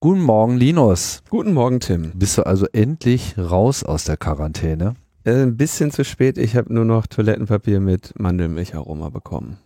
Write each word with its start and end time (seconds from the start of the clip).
Guten 0.00 0.22
Morgen, 0.22 0.56
Linus. 0.56 1.24
Guten 1.28 1.52
Morgen, 1.52 1.80
Tim. 1.80 2.12
Bist 2.14 2.38
du 2.38 2.46
also 2.46 2.66
endlich 2.72 3.36
raus 3.36 3.82
aus 3.82 4.04
der 4.04 4.16
Quarantäne? 4.16 4.94
Äh, 5.24 5.42
ein 5.42 5.56
bisschen 5.56 5.90
zu 5.90 6.04
spät. 6.04 6.38
Ich 6.38 6.54
habe 6.54 6.72
nur 6.72 6.84
noch 6.84 7.08
Toilettenpapier 7.08 7.80
mit 7.80 8.14
Mandelmilcharoma 8.16 9.08
bekommen. 9.08 9.58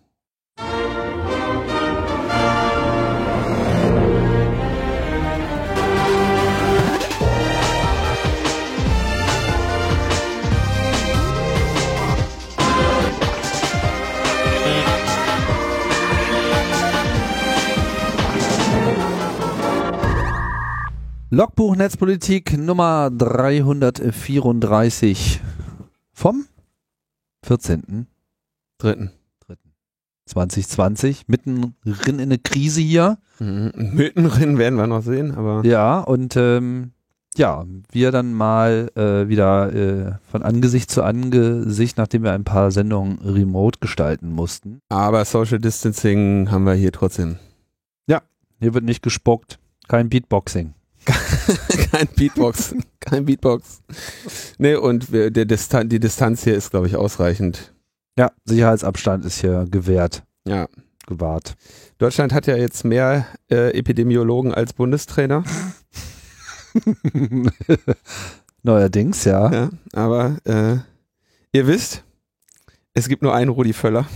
Logbuch 21.35 21.77
Netzpolitik 21.77 22.59
Nummer 22.59 23.11
334 23.11 25.41
vom 26.13 26.45
14. 27.43 28.07
Dritten. 28.77 29.13
2020, 30.27 31.29
mitten 31.29 31.75
in 32.07 32.21
eine 32.21 32.37
Krise 32.37 32.83
hier. 32.83 33.17
Mhm. 33.39 33.73
Mittendrin 33.95 34.59
werden 34.59 34.77
wir 34.77 34.87
noch 34.87 35.03
sehen, 35.03 35.35
aber. 35.35 35.65
Ja, 35.65 36.01
und 36.01 36.37
ähm, 36.37 36.91
ja, 37.35 37.65
wir 37.91 38.13
dann 38.13 38.35
mal 38.35 38.91
äh, 38.95 39.27
wieder 39.27 39.73
äh, 39.73 40.13
von 40.31 40.43
Angesicht 40.43 40.91
zu 40.91 41.03
Angesicht, 41.03 41.97
nachdem 41.97 42.25
wir 42.25 42.33
ein 42.33 42.45
paar 42.45 42.71
Sendungen 42.71 43.21
remote 43.21 43.79
gestalten 43.81 44.33
mussten. 44.33 44.81
Aber 44.91 45.25
Social 45.25 45.61
Distancing 45.61 46.51
haben 46.51 46.65
wir 46.65 46.75
hier 46.75 46.93
trotzdem. 46.93 47.39
Ja, 48.07 48.21
hier 48.61 48.75
wird 48.75 48.85
nicht 48.85 49.03
gespuckt, 49.03 49.59
kein 49.89 50.11
Beatboxing. 50.11 50.75
Kein 51.05 52.09
Beatbox, 52.17 52.75
kein 53.01 53.25
Beatbox. 53.25 53.83
Nee, 54.59 54.75
und 54.75 55.13
wir, 55.13 55.31
der 55.31 55.45
Distan 55.45 55.89
die 55.89 56.01
Distanz 56.01 56.45
hier 56.45 56.55
ist, 56.55 56.71
glaube 56.71 56.87
ich, 56.87 56.97
ausreichend. 56.97 57.73
Ja, 58.19 58.31
Sicherheitsabstand 58.45 59.25
ist 59.25 59.41
hier 59.41 59.67
gewährt. 59.71 60.23
Ja. 60.47 60.69
Gewahrt. 61.07 61.55
Deutschland 61.99 62.33
hat 62.33 62.47
ja 62.47 62.57
jetzt 62.57 62.85
mehr 62.85 63.27
äh, 63.51 63.77
Epidemiologen 63.77 64.55
als 64.55 64.73
Bundestrainer. 64.73 65.43
Neuerdings, 68.63 69.25
ja. 69.25 69.53
ja 69.53 69.71
aber 69.93 70.37
äh, 70.45 70.77
ihr 71.53 71.67
wisst, 71.67 72.05
es 72.95 73.09
gibt 73.09 73.23
nur 73.23 73.35
einen 73.35 73.51
Rudi 73.51 73.73
Völler. 73.73 74.07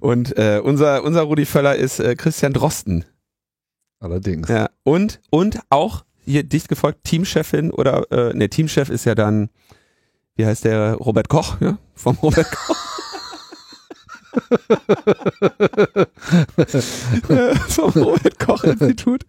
Und 0.00 0.36
äh, 0.38 0.60
unser, 0.62 1.02
unser 1.04 1.22
Rudi 1.22 1.44
Völler 1.44 1.76
ist 1.76 2.00
äh, 2.00 2.14
Christian 2.14 2.52
Drosten. 2.52 3.04
Allerdings. 4.00 4.48
Ja, 4.48 4.68
und, 4.84 5.20
und 5.30 5.60
auch 5.70 6.04
hier 6.24 6.42
dicht 6.42 6.68
gefolgt 6.68 7.04
Teamchefin 7.04 7.70
oder, 7.70 8.10
äh, 8.10 8.34
ne, 8.34 8.48
Teamchef 8.48 8.90
ist 8.90 9.04
ja 9.04 9.14
dann, 9.14 9.48
wie 10.34 10.44
heißt 10.44 10.64
der, 10.64 10.94
Robert 10.94 11.28
Koch, 11.28 11.60
ja, 11.60 11.78
vom 11.94 12.16
Robert 12.22 12.50
Koch. 12.50 12.76
vom 17.68 17.90
Robert 17.90 18.38
Koch 18.38 18.64
Institut. 18.64 19.24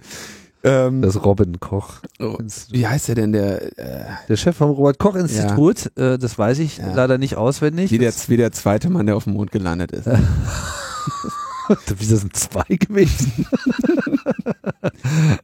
Ähm, 0.63 1.01
das 1.01 1.23
Robin 1.23 1.59
Koch. 1.59 2.01
Oh, 2.19 2.37
wie 2.71 2.87
heißt 2.87 3.09
der 3.09 3.15
denn 3.15 3.31
der? 3.31 3.77
Äh, 3.77 4.05
der 4.27 4.35
Chef 4.35 4.57
vom 4.57 4.71
Robert 4.71 4.97
Koch 4.99 5.15
Institut. 5.15 5.91
Ja. 5.97 6.15
Äh, 6.15 6.17
das 6.17 6.37
weiß 6.37 6.59
ich 6.59 6.79
ja. 6.79 6.93
leider 6.93 7.17
nicht 7.17 7.37
auswendig. 7.37 7.91
Wie 7.91 7.99
der, 7.99 8.11
wie 8.27 8.35
der 8.37 8.51
zweite 8.51 8.89
Mann, 8.89 9.05
der 9.05 9.15
auf 9.15 9.23
dem 9.25 9.33
Mond 9.33 9.51
gelandet 9.51 9.93
ist. 9.93 10.09
Wieso 11.97 12.17
sind 12.17 12.35
zwei 12.35 12.63
gewesen? 12.69 13.45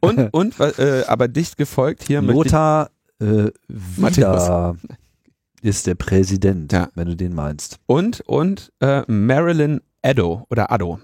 und, 0.00 0.32
und 0.32 0.60
äh, 0.60 1.04
aber 1.06 1.28
dicht 1.28 1.56
gefolgt 1.56 2.04
hier 2.04 2.22
Lothar 2.22 2.90
äh, 3.20 3.50
Wieder 3.68 4.76
ist 5.62 5.86
der 5.86 5.94
Präsident, 5.94 6.72
ja. 6.72 6.88
wenn 6.94 7.08
du 7.08 7.16
den 7.16 7.34
meinst. 7.34 7.78
Und, 7.86 8.20
und 8.22 8.70
äh, 8.80 9.02
Marilyn 9.10 9.80
Addo 10.02 10.46
oder 10.50 10.70
Addo. 10.70 11.00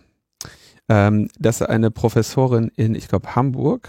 Ähm, 0.88 1.28
das 1.38 1.62
ist 1.62 1.66
eine 1.69 1.91
Professorin 1.91 2.70
in, 2.76 2.94
ich 2.94 3.09
glaube, 3.09 3.34
Hamburg. 3.34 3.88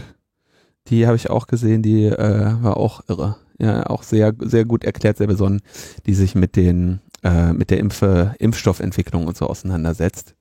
Die 0.88 1.06
habe 1.06 1.18
ich 1.18 1.30
auch 1.30 1.47
gesehen, 1.47 1.81
die 1.81 2.06
äh, 2.06 2.64
war 2.64 2.78
auch 2.78 3.02
irre. 3.09 3.36
Ja, 3.59 3.86
auch 3.88 4.03
sehr, 4.03 4.34
sehr 4.40 4.66
gut 4.66 4.84
erklärt, 4.84 5.18
sehr 5.18 5.28
besonnen, 5.28 5.62
die 6.06 6.16
sich 6.16 6.34
mit 6.34 6.56
den, 6.56 7.00
äh, 7.22 7.53
mit 7.53 7.70
der 7.70 7.80
Impfe, 7.80 8.34
Impfstoffentwicklung 8.40 9.28
und 9.28 9.38
so 9.38 9.47
auseinandersetzt. 9.47 10.36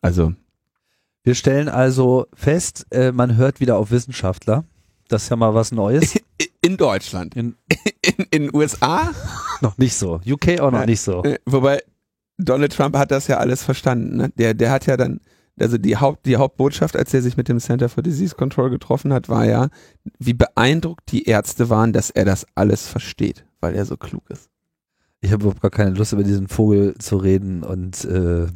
Also. 0.00 0.34
Wir 1.22 1.34
stellen 1.34 1.68
also 1.68 2.26
fest, 2.34 2.86
äh, 2.90 3.10
man 3.10 3.36
hört 3.36 3.60
wieder 3.60 3.78
auf 3.78 3.90
Wissenschaftler. 3.90 4.64
Das 5.08 5.24
ist 5.24 5.28
ja 5.28 5.36
mal 5.36 5.54
was 5.54 5.72
Neues. 5.72 6.18
In 6.62 6.76
Deutschland. 6.76 7.36
In, 7.36 7.56
in, 8.02 8.26
in 8.30 8.54
USA? 8.54 9.12
noch 9.60 9.78
nicht 9.78 9.94
so. 9.94 10.20
UK 10.26 10.60
auch 10.60 10.70
noch 10.70 10.80
Nein. 10.80 10.88
nicht 10.88 11.00
so. 11.00 11.22
Äh, 11.22 11.38
wobei 11.46 11.80
Donald 12.38 12.72
Trump 12.72 12.96
hat 12.96 13.10
das 13.10 13.28
ja 13.28 13.38
alles 13.38 13.62
verstanden. 13.62 14.16
Ne? 14.16 14.32
Der, 14.36 14.52
der 14.52 14.70
hat 14.70 14.86
ja 14.86 14.96
dann, 14.96 15.20
also 15.58 15.78
die, 15.78 15.96
Haupt, 15.96 16.26
die 16.26 16.36
Hauptbotschaft, 16.36 16.96
als 16.96 17.14
er 17.14 17.22
sich 17.22 17.36
mit 17.36 17.48
dem 17.48 17.60
Center 17.60 17.88
for 17.88 18.02
Disease 18.02 18.34
Control 18.34 18.70
getroffen 18.70 19.12
hat, 19.12 19.28
war 19.28 19.46
ja, 19.46 19.68
wie 20.18 20.34
beeindruckt 20.34 21.12
die 21.12 21.24
Ärzte 21.24 21.70
waren, 21.70 21.92
dass 21.92 22.10
er 22.10 22.24
das 22.24 22.46
alles 22.54 22.86
versteht, 22.88 23.44
weil 23.60 23.74
er 23.74 23.84
so 23.84 23.96
klug 23.96 24.28
ist. 24.28 24.50
Ich 25.20 25.32
habe 25.32 25.44
überhaupt 25.44 25.62
gar 25.62 25.70
keine 25.70 25.90
Lust, 25.90 26.12
über 26.12 26.24
diesen 26.24 26.48
Vogel 26.48 26.96
zu 26.98 27.16
reden 27.16 27.62
und 27.62 28.04
äh, 28.04 28.46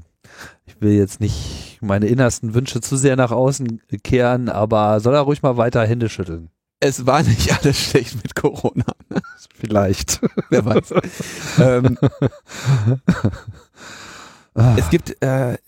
ich 0.67 0.81
will 0.81 0.93
jetzt 0.93 1.21
nicht 1.21 1.79
meine 1.81 2.07
innersten 2.07 2.55
Wünsche 2.55 2.81
zu 2.81 2.97
sehr 2.97 3.17
nach 3.17 3.31
außen 3.31 3.81
kehren, 4.03 4.49
aber 4.49 5.01
soll 5.01 5.15
er 5.15 5.21
ruhig 5.21 5.43
mal 5.43 5.57
weiter 5.57 5.87
Hände 5.87 6.09
schütteln. 6.09 6.51
Es 6.81 7.07
war 7.07 7.23
nicht 7.23 7.53
alles 7.53 7.79
schlecht 7.79 8.17
mit 8.17 8.35
Corona. 8.35 8.87
Vielleicht. 9.55 10.21
Wer 10.49 10.65
weiß. 10.65 10.95
ähm, 11.59 11.99
es 14.79 14.89
gibt, 14.91 15.23
äh, 15.23 15.59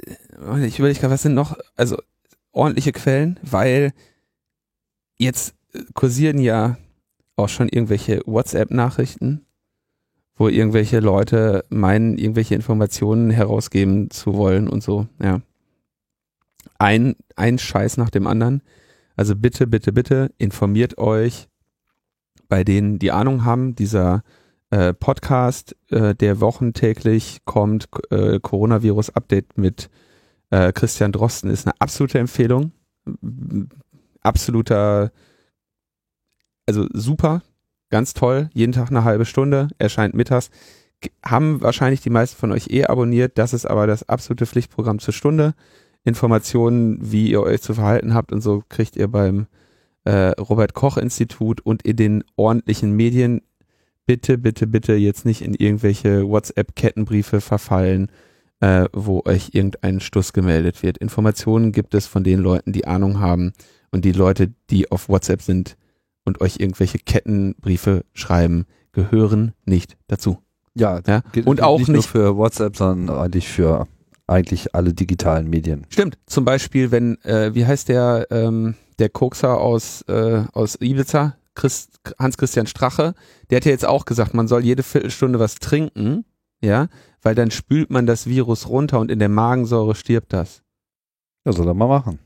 ich 0.67 0.79
überlege 0.79 1.01
gerade, 1.01 1.13
was 1.13 1.23
sind 1.23 1.35
noch, 1.35 1.59
also 1.77 1.99
ordentliche 2.53 2.93
Quellen, 2.93 3.39
weil 3.43 3.93
jetzt 5.19 5.55
kursieren 5.95 6.39
ja 6.39 6.77
auch 7.37 7.49
schon 7.49 7.69
irgendwelche 7.69 8.23
WhatsApp-Nachrichten 8.27 9.47
wo 10.43 10.49
irgendwelche 10.49 10.99
Leute 10.99 11.65
meinen, 11.69 12.19
irgendwelche 12.19 12.57
Informationen 12.57 13.31
herausgeben 13.31 14.11
zu 14.11 14.35
wollen 14.35 14.69
und 14.69 14.83
so, 14.83 15.07
ja. 15.23 15.41
Ein, 16.81 17.15
ein 17.37 17.61
Scheiß 17.61 17.97
nach 17.97 18.11
dem 18.11 18.27
anderen. 18.27 18.61
Also 19.15 19.37
bitte, 19.37 19.69
bitte, 19.69 19.93
bitte 19.93 20.33
informiert 20.39 20.99
euch 20.99 21.47
bei 22.49 22.65
denen, 22.65 22.99
die 22.99 23.13
Ahnung 23.13 23.45
haben. 23.45 23.77
Dieser 23.77 24.25
äh, 24.71 24.93
Podcast, 24.93 25.77
äh, 25.91 26.17
der 26.17 26.41
wochentäglich 26.41 27.43
kommt, 27.45 27.89
äh, 28.11 28.41
Coronavirus-Update 28.41 29.57
mit 29.59 29.91
äh, 30.51 30.73
Christian 30.73 31.13
Drosten, 31.13 31.51
ist 31.51 31.69
eine 31.69 31.81
absolute 31.81 32.19
Empfehlung. 32.19 32.73
Absoluter, 34.23 35.13
also 36.67 36.89
super, 36.93 37.43
Ganz 37.93 38.15
toll, 38.15 38.49
jeden 38.55 38.73
Tag 38.73 38.89
eine 38.89 39.05
halbe 39.05 39.27
Stunde, 39.27 39.69
erscheint 39.77 40.15
mittags. 40.15 40.49
Haben 41.23 41.61
wahrscheinlich 41.61 42.01
die 42.01 42.09
meisten 42.09 42.39
von 42.39 42.51
euch 42.51 42.71
eh 42.71 42.87
abonniert. 42.87 43.37
Das 43.37 43.53
ist 43.53 43.67
aber 43.67 43.87
das 43.87 44.09
absolute 44.09 44.47
Pflichtprogramm 44.47 44.99
zur 44.99 45.13
Stunde. 45.13 45.53
Informationen, 46.03 46.97
wie 47.03 47.31
ihr 47.31 47.43
euch 47.43 47.61
zu 47.61 47.75
verhalten 47.75 48.15
habt 48.15 48.33
und 48.33 48.41
so 48.41 48.63
kriegt 48.71 48.97
ihr 48.97 49.09
beim 49.09 49.47
äh, 50.05 50.29
Robert 50.41 50.73
Koch 50.73 50.97
Institut 50.97 51.61
und 51.61 51.83
in 51.83 51.97
den 51.97 52.25
ordentlichen 52.35 52.93
Medien. 52.97 53.43
Bitte, 54.07 54.39
bitte, 54.39 54.67
bitte 54.67 54.95
jetzt 54.95 55.27
nicht 55.27 55.43
in 55.43 55.53
irgendwelche 55.53 56.27
WhatsApp-Kettenbriefe 56.27 57.43
verfallen, 57.43 58.11
äh, 58.61 58.87
wo 58.95 59.23
euch 59.27 59.51
irgendein 59.53 60.01
Stuss 60.01 60.33
gemeldet 60.33 60.83
wird. 60.83 60.97
Informationen 60.97 61.73
gibt 61.73 61.93
es 61.93 62.07
von 62.07 62.25
den 62.25 62.39
Leuten, 62.39 62.73
die 62.73 62.87
Ahnung 62.87 63.21
haben 63.21 63.53
und 63.91 64.07
die 64.07 64.13
Leute, 64.13 64.55
die 64.71 64.91
auf 64.91 65.11
WhatsApp 65.11 65.43
sind, 65.43 65.77
und 66.25 66.41
euch 66.41 66.61
irgendwelche 66.61 66.99
Kettenbriefe 66.99 68.05
schreiben, 68.13 68.67
gehören 68.93 69.53
nicht 69.65 69.97
dazu. 70.07 70.39
Ja, 70.75 71.01
ja? 71.07 71.23
und 71.45 71.63
auch 71.63 71.79
nicht, 71.79 71.89
nicht 71.89 71.97
nur 71.97 72.03
für 72.03 72.37
WhatsApp, 72.37 72.77
sondern 72.77 73.17
eigentlich 73.17 73.49
für 73.49 73.87
eigentlich 74.27 74.75
alle 74.75 74.95
digitalen 74.95 75.51
Medien. 75.51 75.87
Stimmt. 75.91 76.19
Zum 76.27 76.45
Beispiel, 76.45 76.91
wenn, 76.91 77.21
äh, 77.25 77.55
wie 77.55 77.67
heißt 77.67 77.89
der, 77.89 78.27
ähm, 78.31 78.75
der 78.99 79.09
Kokser 79.09 79.59
aus, 79.61 80.03
äh, 80.03 80.45
aus 80.53 80.81
Ibiza, 80.81 81.37
Christ, 81.55 82.01
Hans-Christian 82.19 82.67
Strache, 82.67 83.15
der 83.51 83.57
hat 83.57 83.65
ja 83.67 83.73
jetzt 83.73 83.85
auch 83.85 84.05
gesagt, 84.07 84.33
man 84.33 84.49
soll 84.49 84.65
jede 84.65 84.83
Viertelstunde 84.83 85.39
was 85.39 85.57
trinken, 85.57 86.25
ja, 86.63 86.89
weil 87.21 87.35
dann 87.35 87.51
spült 87.51 87.91
man 87.91 88.07
das 88.07 88.27
Virus 88.27 88.69
runter 88.69 89.01
und 89.01 89.11
in 89.11 89.19
der 89.19 89.29
Magensäure 89.29 89.95
stirbt 89.95 90.33
das. 90.33 90.63
Ja, 91.45 91.53
soll 91.53 91.67
er 91.67 91.75
mal 91.75 91.89
machen. 91.89 92.19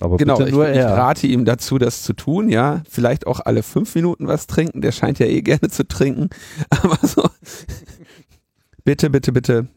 Aber 0.00 0.18
genau, 0.18 0.38
ich, 0.40 0.48
ich, 0.48 0.56
rate 0.56 1.26
ihm 1.26 1.44
dazu, 1.44 1.78
das 1.78 2.02
zu 2.02 2.12
tun, 2.12 2.48
ja. 2.50 2.82
Vielleicht 2.88 3.26
auch 3.26 3.40
alle 3.40 3.62
fünf 3.62 3.94
Minuten 3.94 4.26
was 4.26 4.46
trinken. 4.46 4.82
Der 4.82 4.92
scheint 4.92 5.18
ja 5.18 5.26
eh 5.26 5.40
gerne 5.40 5.70
zu 5.70 5.88
trinken. 5.88 6.28
Aber 6.70 6.98
so, 7.06 7.28
bitte, 8.84 9.08
bitte, 9.08 9.32
bitte 9.32 9.68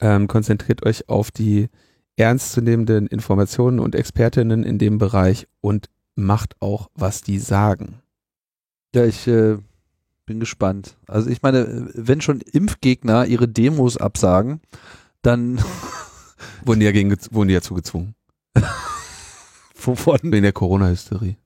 ähm, 0.00 0.28
konzentriert 0.28 0.84
euch 0.84 1.08
auf 1.08 1.30
die 1.30 1.68
ernstzunehmenden 2.16 3.06
Informationen 3.06 3.78
und 3.78 3.94
Expertinnen 3.94 4.64
in 4.64 4.78
dem 4.78 4.98
Bereich 4.98 5.46
und 5.60 5.88
macht 6.14 6.56
auch, 6.60 6.90
was 6.94 7.22
die 7.22 7.38
sagen. 7.38 8.00
Ja, 8.94 9.04
ich 9.04 9.26
äh, 9.26 9.58
bin 10.24 10.40
gespannt. 10.40 10.96
Also 11.06 11.30
ich 11.30 11.42
meine, 11.42 11.88
wenn 11.94 12.20
schon 12.20 12.40
Impfgegner 12.40 13.26
ihre 13.26 13.48
Demos 13.48 13.96
absagen, 13.96 14.60
dann 15.22 15.58
wurden 16.64 16.80
die 16.80 16.86
ja 16.86 16.92
gegen, 16.92 17.14
wurden 17.30 17.48
die 17.48 17.54
ja 17.54 17.62
zugezwungen. 17.62 18.14
Wovon? 19.78 20.18
Wegen 20.22 20.42
der 20.42 20.52
Corona-Hysterie. 20.52 21.36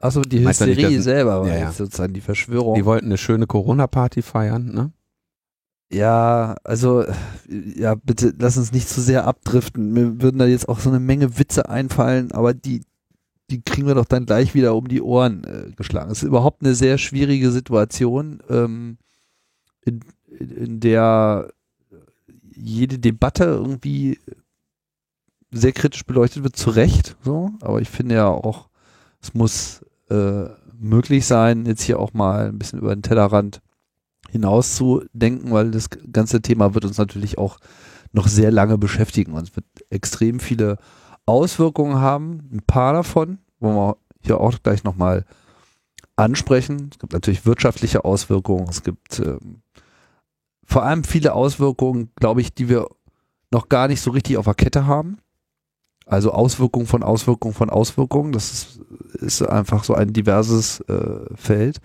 Achso, 0.00 0.22
die 0.22 0.40
Meinst 0.40 0.60
nicht, 0.62 0.76
Hysterie 0.76 0.96
dass- 0.96 1.04
selber 1.04 1.40
war 1.42 1.48
Ja, 1.48 1.66
jetzt 1.66 1.76
sozusagen 1.76 2.14
die 2.14 2.20
Verschwörung. 2.22 2.74
Die 2.74 2.84
wollten 2.84 3.06
eine 3.06 3.18
schöne 3.18 3.46
Corona-Party 3.46 4.22
feiern, 4.22 4.72
ne? 4.72 4.92
Ja, 5.92 6.54
also 6.62 7.04
ja, 7.48 7.96
bitte 7.96 8.32
lass 8.38 8.56
uns 8.56 8.70
nicht 8.72 8.88
zu 8.88 9.00
sehr 9.00 9.26
abdriften. 9.26 9.92
Mir 9.92 10.22
würden 10.22 10.38
da 10.38 10.46
jetzt 10.46 10.68
auch 10.68 10.78
so 10.78 10.88
eine 10.88 11.00
Menge 11.00 11.36
Witze 11.38 11.68
einfallen, 11.68 12.30
aber 12.30 12.54
die, 12.54 12.82
die 13.50 13.60
kriegen 13.60 13.88
wir 13.88 13.96
doch 13.96 14.04
dann 14.04 14.24
gleich 14.24 14.54
wieder 14.54 14.76
um 14.76 14.86
die 14.86 15.02
Ohren 15.02 15.42
äh, 15.44 15.72
geschlagen. 15.76 16.12
Es 16.12 16.18
ist 16.22 16.28
überhaupt 16.28 16.62
eine 16.62 16.76
sehr 16.76 16.96
schwierige 16.96 17.50
Situation, 17.50 18.40
ähm, 18.48 18.98
in, 19.84 20.00
in 20.38 20.78
der 20.78 21.50
jede 22.54 22.98
Debatte 23.00 23.44
irgendwie 23.44 24.20
sehr 25.50 25.72
kritisch 25.72 26.04
beleuchtet 26.04 26.42
wird, 26.42 26.56
zu 26.56 26.70
Recht, 26.70 27.16
so, 27.22 27.50
aber 27.60 27.80
ich 27.80 27.88
finde 27.88 28.14
ja 28.16 28.28
auch, 28.28 28.68
es 29.20 29.34
muss 29.34 29.84
äh, 30.08 30.44
möglich 30.78 31.26
sein, 31.26 31.66
jetzt 31.66 31.82
hier 31.82 31.98
auch 31.98 32.12
mal 32.12 32.48
ein 32.48 32.58
bisschen 32.58 32.78
über 32.78 32.94
den 32.94 33.02
Tellerrand 33.02 33.60
hinaus 34.30 34.76
zu 34.76 35.04
denken, 35.12 35.50
weil 35.50 35.70
das 35.70 35.90
ganze 36.12 36.40
Thema 36.40 36.74
wird 36.74 36.84
uns 36.84 36.98
natürlich 36.98 37.38
auch 37.38 37.58
noch 38.12 38.28
sehr 38.28 38.50
lange 38.50 38.78
beschäftigen 38.78 39.32
und 39.32 39.48
es 39.48 39.56
wird 39.56 39.66
extrem 39.90 40.40
viele 40.40 40.78
Auswirkungen 41.26 41.96
haben. 41.96 42.48
Ein 42.52 42.62
paar 42.66 42.92
davon, 42.92 43.38
wo 43.58 43.72
wir 43.72 43.96
hier 44.20 44.40
auch 44.40 44.54
gleich 44.62 44.84
nochmal 44.84 45.24
ansprechen. 46.16 46.90
Es 46.92 46.98
gibt 46.98 47.12
natürlich 47.12 47.46
wirtschaftliche 47.46 48.04
Auswirkungen, 48.04 48.68
es 48.68 48.82
gibt 48.82 49.18
ähm, 49.20 49.62
vor 50.64 50.84
allem 50.84 51.02
viele 51.02 51.34
Auswirkungen, 51.34 52.10
glaube 52.16 52.40
ich, 52.40 52.54
die 52.54 52.68
wir 52.68 52.86
noch 53.50 53.68
gar 53.68 53.88
nicht 53.88 54.00
so 54.00 54.12
richtig 54.12 54.36
auf 54.36 54.44
der 54.44 54.54
Kette 54.54 54.86
haben. 54.86 55.18
Also 56.10 56.32
Auswirkungen 56.32 56.86
von 56.86 57.04
Auswirkungen 57.04 57.54
von 57.54 57.70
Auswirkungen. 57.70 58.32
Das 58.32 58.50
ist, 58.52 58.80
ist 59.14 59.42
einfach 59.42 59.84
so 59.84 59.94
ein 59.94 60.12
diverses 60.12 60.80
äh, 60.80 61.20
Feld. 61.36 61.78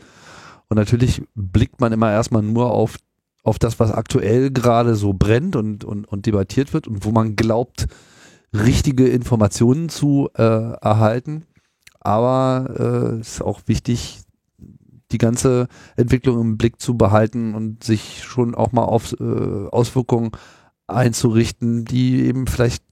Und 0.68 0.78
natürlich 0.78 1.22
blickt 1.36 1.80
man 1.80 1.94
immer 1.94 2.12
erstmal 2.12 2.42
nur 2.42 2.72
auf, 2.72 2.98
auf 3.44 3.60
das, 3.60 3.80
was 3.80 3.92
aktuell 3.92 4.50
gerade 4.50 4.96
so 4.96 5.14
brennt 5.14 5.56
und, 5.56 5.84
und, 5.84 6.08
und 6.08 6.26
debattiert 6.26 6.74
wird 6.74 6.88
und 6.88 7.06
wo 7.06 7.12
man 7.12 7.36
glaubt, 7.36 7.86
richtige 8.52 9.08
Informationen 9.08 9.90
zu 9.90 10.30
äh, 10.36 10.42
erhalten. 10.42 11.46
Aber 12.00 12.74
äh, 12.80 13.20
es 13.20 13.36
ist 13.36 13.42
auch 13.44 13.62
wichtig, 13.68 14.22
die 15.12 15.20
ganze 15.20 15.68
Entwicklung 15.98 16.42
im 16.42 16.58
Blick 16.58 16.82
zu 16.82 16.98
behalten 16.98 17.54
und 17.54 17.84
sich 17.84 18.24
schon 18.24 18.56
auch 18.56 18.72
mal 18.72 18.86
auf 18.86 19.14
äh, 19.20 19.68
Auswirkungen 19.70 20.32
einzurichten, 20.88 21.86
die 21.86 22.26
eben 22.26 22.48
vielleicht 22.48 22.84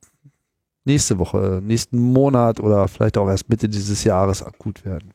nächste 0.86 1.18
Woche, 1.20 1.62
nächsten 1.64 1.98
Monat 2.00 2.60
oder 2.60 2.88
vielleicht 2.88 3.18
auch 3.18 3.28
erst 3.30 3.50
Mitte 3.50 3.70
dieses 3.70 4.04
Jahres 4.04 4.44
akut 4.44 4.86
werden. 4.86 5.12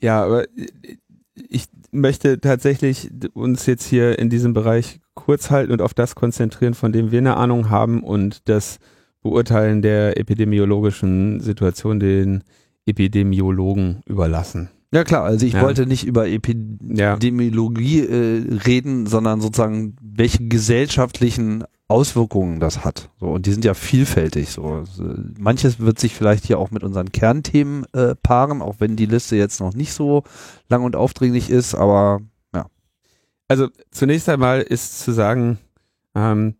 Ja, 0.00 0.24
aber 0.24 0.44
ich 1.48 1.66
möchte 1.92 2.40
tatsächlich 2.40 3.10
uns 3.34 3.66
jetzt 3.66 3.86
hier 3.86 4.18
in 4.18 4.28
diesem 4.30 4.52
Bereich 4.52 5.00
kurz 5.14 5.50
halten 5.50 5.72
und 5.72 5.80
auf 5.82 5.94
das 5.94 6.14
konzentrieren, 6.14 6.74
von 6.74 6.92
dem 6.92 7.10
wir 7.10 7.18
eine 7.18 7.36
Ahnung 7.36 7.70
haben 7.70 8.02
und 8.02 8.48
das 8.48 8.78
Beurteilen 9.22 9.82
der 9.82 10.18
epidemiologischen 10.18 11.40
Situation 11.40 11.98
den 12.00 12.44
Epidemiologen 12.86 14.00
überlassen. 14.06 14.70
Ja 14.92 15.04
klar, 15.04 15.24
also 15.24 15.44
ich 15.46 15.54
Ja. 15.54 15.62
wollte 15.62 15.86
nicht 15.86 16.04
über 16.06 16.26
Ja. 16.26 16.34
Epidemiologie 17.14 18.00
äh, 18.00 18.58
reden, 18.66 19.06
sondern 19.06 19.40
sozusagen 19.40 19.96
welche 20.00 20.46
gesellschaftlichen 20.48 21.64
Auswirkungen 21.88 22.58
das 22.58 22.84
hat. 22.84 23.10
So, 23.20 23.28
und 23.28 23.46
die 23.46 23.52
sind 23.52 23.64
ja 23.64 23.74
vielfältig. 23.74 24.50
So. 24.50 24.82
Manches 25.38 25.78
wird 25.78 25.98
sich 26.00 26.14
vielleicht 26.14 26.44
hier 26.44 26.58
auch 26.58 26.70
mit 26.70 26.82
unseren 26.82 27.12
Kernthemen 27.12 27.84
äh, 27.92 28.16
paaren, 28.16 28.60
auch 28.60 28.76
wenn 28.78 28.96
die 28.96 29.06
Liste 29.06 29.36
jetzt 29.36 29.60
noch 29.60 29.72
nicht 29.72 29.92
so 29.92 30.24
lang 30.68 30.82
und 30.82 30.96
aufdringlich 30.96 31.48
ist, 31.48 31.74
aber 31.74 32.20
ja. 32.52 32.66
Also 33.46 33.68
zunächst 33.92 34.28
einmal 34.28 34.62
ist 34.62 34.98
zu 35.00 35.12
sagen, 35.12 35.58
ähm, 36.16 36.56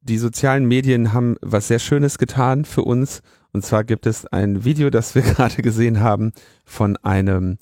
die 0.00 0.18
sozialen 0.18 0.66
Medien 0.66 1.12
haben 1.12 1.36
was 1.40 1.68
sehr 1.68 1.80
Schönes 1.80 2.18
getan 2.18 2.64
für 2.64 2.82
uns. 2.82 3.22
Und 3.52 3.64
zwar 3.64 3.82
gibt 3.82 4.06
es 4.06 4.26
ein 4.26 4.64
Video, 4.64 4.90
das 4.90 5.14
wir 5.14 5.22
gerade 5.22 5.60
gesehen 5.60 6.00
haben, 6.00 6.32
von 6.64 6.96
einem 6.98 7.58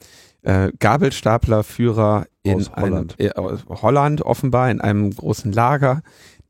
äh, 0.46 0.70
Gabelstaplerführer 0.78 2.26
in 2.44 2.54
Aus 2.54 2.70
Holland. 2.76 3.16
Einem, 3.18 3.30
äh, 3.30 3.58
Holland 3.68 4.22
offenbar 4.22 4.70
in 4.70 4.80
einem 4.80 5.10
großen 5.10 5.52
Lager, 5.52 6.02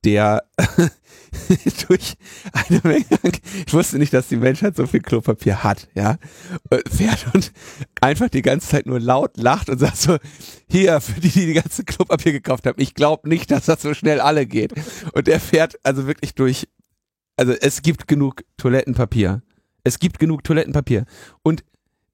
der 0.04 0.44
durch 1.88 2.14
eine 2.52 2.81
Menge, 2.84 3.06
ich 3.66 3.72
wusste 3.72 3.98
nicht, 3.98 4.12
dass 4.12 4.28
die 4.28 4.37
Menschheit 4.37 4.76
so 4.76 4.87
viel 4.87 5.00
Klopapier 5.00 5.64
hat, 5.64 5.88
ja, 5.94 6.19
äh, 6.70 6.78
fährt 6.88 7.26
und 7.32 7.52
einfach 8.02 8.28
die 8.28 8.43
ganze 8.43 8.69
Zeit 8.69 8.84
nur 8.84 9.00
laut 9.00 9.38
lacht 9.38 9.70
und 9.70 9.78
sagt 9.78 9.96
so, 9.96 10.19
hier, 10.69 11.00
für 11.00 11.19
die, 11.19 11.31
die 11.31 11.46
die 11.46 11.54
ganze 11.54 11.82
Klopapier 11.84 12.32
gekauft 12.32 12.66
haben, 12.66 12.81
ich 12.81 12.94
glaube 12.94 13.26
nicht, 13.28 13.50
dass 13.50 13.64
das 13.64 13.81
so 13.81 13.94
schnell 13.94 14.20
alle 14.20 14.46
geht. 14.46 14.75
Und 15.14 15.26
der 15.26 15.40
fährt 15.40 15.78
also 15.84 16.06
wirklich 16.06 16.34
durch, 16.34 16.69
also 17.37 17.52
es 17.52 17.81
gibt 17.81 18.06
genug 18.06 18.44
Toilettenpapier. 18.58 19.42
Es 19.84 19.99
gibt 19.99 20.19
genug 20.19 20.44
Toilettenpapier. 20.44 21.06
Und 21.42 21.64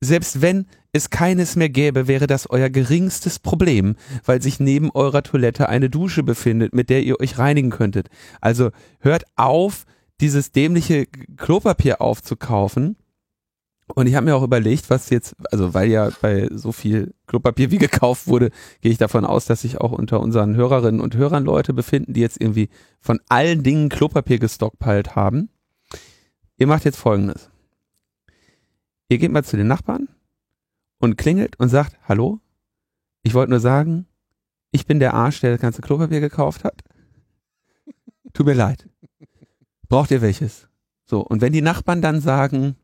selbst 0.04 0.42
wenn 0.42 0.66
es 0.92 1.10
keines 1.10 1.56
mehr 1.56 1.68
gäbe, 1.68 2.08
wäre 2.08 2.26
das 2.26 2.50
euer 2.50 2.68
geringstes 2.68 3.38
Problem, 3.38 3.94
weil 4.24 4.42
sich 4.42 4.58
neben 4.58 4.90
eurer 4.90 5.22
Toilette 5.22 5.68
eine 5.68 5.88
Dusche 5.88 6.22
befindet, 6.24 6.74
mit 6.74 6.90
der 6.90 7.02
ihr 7.04 7.20
euch 7.20 7.38
reinigen 7.38 7.70
könntet. 7.70 8.08
Also 8.40 8.70
hört 8.98 9.24
auf, 9.36 9.86
dieses 10.20 10.52
dämliche 10.52 11.06
Klopapier 11.36 12.00
aufzukaufen. 12.00 12.96
Und 13.94 14.06
ich 14.06 14.14
habe 14.14 14.26
mir 14.26 14.36
auch 14.36 14.42
überlegt, 14.42 14.90
was 14.90 15.10
jetzt, 15.10 15.36
also 15.50 15.72
weil 15.72 15.88
ja 15.88 16.10
bei 16.20 16.48
so 16.52 16.72
viel 16.72 17.14
Klopapier 17.26 17.70
wie 17.70 17.78
gekauft 17.78 18.26
wurde, 18.26 18.50
gehe 18.80 18.90
ich 18.90 18.98
davon 18.98 19.24
aus, 19.24 19.46
dass 19.46 19.62
sich 19.62 19.80
auch 19.80 19.92
unter 19.92 20.20
unseren 20.20 20.56
Hörerinnen 20.56 21.00
und 21.00 21.16
Hörern 21.16 21.44
Leute 21.44 21.74
befinden, 21.74 22.12
die 22.12 22.20
jetzt 22.20 22.40
irgendwie 22.40 22.70
von 23.00 23.20
allen 23.28 23.62
Dingen 23.62 23.88
Klopapier 23.88 24.38
gestockpeilt 24.38 25.14
haben. 25.14 25.48
Ihr 26.56 26.66
macht 26.66 26.84
jetzt 26.84 26.98
folgendes. 26.98 27.51
Ihr 29.12 29.18
geht 29.18 29.30
mal 29.30 29.44
zu 29.44 29.58
den 29.58 29.66
Nachbarn 29.66 30.08
und 30.96 31.18
klingelt 31.18 31.60
und 31.60 31.68
sagt, 31.68 31.98
hallo, 32.08 32.40
ich 33.22 33.34
wollte 33.34 33.50
nur 33.50 33.60
sagen, 33.60 34.06
ich 34.70 34.86
bin 34.86 35.00
der 35.00 35.12
Arsch, 35.12 35.40
der 35.40 35.50
das 35.50 35.60
ganze 35.60 35.82
Klopapier 35.82 36.20
gekauft 36.20 36.64
hat. 36.64 36.80
Tut 38.32 38.46
mir 38.46 38.54
leid. 38.54 38.88
Braucht 39.86 40.12
ihr 40.12 40.22
welches? 40.22 40.66
So, 41.04 41.20
und 41.20 41.42
wenn 41.42 41.52
die 41.52 41.60
Nachbarn 41.60 42.00
dann 42.00 42.22
sagen, 42.22 42.76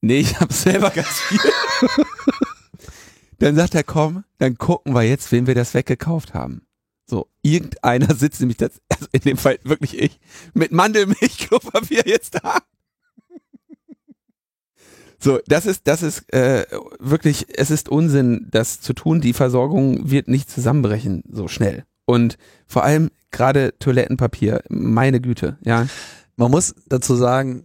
nee, 0.00 0.20
ich 0.20 0.38
habe 0.38 0.52
selber 0.52 0.90
ganz 0.90 1.08
viel, 1.22 1.40
dann 3.40 3.56
sagt 3.56 3.74
er, 3.74 3.82
komm, 3.82 4.22
dann 4.38 4.58
gucken 4.58 4.94
wir 4.94 5.02
jetzt, 5.02 5.32
wem 5.32 5.48
wir 5.48 5.56
das 5.56 5.74
weggekauft 5.74 6.34
haben. 6.34 6.68
So, 7.04 7.28
irgendeiner 7.42 8.14
sitzt 8.14 8.38
nämlich, 8.38 8.58
das, 8.58 8.80
also 8.88 9.06
in 9.10 9.22
dem 9.22 9.38
Fall 9.38 9.58
wirklich 9.64 9.98
ich, 9.98 10.20
mit 10.54 10.70
Mandelmilch-Klopapier 10.70 12.06
jetzt 12.06 12.36
da. 12.44 12.58
So, 15.18 15.40
das 15.46 15.66
ist, 15.66 15.82
das 15.88 16.02
ist 16.02 16.32
äh, 16.32 16.64
wirklich, 17.00 17.46
es 17.56 17.70
ist 17.70 17.88
Unsinn, 17.88 18.46
das 18.50 18.80
zu 18.80 18.92
tun. 18.92 19.20
Die 19.20 19.32
Versorgung 19.32 20.10
wird 20.10 20.28
nicht 20.28 20.50
zusammenbrechen 20.50 21.24
so 21.30 21.48
schnell. 21.48 21.84
Und 22.06 22.38
vor 22.66 22.84
allem 22.84 23.10
gerade 23.30 23.74
Toilettenpapier, 23.78 24.62
meine 24.68 25.20
Güte, 25.20 25.58
ja. 25.64 25.86
Man 26.36 26.52
muss 26.52 26.74
dazu 26.86 27.16
sagen, 27.16 27.64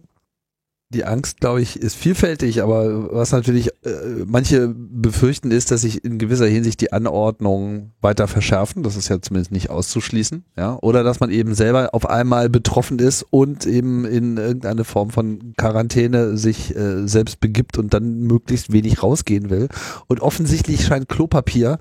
die 0.94 1.04
Angst, 1.04 1.40
glaube 1.40 1.60
ich, 1.60 1.76
ist 1.80 1.96
vielfältig, 1.96 2.62
aber 2.62 3.12
was 3.12 3.32
natürlich 3.32 3.68
äh, 3.84 4.24
manche 4.26 4.68
befürchten 4.68 5.50
ist, 5.50 5.70
dass 5.70 5.82
sich 5.82 6.04
in 6.04 6.18
gewisser 6.18 6.46
Hinsicht 6.46 6.80
die 6.80 6.92
Anordnungen 6.92 7.92
weiter 8.00 8.28
verschärfen. 8.28 8.82
Das 8.82 8.96
ist 8.96 9.08
ja 9.08 9.20
zumindest 9.20 9.52
nicht 9.52 9.70
auszuschließen, 9.70 10.44
ja. 10.56 10.78
Oder 10.80 11.02
dass 11.02 11.20
man 11.20 11.30
eben 11.30 11.54
selber 11.54 11.90
auf 11.92 12.08
einmal 12.08 12.48
betroffen 12.48 12.98
ist 12.98 13.26
und 13.28 13.66
eben 13.66 14.04
in 14.04 14.36
irgendeine 14.36 14.84
Form 14.84 15.10
von 15.10 15.54
Quarantäne 15.56 16.36
sich 16.36 16.74
äh, 16.74 17.06
selbst 17.06 17.40
begibt 17.40 17.76
und 17.76 17.92
dann 17.92 18.20
möglichst 18.20 18.72
wenig 18.72 19.02
rausgehen 19.02 19.50
will. 19.50 19.68
Und 20.06 20.20
offensichtlich 20.20 20.84
scheint 20.84 21.08
Klopapier 21.08 21.78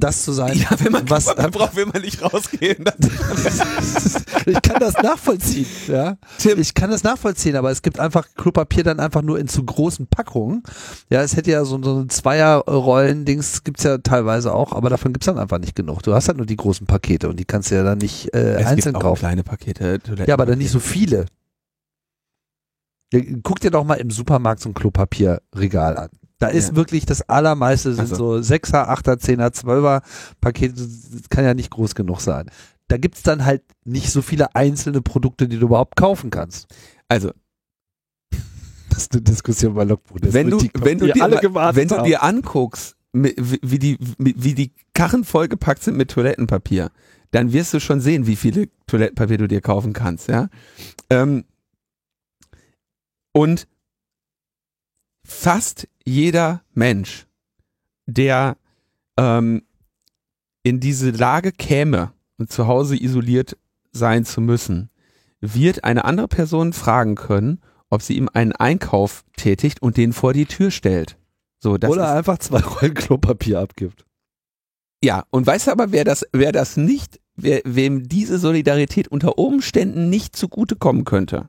das 0.00 0.24
zu 0.24 0.32
sein, 0.32 0.56
Ja, 0.56 0.68
wenn 0.80 0.92
man 0.92 1.08
was 1.08 1.26
Klopapier 1.26 1.50
braucht, 1.50 1.76
will 1.76 1.86
man 1.86 2.02
nicht 2.02 2.20
rausgehen. 2.22 2.84
ich 4.46 4.62
kann 4.62 4.80
das 4.80 4.94
nachvollziehen, 5.02 5.66
ja. 5.88 6.16
Tim. 6.38 6.58
Ich 6.58 6.74
kann 6.74 6.90
das 6.90 7.02
nachvollziehen, 7.04 7.56
aber 7.56 7.70
es 7.70 7.82
gibt 7.82 8.00
einfach 8.00 8.26
Klopapier 8.36 8.82
dann 8.84 9.00
einfach 9.00 9.22
nur 9.22 9.38
in 9.38 9.48
zu 9.48 9.62
großen 9.64 10.06
Packungen. 10.06 10.62
Ja, 11.10 11.22
es 11.22 11.36
hätte 11.36 11.50
ja 11.50 11.64
so, 11.64 11.80
so 11.82 12.00
ein 12.00 12.08
Zweierrollen-Dings 12.08 13.64
gibt's 13.64 13.82
ja 13.84 13.98
teilweise 13.98 14.52
auch, 14.54 14.72
aber 14.72 14.90
davon 14.90 15.12
gibt's 15.12 15.26
dann 15.26 15.38
einfach 15.38 15.58
nicht 15.58 15.74
genug. 15.76 16.02
Du 16.02 16.14
hast 16.14 16.28
halt 16.28 16.36
nur 16.38 16.46
die 16.46 16.56
großen 16.56 16.86
Pakete 16.86 17.28
und 17.28 17.38
die 17.38 17.44
kannst 17.44 17.70
du 17.70 17.74
ja 17.76 17.82
dann 17.84 17.98
nicht 17.98 18.32
äh, 18.34 18.54
es 18.60 18.66
einzeln 18.66 18.92
gibt 18.94 18.96
auch 18.96 19.00
kaufen. 19.10 19.20
kleine 19.20 19.42
Pakete. 19.44 19.98
Toiletten- 20.00 20.26
Ja, 20.28 20.34
aber 20.34 20.46
dann 20.46 20.58
nicht 20.58 20.70
so 20.70 20.80
viele. 20.80 21.26
Guck 23.42 23.58
dir 23.60 23.70
doch 23.72 23.82
mal 23.84 23.94
im 23.94 24.10
Supermarkt 24.10 24.60
so 24.62 24.68
ein 24.68 24.74
Klopapierregal 24.74 25.96
an. 25.96 26.08
Da 26.40 26.48
ist 26.48 26.70
Ja. 26.70 26.76
wirklich 26.76 27.06
das 27.06 27.22
allermeiste 27.22 27.92
sind 27.94 28.10
Also. 28.10 28.40
so 28.42 28.54
6er, 28.54 28.88
8er, 28.88 29.18
10er, 29.20 29.52
12er 29.54 30.02
Pakete. 30.40 30.74
Das 30.74 31.28
kann 31.30 31.44
ja 31.44 31.54
nicht 31.54 31.70
groß 31.70 31.94
genug 31.94 32.20
sein. 32.20 32.50
Da 32.88 32.96
gibt's 32.96 33.22
dann 33.22 33.44
halt 33.44 33.62
nicht 33.84 34.10
so 34.10 34.20
viele 34.22 34.54
einzelne 34.56 35.00
Produkte, 35.02 35.46
die 35.46 35.58
du 35.58 35.66
überhaupt 35.66 35.94
kaufen 35.96 36.30
kannst. 36.30 36.66
Also, 37.08 37.30
Das 38.88 39.02
ist 39.04 39.12
eine 39.12 39.22
Diskussion 39.22 39.74
bei 39.74 39.84
Logbuch. 39.84 40.16
wenn 40.22 40.50
du, 40.50 40.58
wenn 40.74 40.98
du, 40.98 41.12
dir, 41.12 41.22
alle 41.22 41.40
wenn 41.76 41.86
du 41.88 42.02
dir 42.02 42.22
anguckst, 42.24 42.96
wie 43.12 43.78
die, 43.78 43.96
wie 44.18 44.34
wie 44.36 44.54
die 44.54 44.72
Karren 44.94 45.24
vollgepackt 45.24 45.82
sind 45.82 45.96
mit 45.96 46.10
Toilettenpapier, 46.10 46.90
dann 47.32 47.52
wirst 47.52 47.72
du 47.74 47.80
schon 47.80 48.00
sehen, 48.00 48.26
wie 48.26 48.36
viele 48.36 48.68
Toilettenpapier 48.86 49.38
du 49.38 49.46
dir 49.46 49.60
kaufen 49.60 49.92
kannst, 49.92 50.28
ja. 50.28 50.48
Ähm, 51.10 51.44
und 53.32 53.68
fast 55.24 55.86
jeder 56.10 56.62
Mensch, 56.74 57.26
der 58.06 58.56
ähm, 59.16 59.62
in 60.62 60.80
diese 60.80 61.10
Lage 61.10 61.52
käme 61.52 62.12
und 62.36 62.50
zu 62.50 62.66
Hause 62.66 62.96
isoliert 63.00 63.56
sein 63.92 64.24
zu 64.24 64.40
müssen, 64.40 64.90
wird 65.40 65.84
eine 65.84 66.04
andere 66.04 66.28
Person 66.28 66.72
fragen 66.72 67.14
können, 67.14 67.60
ob 67.88 68.02
sie 68.02 68.16
ihm 68.16 68.28
einen 68.32 68.52
Einkauf 68.52 69.24
tätigt 69.36 69.82
und 69.82 69.96
den 69.96 70.12
vor 70.12 70.32
die 70.32 70.46
Tür 70.46 70.70
stellt. 70.70 71.16
So, 71.58 71.72
Oder 71.72 72.14
einfach 72.14 72.38
zwei 72.38 72.60
Rollen 72.60 72.94
Klopapier 72.94 73.60
abgibt. 73.60 74.04
ja, 75.02 75.24
und 75.30 75.46
weißt 75.46 75.66
du 75.66 75.72
aber, 75.72 75.92
wer 75.92 76.04
das, 76.04 76.26
wer 76.32 76.52
das 76.52 76.76
nicht, 76.76 77.20
wer, 77.36 77.60
wem 77.64 78.08
diese 78.08 78.38
Solidarität 78.38 79.08
unter 79.08 79.38
Umständen 79.38 80.08
nicht 80.08 80.36
zugutekommen 80.36 81.04
könnte? 81.04 81.48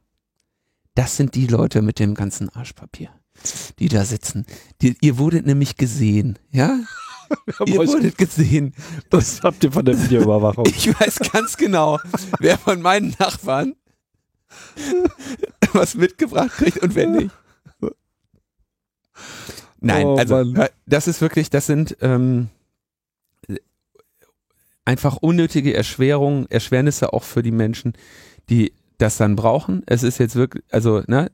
Das 0.95 1.15
sind 1.15 1.35
die 1.35 1.47
Leute 1.47 1.81
mit 1.81 1.99
dem 1.99 2.15
ganzen 2.15 2.49
Arschpapier, 2.49 3.09
die 3.79 3.87
da 3.89 4.05
sitzen. 4.05 4.45
Die, 4.81 4.95
ihr 5.01 5.17
wurdet 5.17 5.45
nämlich 5.45 5.77
gesehen, 5.77 6.37
ja? 6.51 6.79
Ihr 7.65 7.77
wurdet 7.77 8.17
gesehen. 8.17 8.73
das 9.09 9.41
habt 9.41 9.63
ihr 9.63 9.71
von 9.71 9.85
der 9.85 9.97
Videoüberwachung. 10.01 10.65
Ich 10.75 10.87
weiß 10.99 11.19
ganz 11.31 11.55
genau, 11.55 11.97
wer 12.39 12.57
von 12.57 12.81
meinen 12.81 13.15
Nachbarn 13.19 13.75
was 15.73 15.95
mitgebracht 15.95 16.51
kriegt 16.51 16.79
und 16.79 16.93
wer 16.95 17.07
nicht. 17.07 17.31
Nein, 19.79 20.05
Oh, 20.05 20.15
also 20.17 20.35
Mann. 20.35 20.55
hör, 20.57 20.69
das 20.85 21.07
ist 21.07 21.21
wirklich, 21.21 21.49
das 21.49 21.65
sind 21.67 21.95
ähm, 22.01 22.49
einfach 24.85 25.17
unnötige 25.17 25.73
Erschwerungen, 25.73 26.47
Erschwernisse 26.49 27.13
auch 27.13 27.23
für 27.23 27.41
die 27.41 27.51
Menschen, 27.51 27.93
die 28.49 28.73
das 28.97 29.17
dann 29.17 29.35
brauchen. 29.35 29.83
Es 29.87 30.03
ist 30.03 30.17
jetzt 30.19 30.35
wirklich, 30.35 30.63
also 30.69 31.01
ne, 31.07 31.31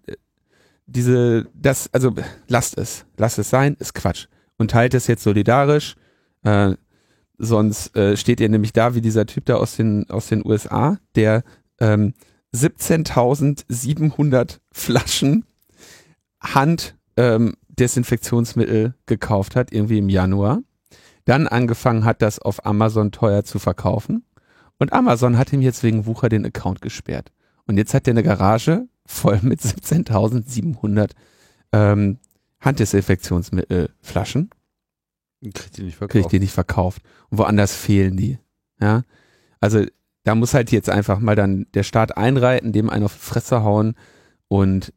diese, 0.88 1.48
das, 1.54 1.90
also 1.94 2.14
lasst 2.48 2.78
es, 2.78 3.06
lasst 3.18 3.38
es 3.38 3.50
sein, 3.50 3.76
ist 3.80 3.94
Quatsch 3.94 4.28
und 4.58 4.72
teilt 4.72 4.94
es 4.94 5.08
jetzt 5.08 5.24
solidarisch. 5.24 5.96
Äh, 6.44 6.76
sonst 7.38 7.96
äh, 7.96 8.18
steht 8.18 8.40
ihr 8.40 8.50
nämlich 8.50 8.74
da 8.74 8.96
wie 8.96 9.02
dieser 9.02 9.26
Typ 9.26 9.46
da 9.46 9.56
aus 9.56 9.76
den 9.76 10.10
aus 10.10 10.28
den 10.28 10.46
USA, 10.46 10.98
der 11.16 11.44
ähm, 11.80 12.14
17.700 12.56 14.60
Flaschen 14.72 15.46
Hand 16.42 16.96
ähm, 17.18 17.56
Desinfektionsmittel 17.68 18.96
gekauft 19.06 19.56
hat, 19.56 19.72
irgendwie 19.72 20.00
im 20.00 20.10
Januar. 20.10 20.62
Dann 21.26 21.48
angefangen 21.48 22.06
hat, 22.06 22.22
das 22.22 22.40
auf 22.40 22.66
Amazon 22.66 23.12
teuer 23.12 23.44
zu 23.44 23.60
verkaufen. 23.60 24.24
Und 24.80 24.94
Amazon 24.94 25.38
hat 25.38 25.52
ihm 25.52 25.62
jetzt 25.62 25.84
wegen 25.84 26.06
Wucher 26.06 26.30
den 26.30 26.46
Account 26.46 26.82
gesperrt. 26.82 27.32
Und 27.66 27.78
jetzt 27.78 27.94
hat 27.94 28.08
er 28.08 28.12
eine 28.12 28.24
Garage 28.24 28.88
voll 29.08 29.40
mit 29.42 29.62
17.700 29.62 31.12
ähm, 31.74 32.20
Handdesinfektionsmittelflaschen 32.60 34.50
Kriegt 35.42 35.78
die 35.78 35.84
nicht 35.84 36.00
kriegt 36.00 36.32
die 36.32 36.40
nicht 36.40 36.54
verkauft. 36.54 37.02
Und 37.30 37.38
woanders 37.38 37.76
fehlen 37.76 38.18
die. 38.18 38.40
Ja. 38.80 39.04
Also 39.60 39.86
da 40.24 40.36
muss 40.36 40.54
halt 40.54 40.72
jetzt 40.72 40.90
einfach 40.90 41.20
mal 41.20 41.36
dann 41.36 41.68
der 41.74 41.84
Staat 41.84 42.18
einreiten, 42.18 42.74
dem 42.74 42.90
einen 42.90 43.06
auf 43.06 43.14
die 43.14 43.20
Fresse 43.20 43.64
hauen. 43.64 43.96
Und 44.48 44.94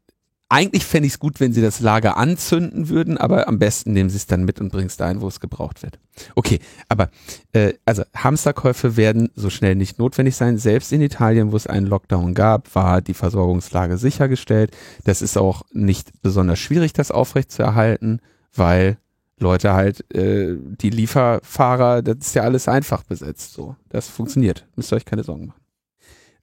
eigentlich 0.51 0.85
fände 0.85 1.07
ich 1.07 1.15
es 1.15 1.19
gut, 1.21 1.39
wenn 1.39 1.53
sie 1.53 1.63
das 1.63 1.79
Lager 1.79 2.17
anzünden 2.17 2.89
würden, 2.89 3.17
aber 3.17 3.47
am 3.47 3.61
besten 3.61 3.93
nehmen 3.93 4.11
sie 4.11 4.17
es 4.17 4.27
dann 4.27 4.45
mit 4.45 4.61
und 4.61 4.73
bringen 4.73 4.89
es 4.89 4.97
dahin, 4.97 5.21
wo 5.21 5.29
es 5.29 5.39
gebraucht 5.39 5.83
wird. 5.85 6.01
Okay, 6.35 6.59
aber 6.89 7.11
äh, 7.53 7.75
also 7.87 8.03
Hamsterkäufe 8.17 8.97
werden 8.97 9.31
so 9.37 9.49
schnell 9.49 9.77
nicht 9.77 10.01
notwendig 10.01 10.35
sein. 10.35 10.59
Selbst 10.59 10.93
in 10.93 11.03
Italien, 11.03 11.53
wo 11.53 11.57
es 11.57 11.69
einen 11.69 11.87
Lockdown 11.87 12.35
gab, 12.35 12.75
war 12.75 13.01
die 13.01 13.15
Versorgungslage 13.15 13.97
sichergestellt. 13.97 14.77
Das 15.05 15.23
ist 15.23 15.39
auch 15.39 15.63
nicht 15.73 16.21
besonders 16.21 16.59
schwierig, 16.59 16.93
das 16.93 17.13
aufrechtzuerhalten, 17.13 18.21
weil 18.53 18.99
Leute 19.39 19.73
halt, 19.73 20.05
äh, 20.13 20.57
die 20.59 20.91
Lieferfahrer, 20.91 22.03
das 22.03 22.27
ist 22.27 22.35
ja 22.35 22.43
alles 22.43 22.67
einfach 22.67 23.05
besetzt. 23.05 23.53
So, 23.53 23.77
das 23.89 24.09
funktioniert. 24.09 24.67
Müsst 24.75 24.93
ihr 24.93 24.97
euch 24.97 25.05
keine 25.05 25.23
Sorgen 25.23 25.47
machen. 25.47 25.61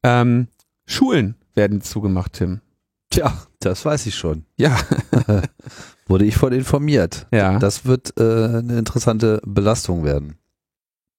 Ähm, 0.03 0.47
Schulen 0.85 1.35
werden 1.55 1.81
zugemacht, 1.81 2.33
Tim. 2.33 2.61
Tja, 3.09 3.33
das 3.59 3.85
weiß 3.85 4.05
ich 4.07 4.15
schon. 4.15 4.45
Ja, 4.57 4.77
Wurde 6.07 6.25
ich 6.25 6.37
von 6.37 6.53
informiert. 6.53 7.27
ja. 7.31 7.59
Das 7.59 7.85
wird 7.85 8.13
äh, 8.19 8.23
eine 8.23 8.79
interessante 8.79 9.41
Belastung 9.45 10.03
werden. 10.03 10.37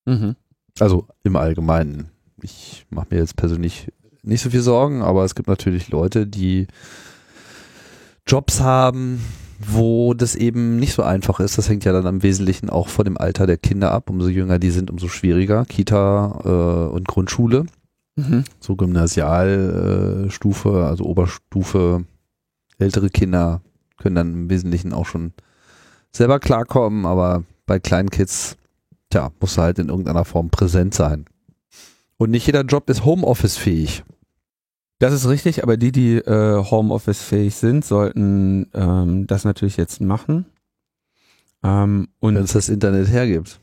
mhm. 0.06 0.36
Also 0.80 1.08
im 1.24 1.34
Allgemeinen. 1.34 2.10
Ich 2.40 2.86
mache 2.90 3.08
mir 3.10 3.18
jetzt 3.18 3.34
persönlich 3.34 3.90
nicht 4.22 4.42
so 4.42 4.50
viel 4.50 4.60
Sorgen, 4.62 5.02
aber 5.02 5.24
es 5.24 5.34
gibt 5.34 5.48
natürlich 5.48 5.88
Leute, 5.88 6.24
die 6.26 6.68
Jobs 8.26 8.60
haben, 8.60 9.20
wo 9.58 10.14
das 10.14 10.36
eben 10.36 10.76
nicht 10.76 10.92
so 10.92 11.02
einfach 11.02 11.40
ist. 11.40 11.58
Das 11.58 11.68
hängt 11.68 11.84
ja 11.84 11.92
dann 11.92 12.06
im 12.06 12.22
Wesentlichen 12.22 12.70
auch 12.70 12.86
von 12.88 13.06
dem 13.06 13.18
Alter 13.18 13.46
der 13.48 13.56
Kinder 13.56 13.90
ab. 13.90 14.08
Umso 14.08 14.28
jünger 14.28 14.60
die 14.60 14.70
sind, 14.70 14.88
umso 14.90 15.08
schwieriger. 15.08 15.64
Kita 15.64 16.40
äh, 16.44 16.94
und 16.94 17.08
Grundschule, 17.08 17.66
Mhm. 18.18 18.44
so 18.58 18.74
Gymnasialstufe, 18.74 20.68
äh, 20.68 20.84
also 20.84 21.04
Oberstufe, 21.04 22.04
ältere 22.78 23.10
Kinder 23.10 23.60
können 23.96 24.16
dann 24.16 24.32
im 24.32 24.50
Wesentlichen 24.50 24.92
auch 24.92 25.06
schon 25.06 25.32
selber 26.10 26.40
klarkommen, 26.40 27.06
aber 27.06 27.44
bei 27.66 27.78
kleinen 27.78 28.10
Kids, 28.10 28.56
tja, 29.10 29.30
muss 29.40 29.56
halt 29.56 29.78
in 29.78 29.88
irgendeiner 29.88 30.24
Form 30.24 30.50
präsent 30.50 30.94
sein. 30.94 31.26
Und 32.16 32.30
nicht 32.30 32.46
jeder 32.46 32.62
Job 32.62 32.90
ist 32.90 33.04
Homeoffice-fähig. 33.04 34.02
Das 34.98 35.12
ist 35.12 35.28
richtig, 35.28 35.62
aber 35.62 35.76
die, 35.76 35.92
die 35.92 36.16
äh, 36.16 36.64
Homeoffice-fähig 36.64 37.54
sind, 37.54 37.84
sollten 37.84 38.68
ähm, 38.74 39.28
das 39.28 39.44
natürlich 39.44 39.76
jetzt 39.76 40.00
machen. 40.00 40.46
Ähm, 41.62 42.08
und 42.18 42.34
wenn 42.34 42.42
es 42.42 42.52
das 42.52 42.68
Internet 42.68 43.08
hergibt. 43.08 43.60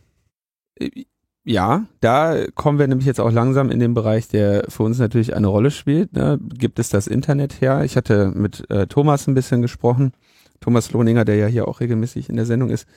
Ja, 1.47 1.85
da 1.99 2.47
kommen 2.55 2.79
wir 2.79 2.87
nämlich 2.87 3.05
jetzt 3.05 3.19
auch 3.19 3.31
langsam 3.31 3.69
in 3.69 3.79
den 3.79 3.93
Bereich, 3.93 4.27
der 4.27 4.65
für 4.67 4.81
uns 4.81 4.97
natürlich 4.97 5.35
eine 5.35 5.45
Rolle 5.45 5.69
spielt. 5.69 6.11
Ne? 6.13 6.39
Gibt 6.41 6.79
es 6.79 6.89
das 6.89 7.05
Internet 7.05 7.61
her? 7.61 7.83
Ich 7.83 7.95
hatte 7.95 8.31
mit 8.33 8.69
äh, 8.71 8.87
Thomas 8.87 9.27
ein 9.27 9.35
bisschen 9.35 9.61
gesprochen. 9.61 10.11
Thomas 10.59 10.91
Lohninger, 10.91 11.23
der 11.23 11.35
ja 11.35 11.45
hier 11.45 11.67
auch 11.67 11.81
regelmäßig 11.81 12.29
in 12.29 12.35
der 12.35 12.47
Sendung 12.47 12.71
ist. 12.71 12.87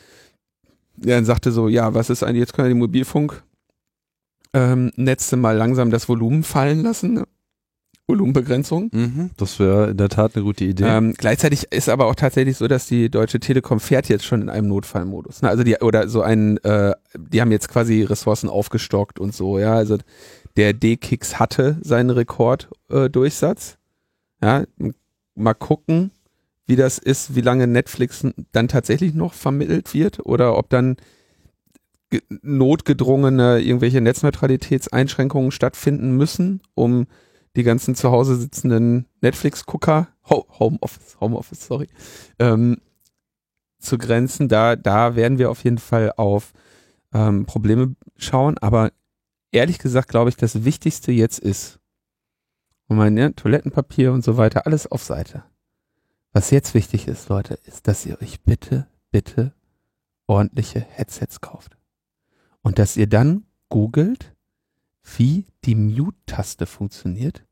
Der 0.96 1.16
dann 1.16 1.26
sagte 1.26 1.52
so, 1.52 1.68
ja, 1.68 1.92
was 1.92 2.08
ist 2.08 2.22
eigentlich, 2.22 2.40
jetzt 2.40 2.54
können 2.54 2.68
wir 2.68 2.74
die 2.74 2.80
Mobilfunk 2.80 3.42
ähm, 4.54 4.92
mal 4.96 5.56
langsam 5.56 5.90
das 5.90 6.08
Volumen 6.08 6.42
fallen 6.42 6.82
lassen. 6.82 7.14
Ne? 7.14 7.24
Volumenbegrenzung. 8.08 8.90
Mhm, 8.92 9.30
das 9.36 9.60
wäre 9.60 9.90
in 9.90 9.96
der 9.98 10.08
Tat 10.08 10.34
eine 10.34 10.42
gute 10.42 10.64
Idee. 10.64 10.84
Ähm, 10.84 11.14
gleichzeitig 11.16 11.70
ist 11.70 11.88
aber 11.88 12.06
auch 12.06 12.14
tatsächlich 12.14 12.56
so, 12.56 12.66
dass 12.66 12.86
die 12.86 13.10
Deutsche 13.10 13.38
Telekom 13.38 13.80
fährt 13.80 14.08
jetzt 14.08 14.24
schon 14.24 14.42
in 14.42 14.48
einem 14.48 14.66
Notfallmodus. 14.68 15.42
Ne? 15.42 15.48
Also 15.50 15.62
die 15.62 15.76
oder 15.76 16.08
so 16.08 16.22
ein, 16.22 16.56
äh, 16.64 16.94
die 17.16 17.40
haben 17.40 17.52
jetzt 17.52 17.68
quasi 17.68 18.02
Ressourcen 18.02 18.48
aufgestockt 18.48 19.20
und 19.20 19.34
so. 19.34 19.58
Ja, 19.58 19.74
also 19.74 19.98
der 20.56 20.72
D-Kicks 20.72 21.38
hatte 21.38 21.76
seinen 21.82 22.10
Rekorddurchsatz. 22.10 23.76
Äh, 24.40 24.46
ja, 24.46 24.64
mal 25.34 25.54
gucken, 25.54 26.10
wie 26.66 26.76
das 26.76 26.98
ist, 26.98 27.34
wie 27.34 27.42
lange 27.42 27.66
Netflix 27.66 28.26
dann 28.52 28.68
tatsächlich 28.68 29.14
noch 29.14 29.34
vermittelt 29.34 29.94
wird 29.94 30.24
oder 30.24 30.56
ob 30.56 30.70
dann 30.70 30.96
ge- 32.10 32.22
notgedrungene 32.42 33.60
irgendwelche 33.60 34.00
Netzneutralitätseinschränkungen 34.00 35.50
stattfinden 35.50 36.16
müssen, 36.16 36.60
um 36.74 37.06
die 37.58 37.64
ganzen 37.64 37.94
zu 37.94 38.10
Hause 38.10 38.36
sitzenden 38.36 39.06
Netflix-Gucker, 39.20 40.08
Ho 40.30 40.46
Homeoffice, 40.58 41.18
Homeoffice, 41.20 41.66
sorry, 41.66 41.88
ähm, 42.38 42.80
zu 43.78 43.98
grenzen. 43.98 44.48
Da, 44.48 44.76
da 44.76 45.16
werden 45.16 45.38
wir 45.38 45.50
auf 45.50 45.64
jeden 45.64 45.78
Fall 45.78 46.12
auf 46.16 46.52
ähm, 47.12 47.46
Probleme 47.46 47.96
schauen. 48.16 48.56
Aber 48.58 48.92
ehrlich 49.50 49.78
gesagt 49.78 50.08
glaube 50.08 50.30
ich, 50.30 50.36
das 50.36 50.64
Wichtigste 50.64 51.12
jetzt 51.12 51.40
ist, 51.40 51.78
und 52.86 52.96
mein 52.96 53.16
ja, 53.18 53.28
Toilettenpapier 53.30 54.12
und 54.12 54.24
so 54.24 54.36
weiter, 54.38 54.64
alles 54.64 54.86
auf 54.86 55.02
Seite. 55.02 55.44
Was 56.32 56.50
jetzt 56.50 56.74
wichtig 56.74 57.06
ist, 57.06 57.28
Leute, 57.28 57.54
ist, 57.64 57.86
dass 57.86 58.06
ihr 58.06 58.20
euch 58.22 58.42
bitte, 58.42 58.86
bitte 59.10 59.52
ordentliche 60.26 60.80
Headsets 60.80 61.40
kauft. 61.40 61.76
Und 62.62 62.78
dass 62.78 62.96
ihr 62.96 63.06
dann 63.06 63.44
googelt, 63.68 64.34
wie 65.16 65.46
die 65.64 65.74
Mute-Taste 65.74 66.66
funktioniert. 66.66 67.44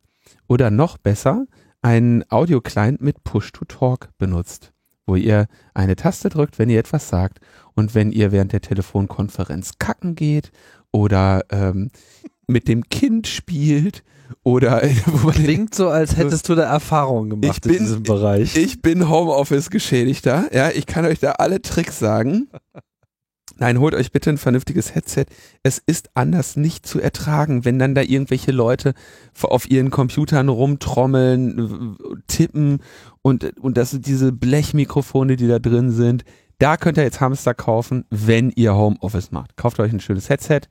Oder 0.48 0.70
noch 0.70 0.98
besser, 0.98 1.46
einen 1.82 2.24
Audio-Client 2.30 3.00
mit 3.00 3.22
Push-to-Talk 3.24 4.10
benutzt, 4.18 4.72
wo 5.06 5.16
ihr 5.16 5.46
eine 5.74 5.96
Taste 5.96 6.28
drückt, 6.28 6.58
wenn 6.58 6.70
ihr 6.70 6.80
etwas 6.80 7.08
sagt. 7.08 7.38
Und 7.74 7.94
wenn 7.94 8.10
ihr 8.10 8.32
während 8.32 8.52
der 8.52 8.60
Telefonkonferenz 8.60 9.78
kacken 9.78 10.14
geht 10.14 10.50
oder 10.90 11.44
ähm, 11.50 11.90
mit 12.46 12.68
dem 12.68 12.88
Kind 12.88 13.26
spielt 13.26 14.02
oder 14.42 14.80
klingt 15.32 15.74
so, 15.74 15.88
als 15.88 16.16
hättest 16.16 16.48
du 16.48 16.54
da 16.54 16.64
Erfahrungen 16.64 17.30
gemacht 17.30 17.62
bin, 17.62 17.74
in 17.74 17.78
diesem 17.78 18.02
Bereich. 18.02 18.56
Ich 18.56 18.82
bin 18.82 19.08
Homeoffice-Geschädigter, 19.08 20.50
ja, 20.52 20.70
ich 20.70 20.86
kann 20.86 21.04
euch 21.04 21.20
da 21.20 21.32
alle 21.32 21.62
Tricks 21.62 21.98
sagen. 21.98 22.48
Nein, 23.58 23.80
holt 23.80 23.94
euch 23.94 24.12
bitte 24.12 24.30
ein 24.30 24.38
vernünftiges 24.38 24.94
Headset. 24.94 25.26
Es 25.62 25.78
ist 25.78 26.10
anders 26.14 26.56
nicht 26.56 26.86
zu 26.86 27.00
ertragen, 27.00 27.64
wenn 27.64 27.78
dann 27.78 27.94
da 27.94 28.02
irgendwelche 28.02 28.52
Leute 28.52 28.92
auf 29.42 29.70
ihren 29.70 29.90
Computern 29.90 30.48
rumtrommeln, 30.48 31.96
tippen 32.26 32.80
und, 33.22 33.58
und 33.58 33.76
das 33.78 33.92
sind 33.92 34.06
diese 34.06 34.32
Blechmikrofone, 34.32 35.36
die 35.36 35.48
da 35.48 35.58
drin 35.58 35.90
sind. 35.90 36.24
Da 36.58 36.76
könnt 36.76 36.98
ihr 36.98 37.04
jetzt 37.04 37.20
Hamster 37.20 37.54
kaufen, 37.54 38.04
wenn 38.10 38.50
ihr 38.50 38.74
Homeoffice 38.74 39.30
macht. 39.30 39.56
Kauft 39.56 39.80
euch 39.80 39.92
ein 39.92 40.00
schönes 40.00 40.28
Headset. 40.28 40.62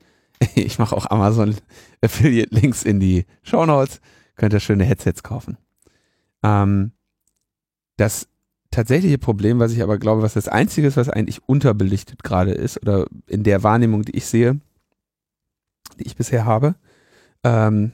Ich 0.54 0.78
mache 0.78 0.94
auch 0.94 1.10
Amazon 1.10 1.56
Affiliate 2.02 2.54
Links 2.54 2.82
in 2.82 3.00
die 3.00 3.24
Show 3.42 3.64
Notes. 3.64 4.02
Könnt 4.36 4.52
ihr 4.52 4.60
schöne 4.60 4.84
Headsets 4.84 5.22
kaufen. 5.22 5.56
Ähm, 6.42 6.92
das 7.96 8.28
tatsächliche 8.76 9.16
Problem, 9.16 9.58
was 9.58 9.72
ich 9.72 9.82
aber 9.82 9.96
glaube, 9.96 10.20
was 10.20 10.34
das 10.34 10.48
Einzige 10.48 10.86
ist, 10.86 10.98
was 10.98 11.08
eigentlich 11.08 11.42
unterbelichtet 11.48 12.22
gerade 12.22 12.52
ist, 12.52 12.82
oder 12.82 13.06
in 13.26 13.42
der 13.42 13.62
Wahrnehmung, 13.62 14.02
die 14.02 14.14
ich 14.14 14.26
sehe, 14.26 14.60
die 15.98 16.06
ich 16.06 16.14
bisher 16.14 16.44
habe, 16.44 16.74
ähm, 17.42 17.92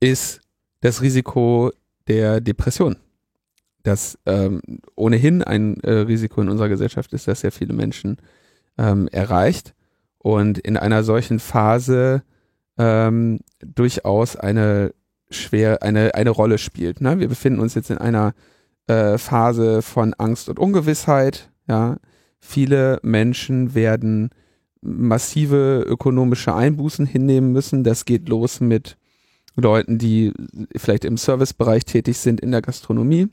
ist 0.00 0.40
das 0.80 1.02
Risiko 1.02 1.70
der 2.08 2.40
Depression. 2.40 2.96
Das 3.82 4.18
ähm, 4.24 4.62
ohnehin 4.94 5.44
ein 5.44 5.80
äh, 5.80 5.90
Risiko 5.92 6.40
in 6.40 6.48
unserer 6.48 6.70
Gesellschaft 6.70 7.12
ist, 7.12 7.28
das 7.28 7.40
sehr 7.40 7.52
viele 7.52 7.74
Menschen 7.74 8.16
ähm, 8.78 9.08
erreicht 9.08 9.74
und 10.16 10.56
in 10.56 10.78
einer 10.78 11.04
solchen 11.04 11.40
Phase 11.40 12.22
ähm, 12.78 13.40
durchaus 13.60 14.34
eine 14.34 14.94
schwer 15.28 15.82
eine 15.82 16.14
eine 16.14 16.30
Rolle 16.30 16.56
spielt. 16.56 17.00
Ne? 17.02 17.18
Wir 17.20 17.28
befinden 17.28 17.60
uns 17.60 17.74
jetzt 17.74 17.90
in 17.90 17.98
einer 17.98 18.34
äh, 18.86 19.18
Phase 19.18 19.82
von 19.82 20.14
Angst 20.14 20.48
und 20.48 20.58
Ungewissheit. 20.58 21.50
Ja, 21.68 21.96
viele 22.38 22.98
Menschen 23.02 23.74
werden 23.74 24.30
massive 24.80 25.84
ökonomische 25.86 26.54
Einbußen 26.54 27.06
hinnehmen 27.06 27.52
müssen. 27.52 27.84
Das 27.84 28.04
geht 28.04 28.28
los 28.28 28.60
mit 28.60 28.96
Leuten, 29.56 29.98
die 29.98 30.32
vielleicht 30.76 31.04
im 31.04 31.16
Servicebereich 31.16 31.84
tätig 31.84 32.18
sind 32.18 32.40
in 32.40 32.50
der 32.52 32.62
Gastronomie. 32.62 33.28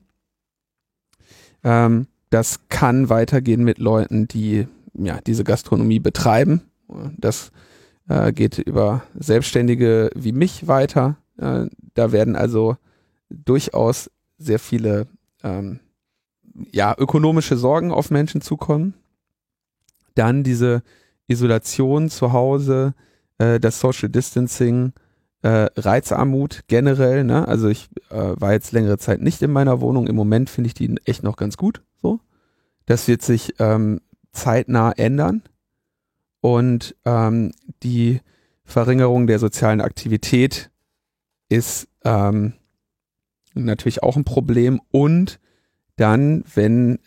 Ähm, 1.64 2.08
das 2.30 2.62
kann 2.70 3.10
weitergehen 3.10 3.64
mit 3.64 3.78
Leuten, 3.78 4.28
die 4.28 4.68
ja 4.94 5.20
diese 5.22 5.44
Gastronomie 5.44 6.00
betreiben. 6.00 6.62
Das 7.18 7.52
äh, 8.08 8.32
geht 8.32 8.58
über 8.58 9.04
Selbstständige 9.16 10.10
wie 10.16 10.32
mich 10.32 10.68
weiter. 10.68 11.18
Äh, 11.38 11.66
da 11.94 12.12
werden 12.12 12.36
also 12.36 12.78
durchaus 13.30 14.10
sehr 14.38 14.60
viele 14.60 15.08
ähm, 15.44 15.80
ja, 16.72 16.96
ökonomische 16.98 17.58
Sorgen 17.58 17.92
auf 17.92 18.12
Menschen 18.12 18.42
zukommen. 18.42 18.94
Dann 20.16 20.44
diese 20.44 20.84
Isolation 21.28 22.10
zu 22.10 22.34
Hause, 22.34 22.94
äh, 23.38 23.60
das 23.60 23.80
Social 23.80 24.10
Distancing, 24.10 24.94
äh, 25.42 25.68
Reizarmut 25.76 26.62
generell. 26.68 27.24
Ne? 27.24 27.48
Also 27.48 27.68
ich 27.68 27.90
äh, 28.10 28.34
war 28.40 28.54
jetzt 28.54 28.72
längere 28.72 28.98
Zeit 28.98 29.22
nicht 29.22 29.42
in 29.42 29.52
meiner 29.52 29.82
Wohnung. 29.82 30.08
Im 30.08 30.16
Moment 30.16 30.50
finde 30.50 30.68
ich 30.68 30.74
die 30.74 30.96
echt 31.06 31.24
noch 31.24 31.36
ganz 31.36 31.58
gut. 31.58 31.82
So, 32.02 32.20
das 32.86 33.08
wird 33.08 33.22
sich 33.22 33.56
ähm, 33.60 34.02
zeitnah 34.32 34.92
ändern 34.92 35.44
und 36.42 36.96
ähm, 37.06 37.52
die 37.84 38.20
Verringerung 38.66 39.28
der 39.28 39.40
sozialen 39.40 39.82
Aktivität 39.82 40.72
ist 41.50 41.88
ähm, 42.04 42.54
natürlich 43.54 44.04
auch 44.04 44.16
ein 44.16 44.26
Problem 44.26 44.82
und 44.92 45.40
dann, 45.96 46.44
wenn, 46.54 47.00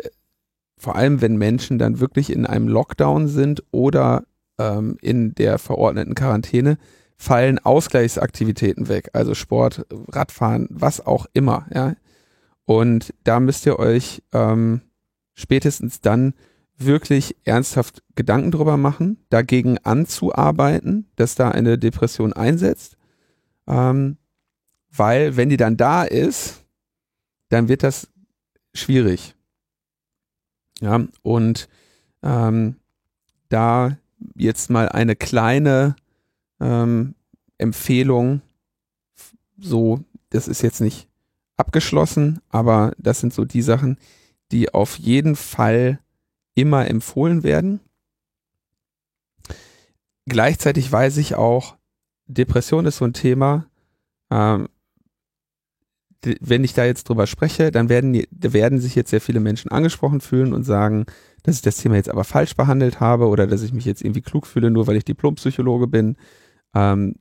vor 0.78 0.96
allem 0.96 1.20
wenn 1.20 1.36
Menschen 1.36 1.78
dann 1.78 2.00
wirklich 2.00 2.30
in 2.30 2.46
einem 2.46 2.68
Lockdown 2.68 3.28
sind 3.28 3.62
oder 3.70 4.24
ähm, 4.58 4.96
in 5.00 5.34
der 5.34 5.58
verordneten 5.58 6.14
Quarantäne, 6.14 6.78
fallen 7.16 7.58
Ausgleichsaktivitäten 7.58 8.88
weg, 8.88 9.10
also 9.12 9.34
Sport, 9.34 9.86
Radfahren, 10.08 10.68
was 10.70 11.04
auch 11.04 11.26
immer, 11.32 11.66
ja. 11.74 11.94
Und 12.66 13.14
da 13.22 13.38
müsst 13.38 13.64
ihr 13.64 13.78
euch 13.78 14.22
ähm, 14.32 14.80
spätestens 15.34 16.00
dann 16.00 16.34
wirklich 16.76 17.36
ernsthaft 17.44 18.02
Gedanken 18.16 18.50
drüber 18.50 18.76
machen, 18.76 19.24
dagegen 19.30 19.78
anzuarbeiten, 19.78 21.06
dass 21.16 21.36
da 21.36 21.50
eine 21.50 21.78
Depression 21.78 22.32
einsetzt. 22.32 22.96
Ähm, 23.66 24.18
weil 24.94 25.36
wenn 25.36 25.48
die 25.48 25.56
dann 25.56 25.76
da 25.76 26.02
ist, 26.02 26.64
dann 27.48 27.68
wird 27.68 27.82
das 27.82 28.08
schwierig. 28.76 29.34
Ja, 30.80 31.06
und 31.22 31.68
ähm, 32.22 32.76
da 33.48 33.96
jetzt 34.34 34.70
mal 34.70 34.88
eine 34.88 35.16
kleine 35.16 35.96
ähm, 36.60 37.14
Empfehlung, 37.58 38.42
so, 39.58 40.04
das 40.30 40.48
ist 40.48 40.62
jetzt 40.62 40.80
nicht 40.80 41.08
abgeschlossen, 41.56 42.40
aber 42.50 42.92
das 42.98 43.20
sind 43.20 43.32
so 43.32 43.44
die 43.44 43.62
Sachen, 43.62 43.98
die 44.52 44.72
auf 44.74 44.98
jeden 44.98 45.36
Fall 45.36 45.98
immer 46.54 46.88
empfohlen 46.88 47.42
werden. 47.42 47.80
Gleichzeitig 50.26 50.90
weiß 50.90 51.18
ich 51.18 51.34
auch, 51.34 51.76
Depression 52.26 52.86
ist 52.86 52.98
so 52.98 53.04
ein 53.04 53.12
Thema, 53.12 53.66
ähm, 54.30 54.68
wenn 56.40 56.64
ich 56.64 56.74
da 56.74 56.84
jetzt 56.84 57.08
drüber 57.08 57.26
spreche, 57.26 57.70
dann 57.70 57.88
werden, 57.88 58.22
werden 58.30 58.80
sich 58.80 58.94
jetzt 58.94 59.10
sehr 59.10 59.20
viele 59.20 59.40
Menschen 59.40 59.70
angesprochen 59.70 60.20
fühlen 60.20 60.52
und 60.52 60.64
sagen, 60.64 61.06
dass 61.42 61.56
ich 61.56 61.62
das 61.62 61.76
Thema 61.76 61.96
jetzt 61.96 62.10
aber 62.10 62.24
falsch 62.24 62.56
behandelt 62.56 63.00
habe 63.00 63.28
oder 63.28 63.46
dass 63.46 63.62
ich 63.62 63.72
mich 63.72 63.84
jetzt 63.84 64.02
irgendwie 64.02 64.22
klug 64.22 64.46
fühle, 64.46 64.70
nur 64.70 64.86
weil 64.86 64.96
ich 64.96 65.04
Diplompsychologe 65.04 65.86
bin. 65.86 66.16
Ähm, 66.74 67.16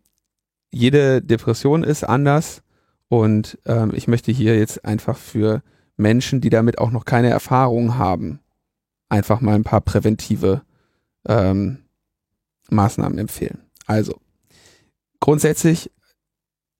jede 0.71 1.21
Depression 1.21 1.83
ist 1.83 2.03
anders 2.03 2.63
und 3.07 3.57
ähm, 3.65 3.91
ich 3.93 4.07
möchte 4.07 4.31
hier 4.31 4.57
jetzt 4.57 4.83
einfach 4.83 5.17
für 5.17 5.61
Menschen, 5.95 6.41
die 6.41 6.49
damit 6.49 6.79
auch 6.79 6.91
noch 6.91 7.05
keine 7.05 7.29
Erfahrung 7.29 7.97
haben, 7.97 8.39
einfach 9.09 9.41
mal 9.41 9.55
ein 9.55 9.63
paar 9.63 9.81
präventive 9.81 10.63
ähm, 11.27 11.79
Maßnahmen 12.69 13.17
empfehlen. 13.17 13.59
Also 13.85 14.19
grundsätzlich 15.19 15.91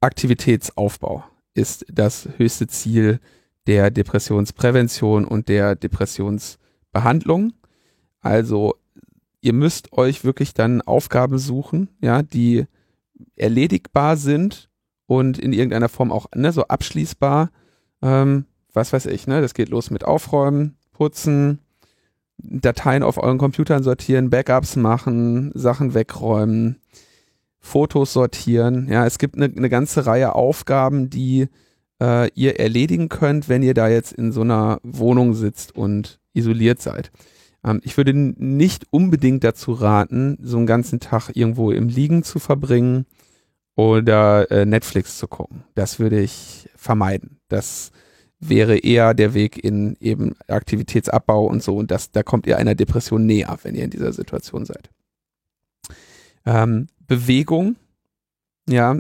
Aktivitätsaufbau 0.02 1.24
ist 1.56 1.86
das 1.92 2.30
höchste 2.38 2.68
Ziel 2.68 3.20
der 3.66 3.90
Depressionsprävention 3.90 5.26
und 5.26 5.50
der 5.50 5.76
Depressionsbehandlung. 5.76 7.54
Also 8.22 8.76
ihr 9.42 9.54
müsst 9.54 9.94
euch 9.94 10.24
wirklich 10.24 10.54
dann 10.54 10.82
Aufgaben 10.82 11.40
suchen, 11.40 11.90
ja, 12.02 12.22
die 12.22 12.66
erledigbar 13.36 14.18
sind 14.18 14.70
und 15.08 15.38
in 15.38 15.54
irgendeiner 15.54 15.90
Form 15.90 16.12
auch 16.12 16.28
ne, 16.36 16.52
so 16.52 16.64
abschließbar. 16.68 17.52
Ähm, 18.02 18.46
was 18.74 18.92
weiß 18.92 19.06
ich, 19.08 19.28
ne? 19.28 19.42
Das 19.42 19.54
geht 19.54 19.70
los 19.70 19.90
mit 19.90 20.04
Aufräumen, 20.04 20.78
Putzen, 20.92 21.60
Dateien 22.38 23.04
auf 23.04 23.18
euren 23.18 23.38
Computern 23.38 23.84
sortieren, 23.84 24.30
Backups 24.30 24.76
machen, 24.76 25.52
Sachen 25.54 25.94
wegräumen, 25.94 26.82
Fotos 27.66 28.14
sortieren. 28.14 28.88
Ja, 28.90 29.08
es 29.08 29.18
gibt 29.18 29.36
eine, 29.36 29.46
eine 29.46 29.70
ganze 29.70 30.06
Reihe 30.06 30.36
Aufgaben, 30.36 31.10
die 31.10 31.48
äh, 32.00 32.30
ihr 32.36 32.60
erledigen 32.60 33.10
könnt, 33.10 33.50
wenn 33.50 33.64
ihr 33.64 33.74
da 33.74 33.88
jetzt 33.88 34.14
in 34.14 34.32
so 34.32 34.42
einer 34.42 34.80
Wohnung 34.84 35.34
sitzt 35.34 35.76
und 35.76 36.20
isoliert 36.34 36.80
seid. 36.80 37.12
Ähm, 37.66 37.82
ich 37.84 37.98
würde 37.98 38.14
nicht 38.14 38.86
unbedingt 38.92 39.44
dazu 39.44 39.74
raten, 39.74 40.38
so 40.42 40.58
einen 40.58 40.68
ganzen 40.68 41.00
Tag 41.00 41.32
irgendwo 41.34 41.72
im 41.72 41.90
Liegen 41.90 42.22
zu 42.22 42.38
verbringen 42.38 43.08
oder 43.76 44.52
äh, 44.52 44.66
Netflix 44.66 45.18
zu 45.18 45.28
gucken. 45.28 45.64
Das 45.74 46.00
würde 46.00 46.20
ich 46.20 46.70
vermeiden. 46.76 47.40
Das 47.48 47.92
wäre 48.40 48.78
eher 48.78 49.16
der 49.16 49.34
Weg 49.34 49.62
in 49.64 49.98
eben 50.00 50.36
Aktivitätsabbau 50.48 51.46
und 51.48 51.64
so. 51.64 51.76
Und 51.78 51.90
das, 51.90 52.12
da 52.12 52.22
kommt 52.22 52.46
ihr 52.46 52.58
einer 52.58 52.76
Depression 52.76 53.26
näher, 53.26 53.58
wenn 53.64 53.74
ihr 53.74 53.86
in 53.86 53.90
dieser 53.90 54.14
Situation 54.14 54.66
seid. 54.66 54.92
Ähm, 56.46 56.88
Bewegung, 57.08 57.76
ja, 58.68 59.00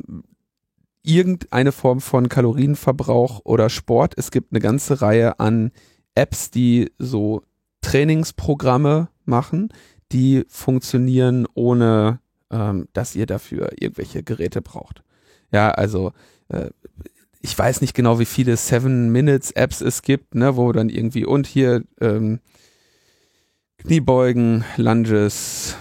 irgendeine 1.03 1.71
Form 1.71 2.01
von 2.01 2.29
Kalorienverbrauch 2.29 3.41
oder 3.43 3.69
Sport. 3.69 4.13
Es 4.17 4.31
gibt 4.31 4.51
eine 4.51 4.59
ganze 4.59 5.01
Reihe 5.01 5.39
an 5.39 5.71
Apps, 6.15 6.49
die 6.49 6.91
so 6.97 7.43
Trainingsprogramme 7.81 9.09
machen, 9.25 9.69
die 10.11 10.45
funktionieren 10.47 11.47
ohne, 11.53 12.19
ähm, 12.49 12.87
dass 12.93 13.15
ihr 13.15 13.25
dafür 13.25 13.71
irgendwelche 13.79 14.23
Geräte 14.23 14.61
braucht. 14.61 15.03
Ja, 15.51 15.71
also 15.71 16.11
äh, 16.49 16.69
ich 17.41 17.57
weiß 17.57 17.81
nicht 17.81 17.93
genau, 17.93 18.17
wie 18.19 18.25
viele 18.25 18.57
Seven 18.57 19.11
Minutes 19.11 19.51
Apps 19.51 19.81
es 19.81 20.01
gibt, 20.01 20.33
ne, 20.33 20.57
wo 20.57 20.71
dann 20.71 20.89
irgendwie 20.89 21.25
und 21.25 21.45
hier 21.45 21.83
ähm, 22.01 22.39
Kniebeugen, 23.77 24.63
Lunges, 24.77 25.75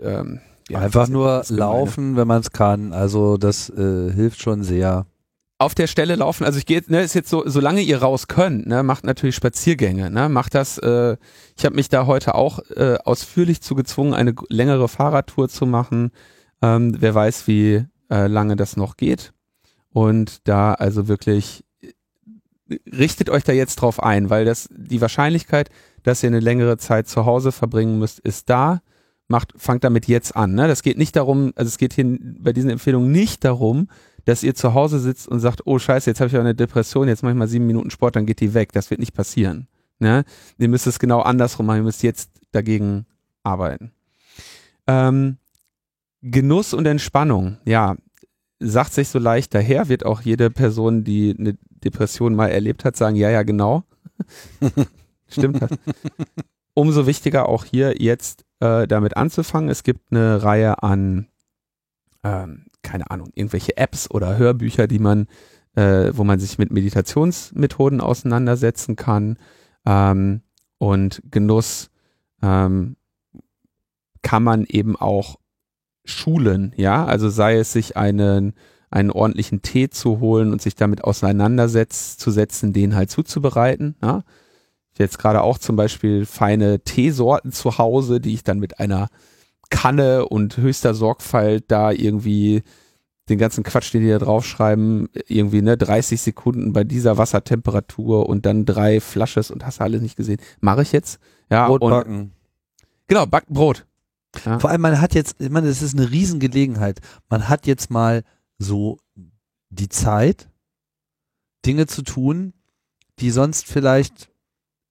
ähm, 0.00 0.40
Einfach 0.74 1.08
nur 1.08 1.44
laufen, 1.48 2.16
wenn 2.16 2.28
man 2.28 2.40
es 2.40 2.50
kann. 2.50 2.92
Also 2.92 3.36
das 3.36 3.70
äh, 3.70 4.12
hilft 4.12 4.40
schon 4.40 4.62
sehr. 4.62 5.06
Auf 5.58 5.74
der 5.74 5.86
Stelle 5.86 6.16
laufen, 6.16 6.44
also 6.44 6.58
ich 6.58 6.66
gehe, 6.66 6.82
ne, 6.88 7.02
ist 7.02 7.14
jetzt 7.14 7.28
so, 7.28 7.44
solange 7.46 7.82
ihr 7.82 8.02
raus 8.02 8.26
könnt, 8.26 8.66
ne, 8.66 8.82
macht 8.82 9.04
natürlich 9.04 9.36
Spaziergänge, 9.36 10.10
ne, 10.10 10.28
macht 10.28 10.56
das, 10.56 10.78
äh, 10.78 11.16
ich 11.56 11.64
habe 11.64 11.76
mich 11.76 11.88
da 11.88 12.06
heute 12.06 12.34
auch 12.34 12.58
äh, 12.70 12.96
ausführlich 13.04 13.62
zu 13.62 13.76
gezwungen, 13.76 14.12
eine 14.12 14.34
längere 14.48 14.88
Fahrradtour 14.88 15.48
zu 15.48 15.64
machen. 15.64 16.10
Ähm, 16.62 16.96
wer 16.98 17.14
weiß, 17.14 17.46
wie 17.46 17.84
äh, 18.10 18.26
lange 18.26 18.56
das 18.56 18.76
noch 18.76 18.96
geht. 18.96 19.32
Und 19.92 20.48
da 20.48 20.74
also 20.74 21.06
wirklich 21.06 21.64
richtet 22.90 23.30
euch 23.30 23.44
da 23.44 23.52
jetzt 23.52 23.76
drauf 23.76 24.02
ein, 24.02 24.30
weil 24.30 24.44
das 24.44 24.68
die 24.70 25.00
Wahrscheinlichkeit, 25.00 25.70
dass 26.02 26.22
ihr 26.22 26.28
eine 26.28 26.40
längere 26.40 26.78
Zeit 26.78 27.08
zu 27.08 27.26
Hause 27.26 27.52
verbringen 27.52 27.98
müsst, 27.98 28.18
ist 28.20 28.50
da. 28.50 28.80
Macht, 29.32 29.54
fangt 29.56 29.82
damit 29.82 30.06
jetzt 30.06 30.36
an. 30.36 30.54
Ne? 30.54 30.68
Das 30.68 30.82
geht 30.82 30.98
nicht 30.98 31.16
darum, 31.16 31.52
also 31.56 31.68
es 31.68 31.78
geht 31.78 31.94
hier 31.94 32.18
bei 32.20 32.52
diesen 32.52 32.68
Empfehlungen 32.68 33.10
nicht 33.10 33.44
darum, 33.44 33.88
dass 34.26 34.42
ihr 34.42 34.54
zu 34.54 34.74
Hause 34.74 35.00
sitzt 35.00 35.26
und 35.26 35.40
sagt, 35.40 35.62
oh 35.64 35.78
scheiße, 35.78 36.10
jetzt 36.10 36.20
habe 36.20 36.28
ich 36.28 36.36
eine 36.36 36.54
Depression, 36.54 37.08
jetzt 37.08 37.22
mache 37.22 37.32
ich 37.32 37.38
mal 37.38 37.48
sieben 37.48 37.66
Minuten 37.66 37.90
Sport, 37.90 38.14
dann 38.16 38.26
geht 38.26 38.40
die 38.40 38.52
weg. 38.52 38.72
Das 38.72 38.90
wird 38.90 39.00
nicht 39.00 39.14
passieren. 39.14 39.68
Ne? 39.98 40.24
Ihr 40.58 40.68
müsst 40.68 40.86
es 40.86 40.98
genau 40.98 41.20
andersrum 41.20 41.64
machen, 41.64 41.78
ihr 41.78 41.84
müsst 41.84 42.02
jetzt 42.02 42.30
dagegen 42.52 43.06
arbeiten. 43.42 43.92
Ähm, 44.86 45.38
Genuss 46.20 46.74
und 46.74 46.86
Entspannung, 46.86 47.56
ja, 47.64 47.96
sagt 48.60 48.92
sich 48.92 49.08
so 49.08 49.18
leicht 49.18 49.54
daher, 49.54 49.88
wird 49.88 50.04
auch 50.04 50.20
jede 50.20 50.50
Person, 50.50 51.04
die 51.04 51.34
eine 51.38 51.56
Depression 51.82 52.34
mal 52.34 52.48
erlebt 52.48 52.84
hat, 52.84 52.96
sagen, 52.96 53.16
ja, 53.16 53.30
ja, 53.30 53.42
genau. 53.42 53.84
Stimmt 55.28 55.62
das. 55.62 55.70
Umso 56.74 57.06
wichtiger 57.06 57.48
auch 57.48 57.64
hier 57.64 58.00
jetzt 58.00 58.44
äh, 58.62 58.86
damit 58.86 59.16
anzufangen. 59.16 59.68
Es 59.68 59.82
gibt 59.82 60.12
eine 60.12 60.44
Reihe 60.44 60.82
an, 60.84 61.26
ähm, 62.22 62.66
keine 62.82 63.10
Ahnung, 63.10 63.30
irgendwelche 63.34 63.76
Apps 63.76 64.08
oder 64.08 64.38
Hörbücher, 64.38 64.86
die 64.86 65.00
man, 65.00 65.26
äh, 65.74 66.12
wo 66.12 66.22
man 66.22 66.38
sich 66.38 66.58
mit 66.58 66.70
Meditationsmethoden 66.70 68.00
auseinandersetzen 68.00 68.94
kann. 68.94 69.36
Ähm, 69.84 70.42
und 70.78 71.22
Genuss 71.28 71.90
ähm, 72.40 72.96
kann 74.22 74.44
man 74.44 74.64
eben 74.68 74.94
auch 74.94 75.40
schulen, 76.04 76.72
ja, 76.76 77.04
also 77.04 77.28
sei 77.28 77.56
es 77.58 77.72
sich 77.72 77.96
einen, 77.96 78.54
einen 78.90 79.10
ordentlichen 79.10 79.62
Tee 79.62 79.90
zu 79.90 80.20
holen 80.20 80.52
und 80.52 80.62
sich 80.62 80.76
damit 80.76 81.02
auseinandersetzen, 81.02 82.72
den 82.72 82.94
halt 82.94 83.10
zuzubereiten, 83.10 83.96
ja. 84.02 84.22
Ich 84.92 84.98
jetzt 84.98 85.18
gerade 85.18 85.42
auch 85.42 85.58
zum 85.58 85.76
Beispiel 85.76 86.26
feine 86.26 86.80
Teesorten 86.80 87.52
zu 87.52 87.78
Hause, 87.78 88.20
die 88.20 88.34
ich 88.34 88.44
dann 88.44 88.58
mit 88.58 88.78
einer 88.78 89.08
Kanne 89.70 90.26
und 90.26 90.58
höchster 90.58 90.94
Sorgfalt 90.94 91.64
da 91.68 91.90
irgendwie 91.90 92.62
den 93.28 93.38
ganzen 93.38 93.64
Quatsch, 93.64 93.92
den 93.94 94.02
die 94.02 94.10
da 94.10 94.18
draufschreiben, 94.18 95.08
irgendwie 95.26 95.62
ne 95.62 95.76
30 95.76 96.20
Sekunden 96.20 96.72
bei 96.72 96.84
dieser 96.84 97.16
Wassertemperatur 97.16 98.28
und 98.28 98.44
dann 98.44 98.66
drei 98.66 99.00
Flasches 99.00 99.50
und 99.50 99.64
hast 99.64 99.80
du 99.80 99.84
alles 99.84 100.02
nicht 100.02 100.16
gesehen. 100.16 100.40
Mache 100.60 100.82
ich 100.82 100.92
jetzt. 100.92 101.18
Ja, 101.50 101.68
Brot 101.68 101.80
backen. 101.80 102.32
Genau, 103.06 103.26
backen 103.26 103.54
Brot. 103.54 103.86
Ja. 104.44 104.58
Vor 104.58 104.70
allem, 104.70 104.80
man 104.80 105.00
hat 105.00 105.14
jetzt, 105.14 105.40
ich 105.40 105.50
meine, 105.50 105.68
das 105.68 105.82
ist 105.82 105.96
eine 105.96 106.10
Riesengelegenheit. 106.10 107.00
Man 107.28 107.48
hat 107.48 107.66
jetzt 107.66 107.90
mal 107.90 108.24
so 108.58 108.98
die 109.70 109.88
Zeit, 109.88 110.48
Dinge 111.64 111.86
zu 111.86 112.02
tun, 112.02 112.52
die 113.18 113.30
sonst 113.30 113.66
vielleicht 113.66 114.31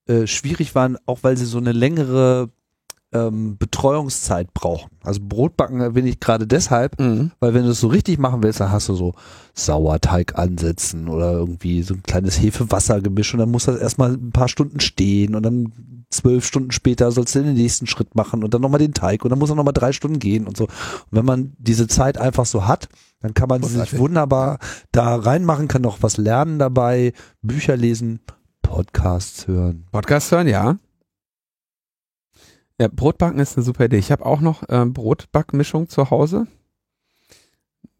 äh, 0.06 0.26
schwierig 0.26 0.74
waren, 0.74 0.96
auch 1.06 1.20
weil 1.22 1.36
sie 1.36 1.46
so 1.46 1.58
eine 1.58 1.72
längere 1.72 2.50
ähm, 3.12 3.58
Betreuungszeit 3.58 4.52
brauchen. 4.54 4.90
Also 5.02 5.20
Brotbacken 5.22 5.80
erwähne 5.80 6.08
ich 6.08 6.18
gerade 6.18 6.46
deshalb, 6.46 6.98
mhm. 6.98 7.32
weil 7.40 7.54
wenn 7.54 7.64
du 7.64 7.70
es 7.70 7.80
so 7.80 7.88
richtig 7.88 8.18
machen 8.18 8.42
willst, 8.42 8.60
dann 8.60 8.72
hast 8.72 8.88
du 8.88 8.94
so 8.94 9.14
Sauerteig 9.54 10.38
ansetzen 10.38 11.08
oder 11.08 11.32
irgendwie 11.32 11.82
so 11.82 11.94
ein 11.94 12.02
kleines 12.02 12.40
Hefe-Wasser-Gemisch 12.40 13.34
und 13.34 13.40
dann 13.40 13.50
muss 13.50 13.66
das 13.66 13.76
erstmal 13.76 14.14
ein 14.14 14.32
paar 14.32 14.48
Stunden 14.48 14.80
stehen 14.80 15.34
und 15.34 15.42
dann 15.42 15.72
zwölf 16.10 16.46
Stunden 16.46 16.70
später 16.70 17.10
sollst 17.10 17.34
du 17.34 17.42
den 17.42 17.54
nächsten 17.54 17.86
Schritt 17.86 18.14
machen 18.14 18.44
und 18.44 18.54
dann 18.54 18.62
nochmal 18.62 18.80
den 18.80 18.94
Teig 18.94 19.24
und 19.24 19.30
dann 19.30 19.38
muss 19.38 19.50
er 19.50 19.56
nochmal 19.56 19.74
drei 19.74 19.92
Stunden 19.92 20.18
gehen 20.18 20.46
und 20.46 20.56
so. 20.56 20.64
Und 20.64 20.72
wenn 21.10 21.24
man 21.24 21.52
diese 21.58 21.88
Zeit 21.88 22.18
einfach 22.18 22.46
so 22.46 22.66
hat, 22.66 22.88
dann 23.20 23.34
kann 23.34 23.48
man 23.48 23.62
sich 23.62 23.98
wunderbar 23.98 24.58
da 24.90 25.16
reinmachen, 25.16 25.68
kann 25.68 25.82
noch 25.82 26.02
was 26.02 26.16
lernen 26.16 26.58
dabei, 26.58 27.12
Bücher 27.40 27.76
lesen, 27.76 28.20
Podcasts 28.62 29.46
hören. 29.46 29.86
Podcasts 29.90 30.30
hören, 30.30 30.48
ja. 30.48 30.78
Ja, 32.80 32.88
Brotbacken 32.88 33.38
ist 33.38 33.56
eine 33.56 33.64
super 33.64 33.84
Idee. 33.84 33.98
Ich 33.98 34.10
habe 34.10 34.24
auch 34.24 34.40
noch 34.40 34.68
äh, 34.68 34.84
Brotbackmischung 34.86 35.88
zu 35.88 36.10
Hause. 36.10 36.46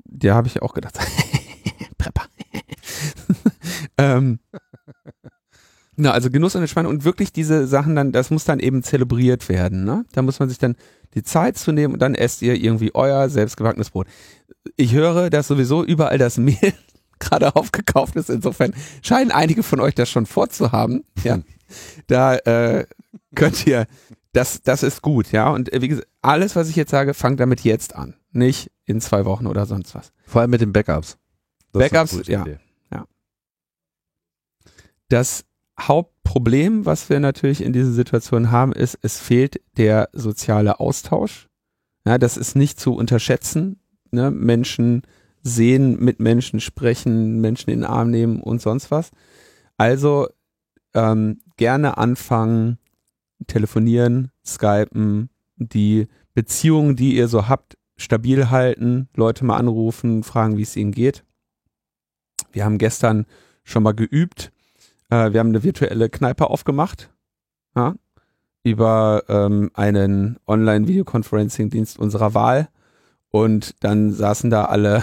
Die 0.04 0.30
habe 0.30 0.48
ich 0.48 0.62
auch 0.62 0.74
gedacht. 0.74 0.98
Prepper. 1.98 2.24
ähm, 3.98 4.40
na, 5.96 6.10
also 6.12 6.30
Genuss 6.30 6.54
und 6.54 6.62
Entspannung 6.62 6.90
und 6.92 7.04
wirklich 7.04 7.32
diese 7.32 7.66
Sachen 7.66 7.94
dann, 7.94 8.12
das 8.12 8.30
muss 8.30 8.44
dann 8.44 8.60
eben 8.60 8.82
zelebriert 8.82 9.48
werden. 9.48 9.84
Ne? 9.84 10.04
Da 10.12 10.22
muss 10.22 10.40
man 10.40 10.48
sich 10.48 10.58
dann 10.58 10.74
die 11.14 11.22
Zeit 11.22 11.58
zu 11.58 11.70
nehmen 11.72 11.94
und 11.94 12.00
dann 12.00 12.14
esst 12.14 12.42
ihr 12.42 12.54
irgendwie 12.54 12.94
euer 12.94 13.28
selbstgebackenes 13.28 13.90
Brot. 13.90 14.06
Ich 14.76 14.94
höre, 14.94 15.28
dass 15.28 15.48
sowieso 15.48 15.84
überall 15.84 16.18
das 16.18 16.36
Mehl 16.38 16.72
gerade 17.22 17.56
aufgekauft 17.56 18.16
ist. 18.16 18.30
Insofern 18.30 18.74
scheinen 19.02 19.30
einige 19.30 19.62
von 19.62 19.80
euch 19.80 19.94
das 19.94 20.10
schon 20.10 20.26
vorzuhaben. 20.26 21.04
Ja, 21.24 21.38
da 22.06 22.36
äh, 22.36 22.86
könnt 23.34 23.66
ihr, 23.66 23.86
das, 24.32 24.62
das 24.62 24.82
ist 24.82 25.02
gut, 25.02 25.32
ja. 25.32 25.48
Und 25.48 25.72
äh, 25.72 25.80
wie 25.80 25.88
gesagt, 25.88 26.08
alles, 26.20 26.56
was 26.56 26.68
ich 26.68 26.76
jetzt 26.76 26.90
sage, 26.90 27.14
fangt 27.14 27.40
damit 27.40 27.62
jetzt 27.62 27.94
an, 27.94 28.14
nicht 28.30 28.70
in 28.84 29.00
zwei 29.00 29.24
Wochen 29.24 29.46
oder 29.46 29.66
sonst 29.66 29.94
was. 29.94 30.12
Vor 30.26 30.40
allem 30.40 30.50
mit 30.50 30.60
den 30.60 30.72
Backups. 30.72 31.18
Das 31.72 31.90
Backups, 31.90 32.26
ja, 32.26 32.44
ja. 32.46 32.58
Das 35.08 35.44
Hauptproblem, 35.78 36.86
was 36.86 37.10
wir 37.10 37.20
natürlich 37.20 37.62
in 37.62 37.72
dieser 37.72 37.92
Situation 37.92 38.50
haben, 38.50 38.72
ist, 38.72 38.98
es 39.02 39.18
fehlt 39.18 39.60
der 39.76 40.08
soziale 40.12 40.80
Austausch. 40.80 41.48
Ja, 42.06 42.18
das 42.18 42.36
ist 42.36 42.56
nicht 42.56 42.80
zu 42.80 42.94
unterschätzen. 42.94 43.80
Ne? 44.10 44.30
Menschen 44.30 45.02
sehen, 45.42 45.98
mit 45.98 46.20
Menschen 46.20 46.60
sprechen, 46.60 47.40
Menschen 47.40 47.70
in 47.70 47.80
den 47.80 47.88
Arm 47.88 48.10
nehmen 48.10 48.40
und 48.40 48.60
sonst 48.60 48.90
was. 48.90 49.10
Also 49.76 50.28
ähm, 50.94 51.40
gerne 51.56 51.98
anfangen, 51.98 52.78
telefonieren, 53.46 54.30
skypen, 54.46 55.30
die 55.56 56.08
Beziehungen, 56.34 56.96
die 56.96 57.16
ihr 57.16 57.28
so 57.28 57.48
habt, 57.48 57.76
stabil 57.96 58.50
halten, 58.50 59.08
Leute 59.16 59.44
mal 59.44 59.56
anrufen, 59.56 60.22
fragen, 60.22 60.56
wie 60.56 60.62
es 60.62 60.76
ihnen 60.76 60.92
geht. 60.92 61.24
Wir 62.52 62.64
haben 62.64 62.78
gestern 62.78 63.26
schon 63.64 63.82
mal 63.82 63.92
geübt, 63.92 64.52
äh, 65.10 65.32
wir 65.32 65.40
haben 65.40 65.48
eine 65.48 65.62
virtuelle 65.62 66.08
Kneipe 66.08 66.48
aufgemacht. 66.48 67.10
Ja, 67.74 67.94
über 68.64 69.24
ähm, 69.28 69.70
einen 69.74 70.38
Online-Videoconferencing-Dienst 70.46 71.98
unserer 71.98 72.34
Wahl. 72.34 72.68
Und 73.30 73.74
dann 73.80 74.12
saßen 74.12 74.50
da 74.50 74.66
alle 74.66 75.02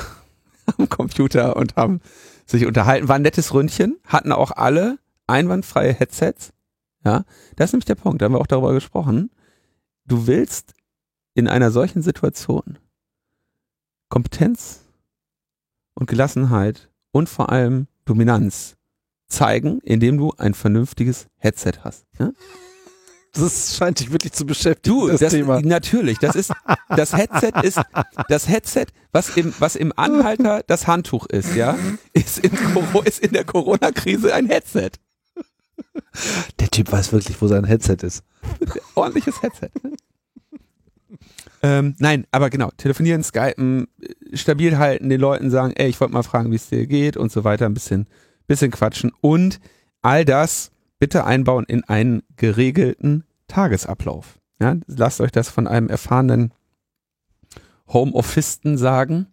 am 0.77 0.89
Computer 0.89 1.55
und 1.55 1.75
haben 1.75 2.01
sich 2.45 2.65
unterhalten. 2.65 3.07
War 3.07 3.15
ein 3.15 3.21
nettes 3.21 3.53
Ründchen, 3.53 3.97
hatten 4.05 4.31
auch 4.31 4.51
alle 4.51 4.99
einwandfreie 5.27 5.93
Headsets. 5.93 6.53
Ja, 7.05 7.23
das 7.55 7.69
ist 7.69 7.73
nämlich 7.73 7.85
der 7.85 7.95
Punkt, 7.95 8.21
da 8.21 8.25
haben 8.25 8.33
wir 8.33 8.41
auch 8.41 8.47
darüber 8.47 8.73
gesprochen. 8.73 9.31
Du 10.05 10.27
willst 10.27 10.73
in 11.33 11.47
einer 11.47 11.71
solchen 11.71 12.01
Situation 12.01 12.77
Kompetenz 14.09 14.81
und 15.93 16.09
Gelassenheit 16.09 16.89
und 17.11 17.29
vor 17.29 17.49
allem 17.49 17.87
Dominanz 18.05 18.75
zeigen, 19.27 19.79
indem 19.81 20.17
du 20.17 20.33
ein 20.37 20.53
vernünftiges 20.53 21.27
Headset 21.37 21.73
hast. 21.83 22.05
Ja? 22.17 22.31
Das 23.33 23.75
scheint 23.75 23.99
dich 23.99 24.11
wirklich 24.11 24.33
zu 24.33 24.45
beschäftigen. 24.45 24.95
Du, 24.95 25.07
das, 25.07 25.19
das 25.19 25.33
Thema. 25.33 25.61
natürlich. 25.61 26.17
Das 26.17 26.35
ist 26.35 26.51
das 26.89 27.15
Headset 27.15 27.51
ist 27.63 27.79
das 28.27 28.47
Headset, 28.47 28.87
was 29.11 29.35
im 29.37 29.53
was 29.59 29.75
im 29.75 29.93
Anhalter 29.95 30.63
das 30.65 30.87
Handtuch 30.87 31.25
ist, 31.27 31.55
ja, 31.55 31.77
ist 32.13 32.39
in, 32.39 32.51
ist 33.05 33.23
in 33.23 33.33
der 33.33 33.45
Corona-Krise 33.45 34.33
ein 34.33 34.47
Headset. 34.47 34.91
Der 36.59 36.69
Typ 36.69 36.91
weiß 36.91 37.11
wirklich, 37.11 37.41
wo 37.41 37.47
sein 37.47 37.65
Headset 37.65 37.97
ist. 38.01 38.23
Ordentliches 38.95 39.41
Headset. 39.41 39.69
Ähm, 41.61 41.95
nein, 41.99 42.25
aber 42.31 42.49
genau, 42.49 42.71
telefonieren, 42.77 43.23
skypen, 43.23 43.87
stabil 44.33 44.77
halten, 44.77 45.09
den 45.09 45.19
Leuten 45.19 45.49
sagen, 45.49 45.73
ey, 45.75 45.89
ich 45.89 45.99
wollte 45.99 46.13
mal 46.13 46.23
fragen, 46.23 46.51
wie 46.51 46.55
es 46.55 46.69
dir 46.69 46.87
geht 46.87 47.17
und 47.17 47.31
so 47.31 47.43
weiter, 47.43 47.65
ein 47.65 47.73
bisschen, 47.73 48.07
bisschen 48.47 48.71
quatschen 48.71 49.11
und 49.19 49.59
all 50.01 50.23
das 50.23 50.71
bitte 50.99 51.25
einbauen 51.25 51.65
in 51.65 51.83
einen 51.85 52.23
geregelten 52.35 53.23
Tagesablauf. 53.47 54.39
Ja, 54.61 54.75
lasst 54.87 55.21
euch 55.21 55.31
das 55.31 55.49
von 55.49 55.67
einem 55.67 55.87
erfahrenen 55.87 56.53
Homeofisten 57.87 58.77
sagen. 58.77 59.27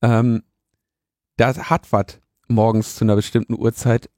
Ähm, 0.00 0.42
das 1.36 1.70
hat 1.70 1.92
was, 1.92 2.20
morgens 2.48 2.96
zu 2.96 3.04
einer 3.04 3.16
bestimmten 3.16 3.58
Uhrzeit 3.58 4.08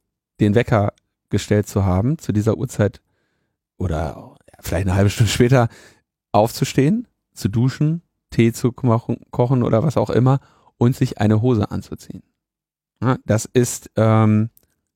den 0.41 0.55
Wecker 0.55 0.93
gestellt 1.31 1.67
zu 1.67 1.85
haben, 1.85 2.19
zu 2.19 2.33
dieser 2.33 2.57
Uhrzeit 2.59 3.01
oder 3.79 4.37
vielleicht 4.61 4.87
eine 4.87 4.95
halbe 4.95 5.11
Stunde 5.11 5.33
später 5.33 5.69
aufzustehen, 6.31 7.09
zu 7.35 7.49
duschen, 7.49 8.03
Tee 8.31 8.53
zu 8.53 8.73
kochen 8.73 9.63
oder 9.63 9.83
was 9.83 9.97
auch 9.97 10.11
immer 10.11 10.41
und 10.79 10.97
sich 10.97 11.19
eine 11.19 11.43
Hose 11.43 11.71
anzuziehen. 11.71 12.23
Ja, 13.01 13.17
das 13.25 13.47
ist, 13.47 13.91
ähm, 13.97 14.51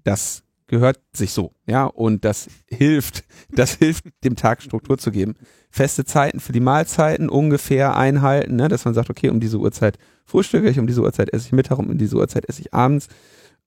das 0.05 0.43
gehört 0.67 1.01
sich 1.13 1.33
so, 1.33 1.53
ja, 1.67 1.85
und 1.85 2.25
das 2.25 2.49
hilft, 2.67 3.25
das 3.51 3.75
hilft, 3.75 4.05
dem 4.25 4.37
Tag 4.37 4.63
Struktur 4.63 4.99
zu 4.99 5.11
geben. 5.11 5.35
Feste 5.71 6.05
Zeiten 6.05 6.41
für 6.41 6.53
die 6.53 6.61
Mahlzeiten 6.61 7.29
ungefähr 7.29 7.97
einhalten, 7.97 8.57
ne, 8.57 8.69
dass 8.69 8.85
man 8.85 8.95
sagt, 8.95 9.11
okay, 9.11 9.29
um 9.29 9.41
diese 9.41 9.59
Uhrzeit 9.59 9.99
frühstücke 10.25 10.69
ich, 10.69 10.79
um 10.79 10.87
diese 10.87 11.03
Uhrzeit 11.03 11.33
esse 11.33 11.47
ich 11.47 11.53
Mittag, 11.53 11.79
um 11.79 11.99
diese 11.99 12.17
Uhrzeit 12.17 12.49
esse 12.49 12.63
ich 12.63 12.75
abends. 12.75 13.09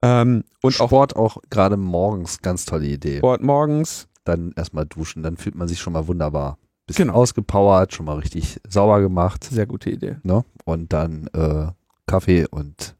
Ähm, 0.02 0.44
und 0.62 0.74
Sport 0.74 1.16
auch, 1.16 1.38
auch 1.38 1.42
gerade 1.50 1.78
morgens, 1.78 2.42
ganz 2.42 2.66
tolle 2.66 2.88
Idee. 2.88 3.18
Sport 3.18 3.44
morgens. 3.44 4.08
Dann 4.26 4.54
erstmal 4.56 4.86
duschen, 4.86 5.24
dann 5.24 5.38
fühlt 5.38 5.56
man 5.56 5.68
sich 5.68 5.80
schon 5.80 5.94
mal 5.94 6.08
wunderbar 6.08 6.58
bisschen 6.90 7.08
genau. 7.08 7.20
ausgepowert, 7.20 7.94
schon 7.94 8.08
mal 8.08 8.18
richtig 8.18 8.60
sauber 8.68 9.00
gemacht. 9.00 9.44
Sehr 9.44 9.68
gute 9.68 9.92
Idee. 9.92 10.18
Ne? 10.24 10.44
Und 10.66 10.92
dann 10.92 11.28
äh, 11.34 11.68
Kaffee 12.08 12.48
und 12.50 12.96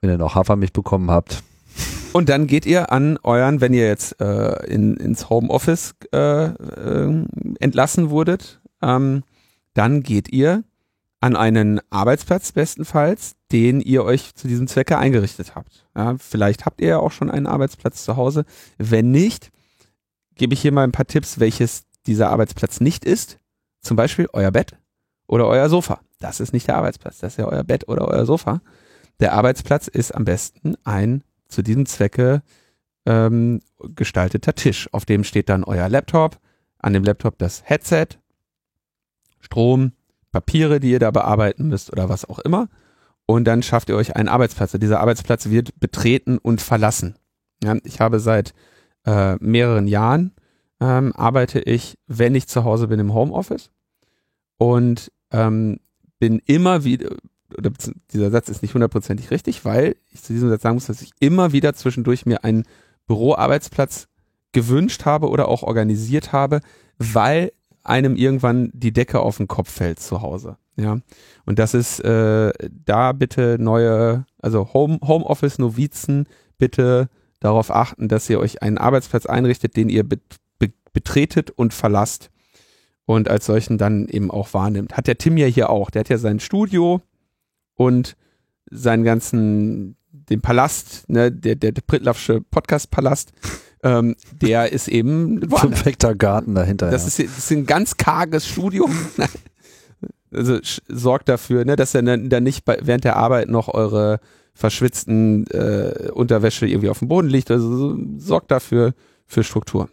wenn 0.00 0.10
ihr 0.10 0.18
noch 0.18 0.34
Hafermilch 0.34 0.72
bekommen 0.72 1.10
habt. 1.10 1.44
Und 2.12 2.28
dann 2.28 2.46
geht 2.46 2.66
ihr 2.66 2.92
an 2.92 3.18
euren, 3.22 3.60
wenn 3.60 3.72
ihr 3.72 3.86
jetzt 3.86 4.20
äh, 4.20 4.66
in, 4.66 4.96
ins 4.96 5.30
Homeoffice 5.30 5.94
äh, 6.12 6.44
äh, 6.46 7.24
entlassen 7.58 8.10
wurdet, 8.10 8.60
ähm, 8.82 9.22
dann 9.74 10.02
geht 10.02 10.30
ihr 10.30 10.64
an 11.20 11.36
einen 11.36 11.80
Arbeitsplatz 11.88 12.52
bestenfalls, 12.52 13.36
den 13.52 13.80
ihr 13.80 14.04
euch 14.04 14.34
zu 14.34 14.48
diesem 14.48 14.66
Zwecke 14.66 14.98
eingerichtet 14.98 15.54
habt. 15.54 15.86
Ja, 15.96 16.16
vielleicht 16.18 16.66
habt 16.66 16.80
ihr 16.80 16.88
ja 16.88 16.98
auch 16.98 17.12
schon 17.12 17.30
einen 17.30 17.46
Arbeitsplatz 17.46 18.04
zu 18.04 18.16
Hause. 18.16 18.44
Wenn 18.76 19.10
nicht, 19.10 19.50
gebe 20.34 20.52
ich 20.52 20.60
hier 20.60 20.72
mal 20.72 20.84
ein 20.84 20.92
paar 20.92 21.06
Tipps, 21.06 21.38
welches 21.38 21.84
dieser 22.06 22.30
Arbeitsplatz 22.30 22.80
nicht 22.80 23.04
ist, 23.04 23.38
zum 23.80 23.96
Beispiel 23.96 24.28
euer 24.32 24.50
Bett 24.50 24.76
oder 25.28 25.46
euer 25.46 25.68
Sofa. 25.68 26.00
Das 26.18 26.40
ist 26.40 26.52
nicht 26.52 26.66
der 26.68 26.76
Arbeitsplatz, 26.76 27.18
das 27.18 27.34
ist 27.34 27.38
ja 27.38 27.46
euer 27.46 27.64
Bett 27.64 27.88
oder 27.88 28.08
euer 28.08 28.26
Sofa. 28.26 28.60
Der 29.20 29.32
Arbeitsplatz 29.34 29.88
ist 29.88 30.14
am 30.14 30.24
besten 30.24 30.74
ein 30.84 31.22
zu 31.52 31.62
diesem 31.62 31.86
Zwecke 31.86 32.42
ähm, 33.06 33.60
gestalteter 33.94 34.54
Tisch. 34.54 34.88
Auf 34.92 35.04
dem 35.04 35.24
steht 35.24 35.48
dann 35.48 35.64
euer 35.64 35.88
Laptop, 35.88 36.38
an 36.78 36.92
dem 36.92 37.04
Laptop 37.04 37.38
das 37.38 37.62
Headset, 37.64 38.06
Strom, 39.40 39.92
Papiere, 40.30 40.80
die 40.80 40.90
ihr 40.90 40.98
da 40.98 41.10
bearbeiten 41.10 41.68
müsst 41.68 41.92
oder 41.92 42.08
was 42.08 42.24
auch 42.24 42.38
immer. 42.38 42.68
Und 43.26 43.44
dann 43.44 43.62
schafft 43.62 43.88
ihr 43.88 43.96
euch 43.96 44.16
einen 44.16 44.28
Arbeitsplatz. 44.28 44.72
Dieser 44.72 45.00
Arbeitsplatz 45.00 45.48
wird 45.48 45.78
betreten 45.78 46.38
und 46.38 46.60
verlassen. 46.60 47.16
Ja, 47.62 47.76
ich 47.84 48.00
habe 48.00 48.18
seit 48.18 48.54
äh, 49.04 49.36
mehreren 49.36 49.86
Jahren 49.86 50.32
ähm, 50.80 51.12
arbeite 51.14 51.60
ich, 51.60 51.98
wenn 52.08 52.34
ich 52.34 52.48
zu 52.48 52.64
Hause 52.64 52.88
bin, 52.88 52.98
im 52.98 53.14
Homeoffice 53.14 53.70
und 54.58 55.12
ähm, 55.30 55.78
bin 56.18 56.40
immer 56.44 56.82
wieder, 56.84 57.16
dieser 58.12 58.30
Satz 58.30 58.48
ist 58.48 58.62
nicht 58.62 58.74
hundertprozentig 58.74 59.30
richtig, 59.30 59.64
weil 59.64 59.96
ich 60.10 60.22
zu 60.22 60.32
diesem 60.32 60.48
Satz 60.48 60.62
sagen 60.62 60.76
muss, 60.76 60.86
dass 60.86 61.02
ich 61.02 61.10
immer 61.20 61.52
wieder 61.52 61.74
zwischendurch 61.74 62.26
mir 62.26 62.44
einen 62.44 62.64
Büroarbeitsplatz 63.06 64.08
gewünscht 64.52 65.04
habe 65.04 65.28
oder 65.28 65.48
auch 65.48 65.62
organisiert 65.62 66.32
habe, 66.32 66.60
weil 66.98 67.52
einem 67.82 68.16
irgendwann 68.16 68.70
die 68.74 68.92
Decke 68.92 69.20
auf 69.20 69.38
den 69.38 69.48
Kopf 69.48 69.70
fällt 69.70 69.98
zu 69.98 70.22
Hause. 70.22 70.56
Ja, 70.76 70.98
und 71.44 71.58
das 71.58 71.74
ist 71.74 72.00
äh, 72.00 72.52
da 72.84 73.12
bitte 73.12 73.58
neue, 73.60 74.24
also 74.40 74.72
Home, 74.72 74.98
Homeoffice-Novizen 75.02 76.26
bitte 76.56 77.08
darauf 77.40 77.70
achten, 77.70 78.08
dass 78.08 78.30
ihr 78.30 78.38
euch 78.38 78.62
einen 78.62 78.78
Arbeitsplatz 78.78 79.26
einrichtet, 79.26 79.76
den 79.76 79.90
ihr 79.90 80.04
betretet 80.92 81.50
und 81.50 81.74
verlasst 81.74 82.30
und 83.04 83.28
als 83.28 83.46
solchen 83.46 83.78
dann 83.78 84.06
eben 84.08 84.30
auch 84.30 84.54
wahrnimmt. 84.54 84.96
Hat 84.96 85.06
der 85.06 85.18
Tim 85.18 85.36
ja 85.36 85.46
hier 85.46 85.70
auch. 85.70 85.90
Der 85.90 86.00
hat 86.00 86.08
ja 86.08 86.18
sein 86.18 86.40
Studio 86.40 87.02
und 87.82 88.16
seinen 88.70 89.04
ganzen, 89.04 89.96
den 90.12 90.40
Palast, 90.40 91.08
ne, 91.08 91.30
der, 91.32 91.56
der, 91.56 91.72
der 91.72 91.82
Prittlaffsche 91.82 92.40
Podcast-Palast, 92.40 93.32
ähm, 93.82 94.16
der 94.32 94.72
ist 94.72 94.88
eben 94.88 95.40
perfekter 95.40 96.14
Garten 96.14 96.54
dahinter. 96.54 96.90
Das, 96.90 97.06
ist, 97.06 97.18
das 97.18 97.38
ist 97.38 97.50
ein 97.50 97.66
ganz 97.66 97.96
karges 97.96 98.46
Studio. 98.46 98.88
also 100.32 100.58
sorgt 100.88 101.28
dafür, 101.28 101.64
ne, 101.64 101.76
dass 101.76 101.94
ihr 101.94 102.02
dann 102.02 102.42
nicht 102.44 102.64
bei, 102.64 102.78
während 102.82 103.04
der 103.04 103.16
Arbeit 103.16 103.48
noch 103.48 103.68
eure 103.68 104.20
verschwitzten 104.54 105.46
äh, 105.48 106.10
Unterwäsche 106.12 106.66
irgendwie 106.66 106.90
auf 106.90 107.00
dem 107.00 107.08
Boden 107.08 107.28
liegt. 107.28 107.50
Also 107.50 107.98
sorgt 108.18 108.50
dafür 108.50 108.94
für 109.26 109.42
Struktur. 109.42 109.88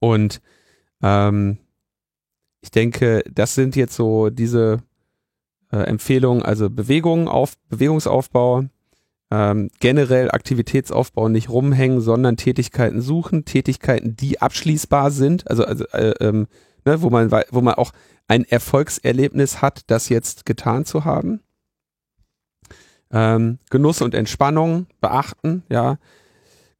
Und 0.00 0.40
ähm, 1.02 1.58
ich 2.60 2.70
denke, 2.70 3.22
das 3.32 3.54
sind 3.54 3.76
jetzt 3.76 3.94
so 3.94 4.30
diese 4.30 4.82
äh, 5.72 5.78
Empfehlungen, 5.78 6.42
also 6.42 6.70
Bewegung 6.70 7.28
auf, 7.28 7.54
Bewegungsaufbau, 7.68 8.64
ähm, 9.30 9.70
generell 9.80 10.30
Aktivitätsaufbau 10.30 11.28
nicht 11.28 11.48
rumhängen, 11.48 12.00
sondern 12.00 12.36
Tätigkeiten 12.36 13.00
suchen, 13.00 13.44
Tätigkeiten, 13.44 14.14
die 14.14 14.40
abschließbar 14.40 15.10
sind, 15.10 15.48
also, 15.48 15.64
also 15.64 15.86
äh, 15.88 16.14
ähm, 16.20 16.46
ne, 16.84 17.00
wo 17.00 17.08
man 17.08 17.30
wo 17.30 17.60
man 17.62 17.74
auch 17.74 17.92
ein 18.28 18.44
Erfolgserlebnis 18.44 19.62
hat, 19.62 19.82
das 19.88 20.08
jetzt 20.08 20.44
getan 20.44 20.84
zu 20.84 21.04
haben. 21.04 21.40
Ähm, 23.10 23.58
Genuss 23.70 24.00
und 24.02 24.14
Entspannung 24.14 24.86
beachten, 25.00 25.62
ja. 25.68 25.98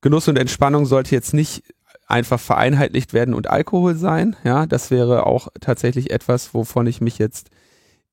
Genuss 0.00 0.28
und 0.28 0.38
Entspannung 0.38 0.86
sollte 0.86 1.14
jetzt 1.14 1.32
nicht 1.32 1.62
einfach 2.06 2.40
vereinheitlicht 2.40 3.14
werden 3.14 3.34
und 3.34 3.48
Alkohol 3.48 3.94
sein. 3.94 4.36
Ja, 4.44 4.66
das 4.66 4.90
wäre 4.90 5.26
auch 5.26 5.48
tatsächlich 5.60 6.10
etwas, 6.10 6.52
wovon 6.52 6.86
ich 6.86 7.00
mich 7.00 7.18
jetzt 7.18 7.50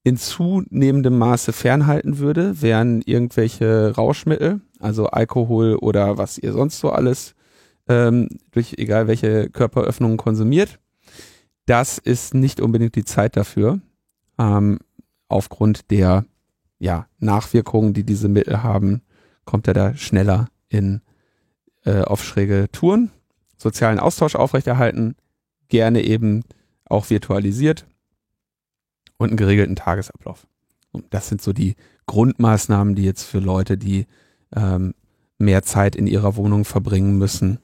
in 0.03 0.17
zunehmendem 0.17 1.17
Maße 1.17 1.53
fernhalten 1.53 2.19
würde, 2.19 2.61
wären 2.61 3.01
irgendwelche 3.01 3.93
Rauschmittel, 3.95 4.61
also 4.79 5.07
Alkohol 5.07 5.75
oder 5.75 6.17
was 6.17 6.37
ihr 6.37 6.53
sonst 6.53 6.79
so 6.79 6.89
alles 6.91 7.35
ähm, 7.87 8.29
durch 8.51 8.75
egal 8.77 9.07
welche 9.07 9.49
Körperöffnungen 9.49 10.17
konsumiert. 10.17 10.79
Das 11.65 11.97
ist 11.97 12.33
nicht 12.33 12.61
unbedingt 12.61 12.95
die 12.95 13.05
Zeit 13.05 13.35
dafür, 13.35 13.79
ähm, 14.37 14.79
aufgrund 15.27 15.91
der 15.91 16.25
ja, 16.79 17.07
Nachwirkungen, 17.19 17.93
die 17.93 18.03
diese 18.03 18.29
Mittel 18.29 18.63
haben, 18.63 19.01
kommt 19.43 19.67
er 19.67 19.73
da 19.73 19.95
schneller 19.95 20.47
in 20.69 21.01
äh, 21.83 22.01
auf 22.01 22.23
schräge 22.23 22.67
Touren 22.71 23.11
sozialen 23.57 23.99
Austausch 23.99 24.35
aufrechterhalten, 24.35 25.15
gerne 25.67 26.03
eben 26.03 26.43
auch 26.85 27.09
virtualisiert 27.09 27.85
und 29.19 29.27
einen 29.29 29.37
geregelten 29.37 29.75
Tagesablauf. 29.75 30.47
Und 30.91 31.05
das 31.11 31.29
sind 31.29 31.41
so 31.41 31.53
die 31.53 31.75
Grundmaßnahmen, 32.07 32.95
die 32.95 33.03
jetzt 33.03 33.23
für 33.23 33.39
Leute, 33.39 33.77
die 33.77 34.07
ähm, 34.55 34.95
mehr 35.37 35.61
Zeit 35.61 35.95
in 35.95 36.07
ihrer 36.07 36.35
Wohnung 36.35 36.65
verbringen 36.65 37.17
müssen, 37.19 37.59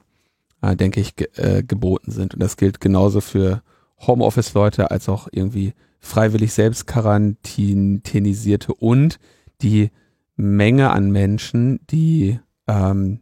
äh, 0.61 0.75
denke 0.75 0.99
ich, 0.99 1.15
ge 1.15 1.27
äh, 1.35 1.63
geboten 1.63 2.11
sind. 2.11 2.35
Und 2.35 2.43
das 2.43 2.57
gilt 2.57 2.79
genauso 2.79 3.21
für 3.21 3.63
Homeoffice-Leute 4.05 4.91
als 4.91 5.09
auch 5.09 5.27
irgendwie 5.31 5.73
freiwillig 5.99 6.53
selbst 6.53 6.85
quarantinisierte 6.85 8.73
und 8.75 9.17
die 9.61 9.89
Menge 10.35 10.91
an 10.91 11.11
Menschen, 11.11 11.79
die 11.87 12.39
ähm, 12.67 13.21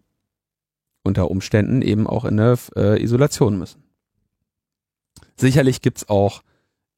unter 1.04 1.30
Umständen 1.30 1.82
eben 1.82 2.08
auch 2.08 2.26
in 2.26 2.40
eine 2.40 2.58
äh, 2.76 3.02
Isolation 3.02 3.58
müssen. 3.58 3.84
Sicherlich 5.36 5.82
gibt's 5.82 6.10
auch 6.10 6.44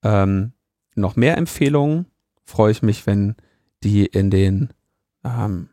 ähm, 0.03 0.53
noch 0.95 1.15
mehr 1.15 1.37
Empfehlungen. 1.37 2.05
Freue 2.43 2.71
ich 2.71 2.81
mich, 2.81 3.05
wenn 3.05 3.35
die 3.83 4.05
in 4.05 4.29
den 4.29 4.73
ähm, 5.23 5.69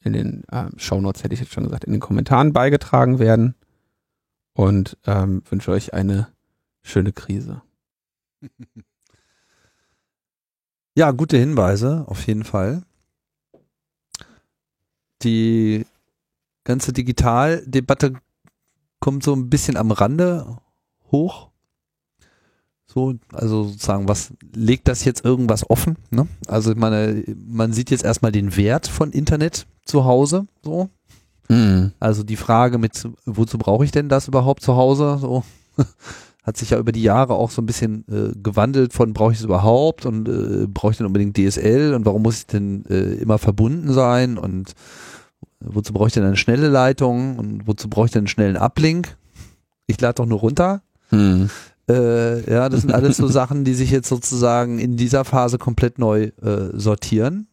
in 0.00 0.12
den 0.12 0.44
ähm, 0.52 0.72
Shownotes, 0.76 1.24
hätte 1.24 1.34
ich 1.34 1.40
jetzt 1.40 1.52
schon 1.52 1.64
gesagt, 1.64 1.84
in 1.84 1.92
den 1.92 2.00
Kommentaren 2.00 2.52
beigetragen 2.52 3.18
werden. 3.18 3.54
Und 4.52 4.98
ähm, 5.06 5.42
wünsche 5.48 5.72
euch 5.72 5.94
eine 5.94 6.28
schöne 6.82 7.12
Krise. 7.12 7.62
Ja, 10.96 11.10
gute 11.10 11.36
Hinweise, 11.36 12.04
auf 12.06 12.24
jeden 12.28 12.44
Fall. 12.44 12.84
Die 15.22 15.86
ganze 16.62 16.92
Digitaldebatte 16.92 18.14
kommt 19.00 19.24
so 19.24 19.34
ein 19.34 19.50
bisschen 19.50 19.76
am 19.76 19.90
Rande 19.90 20.58
hoch. 21.10 21.50
So, 22.94 23.14
also 23.32 23.64
sozusagen, 23.64 24.08
was 24.08 24.32
legt 24.54 24.86
das 24.86 25.04
jetzt 25.04 25.24
irgendwas 25.24 25.68
offen? 25.68 25.96
Ne? 26.10 26.28
Also 26.46 26.70
ich 26.70 26.76
meine, 26.76 27.24
man 27.46 27.72
sieht 27.72 27.90
jetzt 27.90 28.04
erstmal 28.04 28.30
den 28.30 28.56
Wert 28.56 28.86
von 28.86 29.10
Internet 29.10 29.66
zu 29.84 30.04
Hause, 30.04 30.46
so. 30.62 30.88
Mhm. 31.48 31.92
Also 31.98 32.22
die 32.22 32.36
Frage 32.36 32.78
mit, 32.78 33.08
wozu 33.26 33.58
brauche 33.58 33.84
ich 33.84 33.90
denn 33.90 34.08
das 34.08 34.28
überhaupt 34.28 34.62
zu 34.62 34.76
Hause? 34.76 35.18
So 35.20 35.42
hat 36.44 36.56
sich 36.56 36.70
ja 36.70 36.78
über 36.78 36.92
die 36.92 37.02
Jahre 37.02 37.34
auch 37.34 37.50
so 37.50 37.60
ein 37.60 37.66
bisschen 37.66 38.04
äh, 38.08 38.32
gewandelt 38.40 38.92
von 38.92 39.12
brauche 39.12 39.32
ich 39.32 39.38
es 39.38 39.44
überhaupt 39.44 40.06
und 40.06 40.28
äh, 40.28 40.66
brauche 40.68 40.92
ich 40.92 40.98
denn 40.98 41.06
unbedingt 41.06 41.36
DSL 41.36 41.94
und 41.94 42.06
warum 42.06 42.22
muss 42.22 42.38
ich 42.38 42.46
denn 42.46 42.84
äh, 42.86 43.14
immer 43.14 43.38
verbunden 43.38 43.92
sein 43.92 44.38
und 44.38 44.74
wozu 45.58 45.92
brauche 45.92 46.08
ich 46.08 46.14
denn 46.14 46.24
eine 46.24 46.36
schnelle 46.36 46.68
Leitung 46.68 47.38
und 47.38 47.66
wozu 47.66 47.88
brauche 47.88 48.06
ich 48.06 48.12
denn 48.12 48.20
einen 48.20 48.28
schnellen 48.28 48.56
Uplink? 48.56 49.16
Ich 49.86 50.00
lade 50.00 50.14
doch 50.14 50.26
nur 50.26 50.38
runter. 50.38 50.82
Mhm. 51.10 51.50
Äh, 51.88 52.50
ja, 52.50 52.68
das 52.68 52.82
sind 52.82 52.92
alles 52.92 53.16
so 53.16 53.26
Sachen, 53.28 53.64
die 53.64 53.74
sich 53.74 53.90
jetzt 53.90 54.08
sozusagen 54.08 54.78
in 54.78 54.96
dieser 54.96 55.24
Phase 55.24 55.58
komplett 55.58 55.98
neu 55.98 56.30
äh, 56.42 56.70
sortieren. 56.72 57.48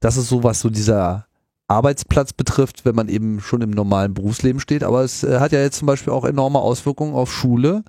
Das 0.00 0.16
ist 0.16 0.28
so, 0.28 0.42
was 0.42 0.60
so 0.60 0.68
dieser 0.68 1.26
Arbeitsplatz 1.68 2.32
betrifft, 2.32 2.84
wenn 2.84 2.94
man 2.94 3.08
eben 3.08 3.40
schon 3.40 3.62
im 3.62 3.70
normalen 3.70 4.14
Berufsleben 4.14 4.60
steht. 4.60 4.84
Aber 4.84 5.02
es 5.02 5.24
äh, 5.24 5.38
hat 5.40 5.52
ja 5.52 5.60
jetzt 5.60 5.78
zum 5.78 5.86
Beispiel 5.86 6.12
auch 6.12 6.24
enorme 6.24 6.58
Auswirkungen 6.58 7.14
auf 7.14 7.32
Schule 7.32 7.84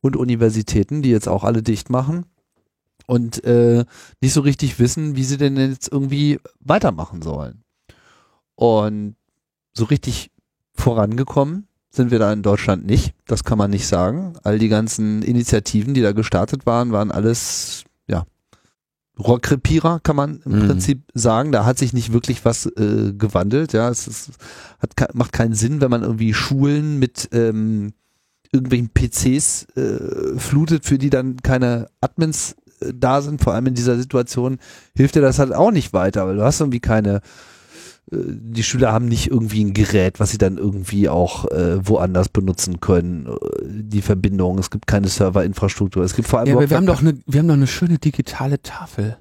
und 0.00 0.16
Universitäten, 0.16 1.02
die 1.02 1.10
jetzt 1.10 1.28
auch 1.28 1.42
alle 1.42 1.62
dicht 1.62 1.90
machen 1.90 2.26
und 3.06 3.42
äh, 3.44 3.84
nicht 4.20 4.32
so 4.32 4.40
richtig 4.40 4.78
wissen, 4.78 5.16
wie 5.16 5.24
sie 5.24 5.38
denn 5.38 5.56
jetzt 5.56 5.90
irgendwie 5.90 6.38
weitermachen 6.60 7.22
sollen. 7.22 7.62
Und 8.54 9.16
so 9.74 9.84
richtig 9.84 10.30
vorangekommen 10.74 11.65
sind 11.96 12.10
wir 12.10 12.18
da 12.18 12.32
in 12.32 12.42
Deutschland 12.42 12.86
nicht. 12.86 13.14
Das 13.26 13.44
kann 13.44 13.58
man 13.58 13.70
nicht 13.70 13.86
sagen. 13.86 14.34
All 14.44 14.58
die 14.58 14.68
ganzen 14.68 15.22
Initiativen, 15.22 15.94
die 15.94 16.02
da 16.02 16.12
gestartet 16.12 16.66
waren, 16.66 16.92
waren 16.92 17.10
alles, 17.10 17.84
ja, 18.06 18.24
Rohrkrepierer, 19.18 20.00
kann 20.00 20.16
man 20.16 20.40
im 20.44 20.60
Mhm. 20.62 20.66
Prinzip 20.66 21.02
sagen. 21.14 21.50
Da 21.52 21.64
hat 21.64 21.78
sich 21.78 21.92
nicht 21.92 22.12
wirklich 22.12 22.44
was 22.44 22.66
äh, 22.66 23.12
gewandelt. 23.16 23.72
Ja, 23.72 23.88
es 23.88 24.06
ist, 24.06 24.30
hat, 24.78 25.14
macht 25.14 25.32
keinen 25.32 25.54
Sinn, 25.54 25.80
wenn 25.80 25.90
man 25.90 26.02
irgendwie 26.02 26.34
Schulen 26.34 26.98
mit 26.98 27.28
ähm, 27.32 27.94
irgendwelchen 28.52 28.90
PCs 28.92 29.66
äh, 29.76 30.38
flutet, 30.38 30.84
für 30.84 30.98
die 30.98 31.10
dann 31.10 31.38
keine 31.38 31.88
Admins 32.02 32.56
äh, 32.80 32.92
da 32.94 33.22
sind. 33.22 33.40
Vor 33.42 33.54
allem 33.54 33.66
in 33.68 33.74
dieser 33.74 33.96
Situation 33.96 34.58
hilft 34.94 35.14
dir 35.14 35.22
das 35.22 35.38
halt 35.38 35.54
auch 35.54 35.70
nicht 35.70 35.94
weiter, 35.94 36.26
weil 36.26 36.36
du 36.36 36.44
hast 36.44 36.60
irgendwie 36.60 36.80
keine 36.80 37.20
die 38.08 38.62
Schüler 38.62 38.92
haben 38.92 39.06
nicht 39.06 39.30
irgendwie 39.30 39.64
ein 39.64 39.74
Gerät, 39.74 40.20
was 40.20 40.30
sie 40.30 40.38
dann 40.38 40.58
irgendwie 40.58 41.08
auch 41.08 41.50
äh, 41.50 41.84
woanders 41.86 42.28
benutzen 42.28 42.78
können. 42.78 43.28
Die 43.64 44.02
Verbindung, 44.02 44.58
es 44.58 44.70
gibt 44.70 44.86
keine 44.86 45.08
Serverinfrastruktur. 45.08 46.04
Es 46.04 46.14
gibt 46.14 46.28
vor 46.28 46.38
allem 46.38 46.48
Ja, 46.48 46.54
aber 46.54 46.70
wir 46.70 46.76
haben 46.76 46.86
doch 46.86 47.00
eine, 47.00 47.18
wir 47.26 47.40
haben 47.40 47.48
doch 47.48 47.54
eine 47.54 47.66
schöne 47.66 47.98
digitale 47.98 48.62
Tafel. 48.62 49.16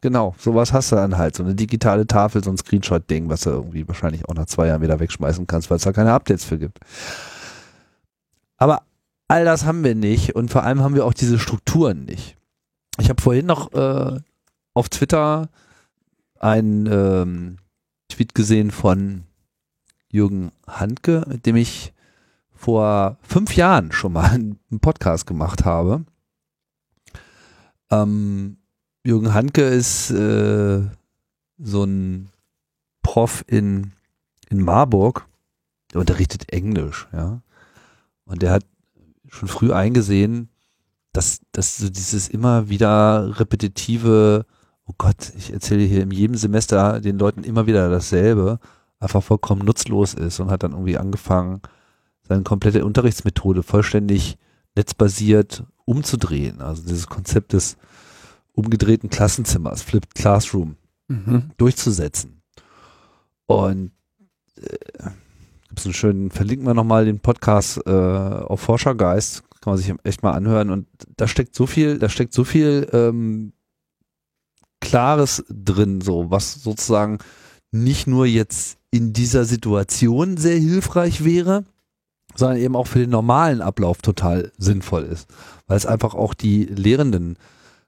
Genau, 0.00 0.34
sowas 0.38 0.72
hast 0.72 0.92
du 0.92 0.96
dann 0.96 1.18
halt. 1.18 1.34
So 1.34 1.42
eine 1.42 1.54
digitale 1.54 2.06
Tafel, 2.06 2.44
so 2.44 2.50
ein 2.50 2.56
Screenshot-Ding, 2.56 3.28
was 3.28 3.40
du 3.40 3.50
irgendwie 3.50 3.86
wahrscheinlich 3.88 4.28
auch 4.28 4.34
nach 4.34 4.46
zwei 4.46 4.68
Jahren 4.68 4.82
wieder 4.82 5.00
wegschmeißen 5.00 5.46
kannst, 5.46 5.70
weil 5.70 5.78
es 5.78 5.82
da 5.82 5.92
keine 5.92 6.12
Updates 6.12 6.44
für 6.44 6.58
gibt. 6.58 6.78
Aber 8.58 8.82
all 9.26 9.44
das 9.44 9.64
haben 9.64 9.82
wir 9.82 9.94
nicht 9.94 10.36
und 10.36 10.50
vor 10.50 10.62
allem 10.62 10.82
haben 10.82 10.94
wir 10.94 11.04
auch 11.04 11.14
diese 11.14 11.38
Strukturen 11.38 12.04
nicht. 12.04 12.36
Ich 13.00 13.08
habe 13.08 13.20
vorhin 13.20 13.46
noch 13.46 13.72
äh, 13.72 14.20
auf 14.74 14.88
Twitter 14.88 15.48
einen 16.38 16.86
ähm, 16.86 17.56
Tweet 18.08 18.34
gesehen 18.34 18.70
von 18.70 19.24
Jürgen 20.10 20.52
Handke, 20.66 21.24
mit 21.28 21.46
dem 21.46 21.56
ich 21.56 21.92
vor 22.52 23.18
fünf 23.22 23.54
Jahren 23.54 23.92
schon 23.92 24.12
mal 24.12 24.30
einen 24.30 24.80
Podcast 24.80 25.26
gemacht 25.26 25.64
habe. 25.64 26.04
Ähm, 27.90 28.58
Jürgen 29.04 29.32
Handke 29.32 29.62
ist 29.62 30.10
äh, 30.10 30.82
so 31.58 31.84
ein 31.84 32.28
Prof 33.02 33.44
in, 33.46 33.92
in 34.50 34.62
Marburg, 34.62 35.26
der 35.92 36.00
unterrichtet 36.00 36.52
Englisch, 36.52 37.08
ja. 37.12 37.42
Und 38.24 38.42
der 38.42 38.50
hat 38.50 38.64
schon 39.28 39.48
früh 39.48 39.72
eingesehen, 39.72 40.50
dass, 41.12 41.40
dass 41.52 41.78
so 41.78 41.88
dieses 41.88 42.28
immer 42.28 42.68
wieder 42.68 43.40
repetitive, 43.40 44.44
oh 44.88 44.94
Gott, 44.98 45.32
ich 45.36 45.52
erzähle 45.52 45.82
hier 45.84 46.02
in 46.02 46.10
jedem 46.10 46.36
Semester 46.36 47.00
den 47.00 47.18
Leuten 47.18 47.44
immer 47.44 47.66
wieder 47.66 47.88
dasselbe, 47.90 48.58
einfach 48.98 49.22
vollkommen 49.22 49.64
nutzlos 49.64 50.14
ist 50.14 50.40
und 50.40 50.50
hat 50.50 50.62
dann 50.62 50.72
irgendwie 50.72 50.98
angefangen, 50.98 51.60
seine 52.22 52.42
komplette 52.42 52.84
Unterrichtsmethode 52.84 53.62
vollständig 53.62 54.36
netzbasiert 54.74 55.64
umzudrehen. 55.84 56.60
Also 56.60 56.82
dieses 56.82 57.06
Konzept 57.06 57.52
des 57.52 57.76
umgedrehten 58.52 59.08
Klassenzimmers, 59.10 59.82
Flipped 59.82 60.14
Classroom, 60.14 60.76
Mhm. 61.10 61.52
durchzusetzen. 61.56 62.42
Und 63.46 63.92
äh, 64.60 64.76
gibt's 65.68 65.86
einen 65.86 65.94
schönen, 65.94 66.30
verlinken 66.30 66.66
wir 66.66 66.74
nochmal 66.74 67.06
den 67.06 67.20
Podcast 67.20 67.80
äh, 67.86 67.90
auf 67.90 68.60
Forschergeist, 68.60 69.42
kann 69.62 69.72
man 69.72 69.78
sich 69.78 69.90
echt 70.04 70.22
mal 70.22 70.32
anhören. 70.32 70.70
Und 70.70 70.86
da 71.16 71.26
steckt 71.26 71.54
so 71.54 71.66
viel, 71.66 71.98
da 71.98 72.10
steckt 72.10 72.34
so 72.34 72.44
viel 72.44 72.88
ähm, 72.92 73.52
Klares 74.88 75.44
drin, 75.50 76.00
so 76.00 76.30
was 76.30 76.54
sozusagen 76.54 77.18
nicht 77.70 78.06
nur 78.06 78.24
jetzt 78.26 78.78
in 78.90 79.12
dieser 79.12 79.44
Situation 79.44 80.38
sehr 80.38 80.56
hilfreich 80.58 81.24
wäre, 81.24 81.64
sondern 82.34 82.58
eben 82.58 82.74
auch 82.76 82.86
für 82.86 83.00
den 83.00 83.10
normalen 83.10 83.60
Ablauf 83.60 83.98
total 84.00 84.50
sinnvoll 84.56 85.02
ist, 85.02 85.28
weil 85.66 85.76
es 85.76 85.84
einfach 85.84 86.14
auch 86.14 86.32
die 86.32 86.64
Lehrenden 86.64 87.36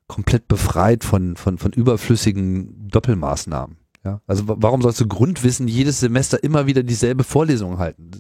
komplett 0.09 0.47
befreit 0.49 1.05
von, 1.05 1.37
von, 1.37 1.57
von 1.57 1.73
überflüssigen 1.73 2.89
Doppelmaßnahmen. 2.89 3.77
Ja? 4.05 4.21
Also 4.27 4.47
wa- 4.49 4.57
warum 4.59 4.83
sollst 4.83 5.01
du 5.01 5.07
Grundwissen 5.07 5.69
jedes 5.69 6.01
Semester 6.01 6.43
immer 6.43 6.67
wieder 6.67 6.83
dieselbe 6.83 7.25
Vorlesung 7.25 7.79
halten? 7.79 8.11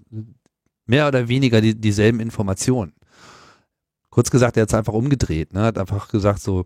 Mehr 0.87 1.07
oder 1.09 1.29
weniger 1.29 1.61
die, 1.61 1.75
dieselben 1.75 2.21
Informationen. 2.21 2.93
Kurz 4.09 4.31
gesagt, 4.31 4.57
er 4.57 4.63
hat 4.63 4.71
es 4.71 4.75
einfach 4.75 4.93
umgedreht, 4.95 5.53
ne? 5.53 5.63
hat 5.65 5.79
einfach 5.79 6.09
gesagt 6.09 6.41
so, 6.41 6.65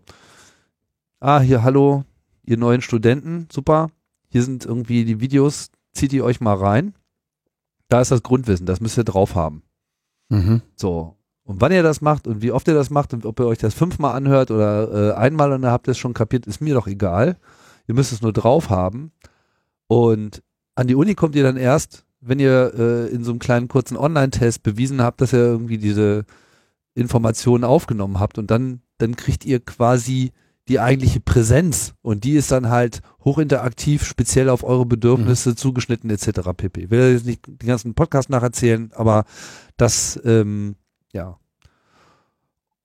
ah, 1.19 1.39
hier, 1.39 1.63
hallo, 1.63 2.03
ihr 2.43 2.57
neuen 2.57 2.81
Studenten, 2.81 3.47
super, 3.51 3.89
hier 4.29 4.43
sind 4.43 4.65
irgendwie 4.65 5.05
die 5.05 5.19
Videos, 5.19 5.69
zieht 5.93 6.13
ihr 6.13 6.25
euch 6.25 6.41
mal 6.41 6.55
rein. 6.55 6.93
Da 7.87 8.01
ist 8.01 8.11
das 8.11 8.23
Grundwissen, 8.23 8.65
das 8.65 8.81
müsst 8.81 8.97
ihr 8.97 9.03
drauf 9.03 9.35
haben. 9.35 9.63
Mhm. 10.29 10.61
So. 10.75 11.15
Und 11.43 11.61
wann 11.61 11.71
ihr 11.71 11.83
das 11.83 12.01
macht 12.01 12.27
und 12.27 12.41
wie 12.41 12.51
oft 12.51 12.67
ihr 12.67 12.73
das 12.73 12.89
macht 12.89 13.13
und 13.13 13.25
ob 13.25 13.39
ihr 13.39 13.45
euch 13.45 13.59
das 13.59 13.75
fünfmal 13.75 14.15
anhört 14.15 14.49
oder 14.49 15.11
äh, 15.11 15.13
einmal 15.13 15.51
und 15.51 15.61
dann 15.61 15.71
habt 15.71 15.87
ihr 15.87 15.91
es 15.91 15.97
schon 15.99 16.15
kapiert, 16.15 16.47
ist 16.47 16.59
mir 16.59 16.73
doch 16.73 16.87
egal. 16.87 17.37
Ihr 17.87 17.93
müsst 17.93 18.11
es 18.11 18.23
nur 18.23 18.33
drauf 18.33 18.71
haben. 18.71 19.11
Und 19.87 20.41
an 20.73 20.87
die 20.87 20.95
Uni 20.95 21.13
kommt 21.13 21.35
ihr 21.35 21.43
dann 21.43 21.57
erst, 21.57 22.05
wenn 22.19 22.39
ihr 22.39 22.73
äh, 22.75 23.07
in 23.13 23.23
so 23.23 23.31
einem 23.31 23.39
kleinen 23.39 23.67
kurzen 23.67 23.95
Online-Test 23.95 24.63
bewiesen 24.63 25.01
habt, 25.01 25.21
dass 25.21 25.33
ihr 25.33 25.39
irgendwie 25.39 25.77
diese 25.77 26.25
Informationen 26.95 27.63
aufgenommen 27.63 28.19
habt 28.19 28.39
und 28.39 28.49
dann, 28.49 28.81
dann 28.97 29.15
kriegt 29.15 29.45
ihr 29.45 29.59
quasi 29.59 30.31
die 30.67 30.79
eigentliche 30.79 31.19
Präsenz 31.19 31.93
und 32.01 32.23
die 32.23 32.33
ist 32.33 32.51
dann 32.51 32.69
halt 32.69 33.01
hochinteraktiv, 33.23 34.03
speziell 34.03 34.49
auf 34.49 34.63
eure 34.63 34.85
Bedürfnisse 34.85 35.55
zugeschnitten 35.55 36.09
etc. 36.09 36.49
pp. 36.57 36.83
Ich 36.83 36.89
will 36.89 37.13
jetzt 37.13 37.25
nicht 37.25 37.45
den 37.45 37.67
ganzen 37.67 37.93
Podcast 37.93 38.29
nacherzählen, 38.29 38.91
aber 38.93 39.25
das, 39.77 40.19
ähm, 40.25 40.75
ja. 41.13 41.37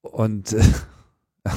Und 0.02 0.52
äh, 0.52 0.62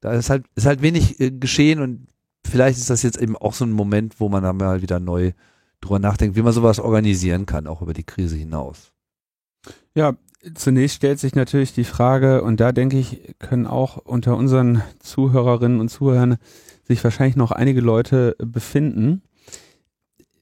da 0.00 0.12
ist 0.12 0.28
halt, 0.28 0.44
ist 0.54 0.66
halt 0.66 0.82
wenig 0.82 1.18
äh, 1.20 1.30
geschehen 1.30 1.80
und 1.80 2.08
vielleicht 2.44 2.78
ist 2.78 2.90
das 2.90 3.02
jetzt 3.02 3.18
eben 3.18 3.36
auch 3.36 3.54
so 3.54 3.64
ein 3.64 3.72
Moment, 3.72 4.20
wo 4.20 4.28
man 4.28 4.42
dann 4.42 4.58
mal 4.58 4.82
wieder 4.82 5.00
neu 5.00 5.32
drüber 5.80 5.98
nachdenkt, 5.98 6.36
wie 6.36 6.42
man 6.42 6.52
sowas 6.52 6.78
organisieren 6.78 7.46
kann, 7.46 7.66
auch 7.66 7.82
über 7.82 7.94
die 7.94 8.04
Krise 8.04 8.36
hinaus. 8.36 8.92
Ja, 9.94 10.14
zunächst 10.54 10.96
stellt 10.96 11.18
sich 11.18 11.34
natürlich 11.34 11.72
die 11.72 11.84
Frage, 11.84 12.42
und 12.42 12.60
da 12.60 12.72
denke 12.72 12.98
ich, 12.98 13.34
können 13.38 13.66
auch 13.66 13.96
unter 13.96 14.36
unseren 14.36 14.82
Zuhörerinnen 14.98 15.80
und 15.80 15.88
Zuhörern 15.88 16.36
sich 16.84 17.02
wahrscheinlich 17.04 17.36
noch 17.36 17.52
einige 17.52 17.80
Leute 17.80 18.36
befinden. 18.38 19.22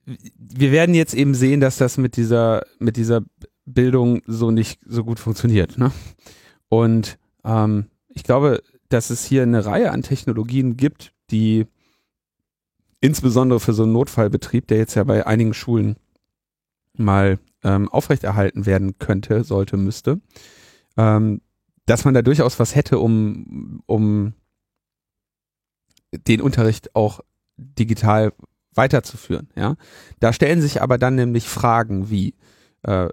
Wir 0.07 0.73
werden 0.73 0.95
jetzt 0.95 1.15
eben 1.15 1.35
sehen, 1.35 1.61
dass 1.61 1.77
das 1.77 1.99
mit 1.99 2.17
dieser, 2.17 2.63
mit 2.79 2.97
dieser 2.97 3.23
Bildung 3.67 4.23
so 4.27 4.51
nicht 4.51 4.81
so 4.85 5.05
gut 5.05 5.21
funktioniert. 5.21 5.79
Ne? 5.79 5.93
Und 6.69 7.19
ähm, 7.45 7.87
ich 8.09 8.25
glaube, 8.25 8.63
dass 8.89 9.11
es 9.11 9.25
hier 9.25 9.43
eine 9.43 9.65
Reihe 9.65 9.93
an 9.93 10.03
Technologien 10.03 10.77
gibt, 10.77 11.13
die 11.31 11.67
insbesondere 13.01 13.61
für 13.61 13.73
so 13.73 13.85
einen 13.85 13.93
Notfallbetrieb, 13.93 14.67
der 14.67 14.79
jetzt 14.79 14.95
ja 14.95 15.05
bei 15.05 15.27
einigen 15.27 15.55
Schulen 15.55 15.97
mal 16.95 17.39
ähm, 17.63 17.89
aufrechterhalten 17.89 18.67
werden 18.67 18.99
könnte, 18.99 19.45
sollte, 19.45 19.77
müsste, 19.77 20.21
ähm, 20.97 21.41
dass 21.87 22.05
man 22.05 22.15
da 22.15 22.23
durchaus 22.23 22.59
was 22.59 22.75
hätte, 22.75 22.99
um, 22.99 23.83
um 23.87 24.35
den 26.13 26.41
Unterricht 26.41 26.95
auch 26.95 27.21
digital 27.57 28.33
weiterzuführen. 28.75 29.49
Ja, 29.57 29.77
da 30.21 30.33
stellen 30.33 30.61
sich 30.61 30.83
aber 30.83 30.99
dann 30.99 31.15
nämlich 31.15 31.49
Fragen 31.49 32.11
wie: 32.11 32.35
äh, 32.83 33.09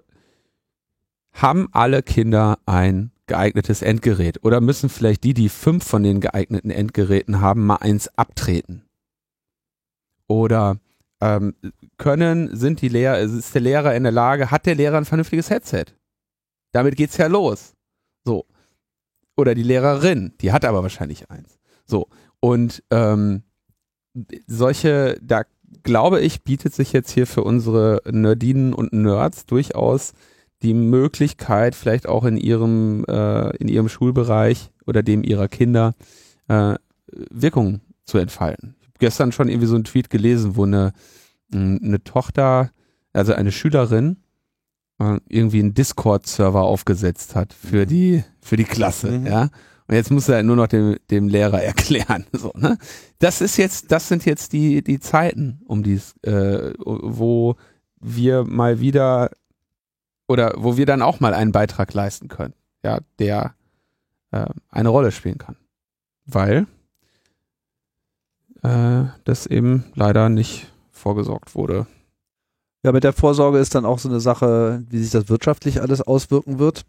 Haben 1.32 1.68
alle 1.72 2.02
Kinder 2.02 2.58
ein 2.66 3.12
geeignetes 3.26 3.82
Endgerät? 3.82 4.44
Oder 4.44 4.60
müssen 4.60 4.88
vielleicht 4.88 5.24
die, 5.24 5.34
die 5.34 5.48
fünf 5.48 5.84
von 5.84 6.02
den 6.02 6.20
geeigneten 6.20 6.70
Endgeräten 6.70 7.40
haben, 7.40 7.66
mal 7.66 7.76
eins 7.76 8.08
abtreten? 8.16 8.84
Oder 10.26 10.78
ähm, 11.20 11.54
können, 11.96 12.54
sind 12.56 12.80
die 12.80 12.88
Lehrer, 12.88 13.18
ist 13.18 13.54
der 13.54 13.60
Lehrer 13.60 13.94
in 13.94 14.04
der 14.04 14.12
Lage, 14.12 14.50
hat 14.50 14.66
der 14.66 14.74
Lehrer 14.74 14.98
ein 14.98 15.04
vernünftiges 15.04 15.50
Headset? 15.50 15.86
Damit 16.72 16.96
geht's 16.96 17.16
ja 17.16 17.26
los. 17.26 17.74
So. 18.24 18.44
Oder 19.36 19.54
die 19.54 19.62
Lehrerin, 19.62 20.34
die 20.40 20.52
hat 20.52 20.64
aber 20.64 20.82
wahrscheinlich 20.82 21.30
eins. 21.30 21.58
So. 21.84 22.08
Und 22.40 22.82
ähm, 22.90 23.42
solche, 24.46 25.18
da 25.22 25.42
glaube 25.82 26.20
ich, 26.20 26.42
bietet 26.42 26.74
sich 26.74 26.92
jetzt 26.92 27.10
hier 27.10 27.26
für 27.26 27.44
unsere 27.44 28.00
Nerdinen 28.10 28.72
und 28.72 28.92
Nerds 28.92 29.46
durchaus 29.46 30.12
die 30.62 30.74
Möglichkeit, 30.74 31.74
vielleicht 31.74 32.08
auch 32.08 32.24
in 32.24 32.36
ihrem, 32.36 33.04
äh, 33.08 33.56
in 33.56 33.68
ihrem 33.68 33.88
Schulbereich 33.88 34.70
oder 34.86 35.02
dem 35.02 35.22
ihrer 35.22 35.48
Kinder 35.48 35.94
äh, 36.48 36.74
Wirkung 37.30 37.80
zu 38.04 38.18
entfalten. 38.18 38.74
Gestern 38.98 39.32
schon 39.32 39.48
irgendwie 39.48 39.66
so 39.66 39.74
einen 39.74 39.84
Tweet 39.84 40.10
gelesen, 40.10 40.56
wo 40.56 40.64
eine, 40.64 40.92
eine 41.52 42.02
Tochter, 42.04 42.70
also 43.12 43.32
eine 43.32 43.52
Schülerin, 43.52 44.18
äh, 44.98 45.18
irgendwie 45.28 45.60
einen 45.60 45.74
Discord-Server 45.74 46.62
aufgesetzt 46.62 47.34
hat 47.34 47.52
für 47.52 47.84
mhm. 47.84 47.88
die, 47.88 48.24
für 48.40 48.56
die 48.56 48.64
Klasse, 48.64 49.10
mhm. 49.10 49.26
ja. 49.26 49.48
Und 49.88 49.94
jetzt 49.94 50.10
muss 50.10 50.28
er 50.28 50.42
nur 50.42 50.56
noch 50.56 50.66
dem, 50.66 50.98
dem 51.10 51.28
Lehrer 51.28 51.62
erklären. 51.62 52.26
So, 52.32 52.52
ne? 52.54 52.76
Das 53.18 53.40
ist 53.40 53.56
jetzt, 53.56 53.90
das 53.90 54.08
sind 54.08 54.26
jetzt 54.26 54.52
die, 54.52 54.82
die 54.82 55.00
Zeiten, 55.00 55.60
um 55.66 55.82
dies, 55.82 56.14
äh, 56.22 56.74
wo 56.78 57.56
wir 58.00 58.44
mal 58.44 58.80
wieder 58.80 59.30
oder 60.28 60.52
wo 60.56 60.76
wir 60.76 60.84
dann 60.84 61.00
auch 61.00 61.20
mal 61.20 61.32
einen 61.32 61.52
Beitrag 61.52 61.94
leisten 61.94 62.28
können, 62.28 62.54
ja, 62.84 63.00
der 63.18 63.54
äh, 64.30 64.46
eine 64.68 64.90
Rolle 64.90 65.10
spielen 65.10 65.38
kann. 65.38 65.56
Weil 66.26 66.66
äh, 68.62 69.04
das 69.24 69.46
eben 69.46 69.84
leider 69.94 70.28
nicht 70.28 70.72
vorgesorgt 70.90 71.54
wurde. 71.54 71.86
Ja, 72.84 72.92
mit 72.92 73.04
der 73.04 73.12
Vorsorge 73.12 73.58
ist 73.58 73.74
dann 73.74 73.84
auch 73.84 73.98
so 73.98 74.08
eine 74.08 74.20
Sache, 74.20 74.84
wie 74.88 74.98
sich 74.98 75.10
das 75.10 75.28
wirtschaftlich 75.28 75.80
alles 75.80 76.00
auswirken 76.00 76.58
wird. 76.58 76.84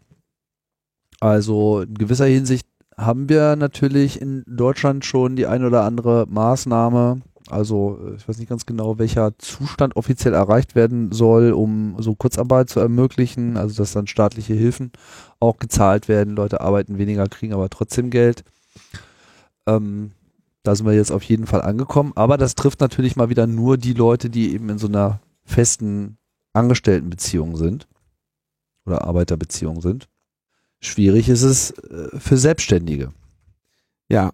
Also 1.18 1.82
in 1.82 1.94
gewisser 1.94 2.26
Hinsicht 2.26 2.66
haben 2.96 3.28
wir 3.28 3.56
natürlich 3.56 4.20
in 4.20 4.44
Deutschland 4.46 5.04
schon 5.04 5.36
die 5.36 5.46
ein 5.46 5.64
oder 5.64 5.82
andere 5.84 6.26
Maßnahme. 6.28 7.22
Also 7.48 7.98
ich 8.16 8.28
weiß 8.28 8.38
nicht 8.38 8.48
ganz 8.48 8.66
genau, 8.66 8.98
welcher 8.98 9.36
Zustand 9.38 9.96
offiziell 9.96 10.34
erreicht 10.34 10.74
werden 10.74 11.10
soll, 11.10 11.52
um 11.52 11.96
so 11.98 12.14
Kurzarbeit 12.14 12.70
zu 12.70 12.78
ermöglichen. 12.78 13.56
Also 13.56 13.76
dass 13.76 13.92
dann 13.92 14.06
staatliche 14.06 14.54
Hilfen 14.54 14.92
auch 15.40 15.58
gezahlt 15.58 16.08
werden. 16.08 16.36
Leute 16.36 16.60
arbeiten 16.60 16.98
weniger, 16.98 17.26
kriegen 17.26 17.52
aber 17.52 17.68
trotzdem 17.68 18.10
Geld. 18.10 18.44
Ähm, 19.66 20.12
da 20.62 20.74
sind 20.74 20.86
wir 20.86 20.94
jetzt 20.94 21.12
auf 21.12 21.22
jeden 21.22 21.46
Fall 21.46 21.62
angekommen. 21.62 22.12
Aber 22.14 22.36
das 22.36 22.54
trifft 22.54 22.80
natürlich 22.80 23.16
mal 23.16 23.28
wieder 23.30 23.46
nur 23.46 23.78
die 23.78 23.94
Leute, 23.94 24.30
die 24.30 24.52
eben 24.52 24.68
in 24.68 24.78
so 24.78 24.88
einer 24.88 25.20
festen 25.44 26.18
Angestelltenbeziehung 26.52 27.56
sind 27.56 27.88
oder 28.84 29.04
Arbeiterbeziehung 29.04 29.80
sind. 29.80 30.08
Schwierig 30.80 31.28
ist 31.28 31.42
es 31.42 31.70
äh, 31.70 32.18
für 32.18 32.36
Selbstständige. 32.36 33.12
Ja, 34.08 34.30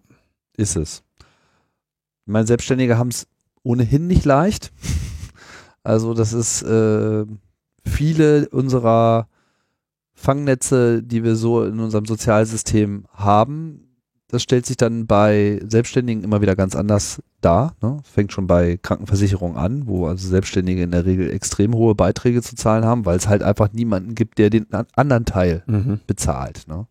ist 0.56 0.76
es. 0.76 1.02
Ich 1.18 2.32
meine, 2.32 2.46
Selbstständige 2.46 2.98
haben 2.98 3.08
es 3.10 3.26
ohnehin 3.62 4.06
nicht 4.06 4.24
leicht. 4.24 4.72
Also 5.82 6.14
das 6.14 6.32
ist 6.32 6.62
äh, 6.62 7.24
viele 7.84 8.48
unserer 8.48 9.28
Fangnetze, 10.14 11.02
die 11.02 11.22
wir 11.22 11.36
so 11.36 11.62
in 11.64 11.78
unserem 11.78 12.06
Sozialsystem 12.06 13.06
haben, 13.12 13.85
das 14.28 14.42
stellt 14.42 14.66
sich 14.66 14.76
dann 14.76 15.06
bei 15.06 15.60
Selbstständigen 15.66 16.24
immer 16.24 16.40
wieder 16.40 16.56
ganz 16.56 16.74
anders 16.74 17.22
dar. 17.40 17.76
Ne? 17.80 18.00
Fängt 18.02 18.32
schon 18.32 18.46
bei 18.46 18.76
Krankenversicherung 18.76 19.56
an, 19.56 19.86
wo 19.86 20.06
also 20.06 20.28
Selbstständige 20.28 20.82
in 20.82 20.90
der 20.90 21.06
Regel 21.06 21.30
extrem 21.30 21.74
hohe 21.74 21.94
Beiträge 21.94 22.42
zu 22.42 22.56
zahlen 22.56 22.84
haben, 22.84 23.06
weil 23.06 23.16
es 23.16 23.28
halt 23.28 23.42
einfach 23.42 23.72
niemanden 23.72 24.14
gibt, 24.14 24.38
der 24.38 24.50
den 24.50 24.66
anderen 24.96 25.26
Teil 25.26 25.62
mhm. 25.66 26.00
bezahlt. 26.06 26.66
Ne? 26.66 26.86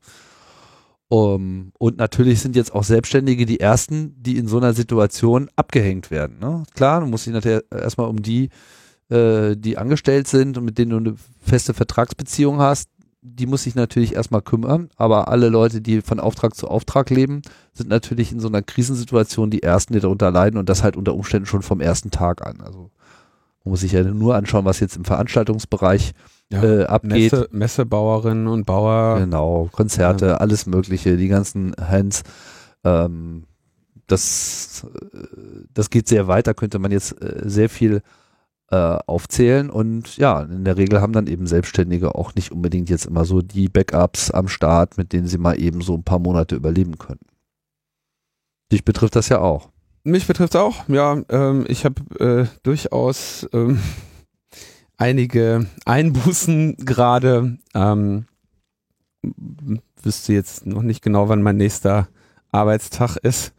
Um, 1.07 1.71
und 1.77 1.97
natürlich 1.97 2.41
sind 2.41 2.55
jetzt 2.55 2.73
auch 2.73 2.83
Selbstständige 2.83 3.45
die 3.45 3.59
ersten, 3.59 4.15
die 4.17 4.37
in 4.37 4.47
so 4.47 4.57
einer 4.57 4.73
Situation 4.73 5.49
abgehängt 5.55 6.09
werden. 6.09 6.39
Ne? 6.39 6.63
Klar, 6.73 7.01
du 7.01 7.07
musst 7.07 7.25
dich 7.25 7.33
natürlich 7.33 7.63
erstmal 7.69 8.07
um 8.07 8.21
die, 8.21 8.49
äh, 9.09 9.55
die 9.55 9.77
angestellt 9.77 10.27
sind 10.27 10.57
und 10.57 10.65
mit 10.65 10.77
denen 10.77 10.91
du 10.91 10.97
eine 10.97 11.15
feste 11.41 11.73
Vertragsbeziehung 11.73 12.59
hast, 12.59 12.89
die 13.27 13.47
muss 13.47 13.63
sich 13.63 13.73
natürlich 13.73 14.13
erstmal 14.13 14.41
kümmern, 14.41 14.89
aber 14.97 15.27
alle 15.29 15.49
Leute, 15.49 15.81
die 15.81 16.01
von 16.01 16.19
Auftrag 16.19 16.55
zu 16.55 16.67
Auftrag 16.67 17.09
leben, 17.09 17.41
sind 17.73 17.89
natürlich 17.89 18.31
in 18.31 18.39
so 18.39 18.47
einer 18.47 18.61
Krisensituation 18.61 19.49
die 19.49 19.63
ersten, 19.63 19.93
die 19.93 19.99
darunter 19.99 20.29
leiden 20.29 20.57
und 20.57 20.69
das 20.69 20.83
halt 20.83 20.95
unter 20.95 21.15
Umständen 21.15 21.47
schon 21.47 21.63
vom 21.63 21.81
ersten 21.81 22.11
Tag 22.11 22.45
an. 22.45 22.61
Also 22.61 22.91
man 23.63 23.71
muss 23.71 23.79
sich 23.79 23.93
ja 23.93 24.03
nur 24.03 24.35
anschauen, 24.35 24.65
was 24.65 24.79
jetzt 24.79 24.95
im 24.95 25.05
Veranstaltungsbereich 25.05 26.13
ja, 26.51 26.63
äh, 26.63 26.85
abgeht. 26.85 27.31
Messe, 27.31 27.49
Messebauerinnen 27.51 28.47
und 28.47 28.65
Bauer. 28.65 29.19
Genau, 29.19 29.69
Konzerte, 29.71 30.27
ja. 30.27 30.37
alles 30.37 30.67
Mögliche, 30.67 31.17
die 31.17 31.27
ganzen 31.27 31.73
Hands. 31.81 32.21
Ähm, 32.83 33.45
das, 34.05 34.85
das 35.73 35.89
geht 35.89 36.07
sehr 36.07 36.27
weit, 36.27 36.45
da 36.45 36.53
könnte 36.53 36.77
man 36.77 36.91
jetzt 36.91 37.19
äh, 37.23 37.41
sehr 37.43 37.69
viel 37.69 38.03
äh, 38.71 38.75
aufzählen 38.75 39.69
und 39.69 40.17
ja, 40.17 40.41
in 40.41 40.65
der 40.65 40.77
Regel 40.77 41.01
haben 41.01 41.13
dann 41.13 41.27
eben 41.27 41.47
Selbstständige 41.47 42.15
auch 42.15 42.33
nicht 42.35 42.51
unbedingt 42.51 42.89
jetzt 42.89 43.05
immer 43.05 43.25
so 43.25 43.41
die 43.41 43.69
Backups 43.69 44.31
am 44.31 44.47
Start, 44.47 44.97
mit 44.97 45.13
denen 45.13 45.27
sie 45.27 45.37
mal 45.37 45.59
eben 45.59 45.81
so 45.81 45.93
ein 45.93 46.03
paar 46.03 46.19
Monate 46.19 46.55
überleben 46.55 46.97
können. 46.97 47.19
Dich 48.71 48.83
betrifft 48.83 49.15
das 49.15 49.29
ja 49.29 49.39
auch. 49.39 49.69
Mich 50.03 50.27
betrifft 50.27 50.55
auch, 50.55 50.87
ja. 50.87 51.21
Ähm, 51.29 51.65
ich 51.67 51.85
habe 51.85 52.01
äh, 52.19 52.45
durchaus 52.63 53.47
ähm, 53.53 53.79
einige 54.97 55.67
Einbußen 55.85 56.77
gerade. 56.77 57.57
Ähm, 57.73 58.25
wüsste 60.01 60.33
jetzt 60.33 60.65
noch 60.65 60.83
nicht 60.83 61.01
genau, 61.01 61.29
wann 61.29 61.41
mein 61.41 61.57
nächster 61.57 62.07
Arbeitstag 62.51 63.17
ist. 63.17 63.53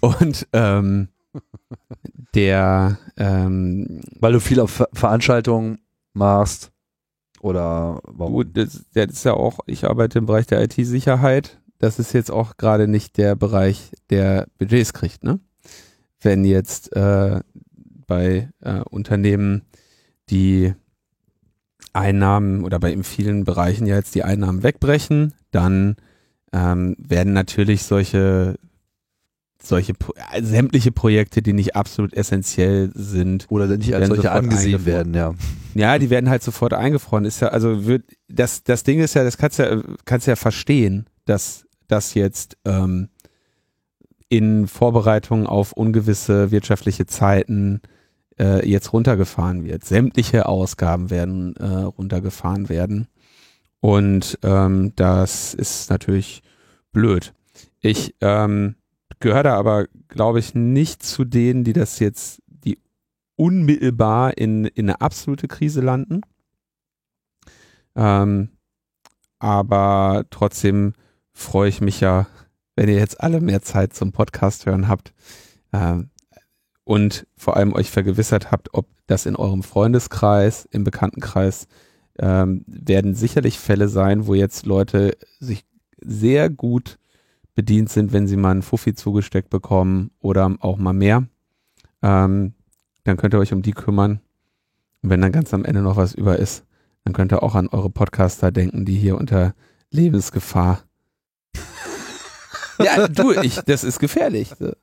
Und 0.00 0.46
ähm, 0.52 1.08
der, 2.34 2.98
ähm, 3.16 4.00
weil 4.18 4.32
du 4.32 4.40
viel 4.40 4.60
auf 4.60 4.84
Veranstaltungen 4.92 5.78
machst 6.12 6.72
oder 7.40 8.00
warum? 8.04 8.32
Gut, 8.34 8.56
das, 8.56 8.84
das 8.94 9.12
ist 9.12 9.24
ja 9.24 9.34
auch, 9.34 9.60
ich 9.66 9.84
arbeite 9.84 10.18
im 10.18 10.26
Bereich 10.26 10.46
der 10.46 10.62
IT-Sicherheit. 10.62 11.60
Das 11.78 11.98
ist 11.98 12.12
jetzt 12.12 12.30
auch 12.30 12.56
gerade 12.56 12.88
nicht 12.88 13.16
der 13.16 13.36
Bereich, 13.36 13.92
der 14.10 14.48
Budgets 14.58 14.92
kriegt, 14.92 15.22
ne? 15.22 15.38
Wenn 16.20 16.44
jetzt 16.44 16.94
äh, 16.96 17.40
bei 18.06 18.50
äh, 18.60 18.80
Unternehmen 18.90 19.62
die 20.30 20.74
Einnahmen 21.92 22.64
oder 22.64 22.80
bei 22.80 22.92
in 22.92 23.04
vielen 23.04 23.44
Bereichen 23.44 23.86
ja 23.86 23.96
jetzt 23.96 24.14
die 24.16 24.24
Einnahmen 24.24 24.64
wegbrechen, 24.64 25.34
dann 25.52 25.96
ähm, 26.52 26.96
werden 26.98 27.32
natürlich 27.32 27.84
solche 27.84 28.56
solche 29.62 29.94
äh, 30.32 30.42
sämtliche 30.42 30.92
Projekte, 30.92 31.42
die 31.42 31.52
nicht 31.52 31.76
absolut 31.76 32.14
essentiell 32.14 32.90
sind 32.94 33.46
oder 33.48 33.66
nicht 33.66 33.94
als 33.94 34.08
solche 34.08 34.30
angesehen 34.30 34.86
werden, 34.86 35.14
ja. 35.14 35.34
Ja, 35.74 35.98
die 35.98 36.10
werden 36.10 36.30
halt 36.30 36.42
sofort 36.42 36.72
eingefroren. 36.72 37.24
Ist 37.24 37.40
ja 37.40 37.48
also 37.48 37.86
wird 37.86 38.04
das 38.28 38.62
das 38.62 38.82
Ding 38.84 39.00
ist 39.00 39.14
ja, 39.14 39.24
das 39.24 39.36
kannst 39.36 39.58
ja 39.58 39.82
kannst 40.04 40.26
ja 40.26 40.36
verstehen, 40.36 41.06
dass 41.24 41.66
das 41.88 42.14
jetzt 42.14 42.56
ähm, 42.64 43.08
in 44.28 44.66
Vorbereitung 44.66 45.46
auf 45.46 45.72
ungewisse 45.72 46.50
wirtschaftliche 46.50 47.06
Zeiten 47.06 47.80
äh, 48.38 48.68
jetzt 48.68 48.92
runtergefahren 48.92 49.64
wird. 49.64 49.84
Sämtliche 49.84 50.46
Ausgaben 50.46 51.10
werden 51.10 51.56
äh, 51.56 51.64
runtergefahren 51.64 52.68
werden 52.68 53.08
und 53.80 54.38
ähm, 54.42 54.92
das 54.96 55.54
ist 55.54 55.90
natürlich 55.90 56.42
blöd. 56.92 57.32
Ich 57.80 58.14
ähm, 58.20 58.74
gehöre 59.20 59.42
da 59.42 59.56
aber, 59.56 59.86
glaube 60.08 60.38
ich, 60.38 60.54
nicht 60.54 61.02
zu 61.02 61.24
denen, 61.24 61.64
die 61.64 61.72
das 61.72 61.98
jetzt, 61.98 62.42
die 62.46 62.78
unmittelbar 63.36 64.36
in, 64.36 64.64
in 64.64 64.86
eine 64.88 65.00
absolute 65.00 65.48
Krise 65.48 65.80
landen. 65.80 66.22
Ähm, 67.96 68.50
aber 69.38 70.24
trotzdem 70.30 70.94
freue 71.32 71.68
ich 71.68 71.80
mich 71.80 72.00
ja, 72.00 72.26
wenn 72.76 72.88
ihr 72.88 72.96
jetzt 72.96 73.20
alle 73.20 73.40
mehr 73.40 73.62
Zeit 73.62 73.94
zum 73.94 74.12
Podcast 74.12 74.66
hören 74.66 74.88
habt 74.88 75.12
ähm, 75.72 76.10
und 76.84 77.26
vor 77.36 77.56
allem 77.56 77.72
euch 77.72 77.90
vergewissert 77.90 78.50
habt, 78.50 78.74
ob 78.74 78.86
das 79.06 79.26
in 79.26 79.36
eurem 79.36 79.62
Freundeskreis, 79.62 80.66
im 80.70 80.84
Bekanntenkreis 80.84 81.66
ähm, 82.18 82.64
werden 82.66 83.14
sicherlich 83.14 83.58
Fälle 83.58 83.88
sein, 83.88 84.26
wo 84.26 84.34
jetzt 84.34 84.66
Leute 84.66 85.16
sich 85.38 85.64
sehr 86.00 86.50
gut 86.50 86.98
bedient 87.58 87.90
sind, 87.90 88.12
wenn 88.12 88.28
sie 88.28 88.36
mal 88.36 88.52
einen 88.52 88.62
Fuffi 88.62 88.94
zugesteckt 88.94 89.50
bekommen 89.50 90.12
oder 90.20 90.54
auch 90.60 90.78
mal 90.78 90.92
mehr. 90.92 91.26
Ähm, 92.02 92.54
dann 93.02 93.16
könnt 93.16 93.34
ihr 93.34 93.40
euch 93.40 93.52
um 93.52 93.62
die 93.62 93.72
kümmern. 93.72 94.20
Und 95.02 95.10
wenn 95.10 95.20
dann 95.20 95.32
ganz 95.32 95.52
am 95.52 95.64
Ende 95.64 95.82
noch 95.82 95.96
was 95.96 96.14
über 96.14 96.38
ist, 96.38 96.64
dann 97.02 97.14
könnt 97.14 97.32
ihr 97.32 97.42
auch 97.42 97.56
an 97.56 97.66
eure 97.66 97.90
Podcaster 97.90 98.52
denken, 98.52 98.84
die 98.84 98.94
hier 98.94 99.18
unter 99.18 99.56
Lebensgefahr 99.90 100.84
Ja, 102.78 103.08
du, 103.08 103.32
ich, 103.32 103.56
das 103.62 103.82
ist 103.82 103.98
gefährlich. 103.98 104.52
Ich 104.52 104.58
bin 104.58 104.76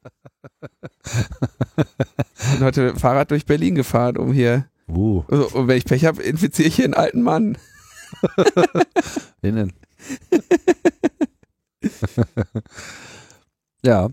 heute 2.60 2.94
Fahrrad 2.98 3.32
durch 3.32 3.46
Berlin 3.46 3.76
gefahren, 3.76 4.18
um 4.18 4.34
hier. 4.34 4.66
Uh, 4.90 5.24
Also, 5.30 5.48
und 5.58 5.70
wenn 5.70 5.78
ich 5.78 5.86
Pech 5.86 6.04
habe, 6.04 6.22
infiziere 6.22 6.68
ich 6.68 6.76
hier 6.76 6.84
einen 6.84 6.94
alten 6.94 7.22
Mann. 7.22 7.58
innen. 9.42 9.72
ja, 13.86 14.10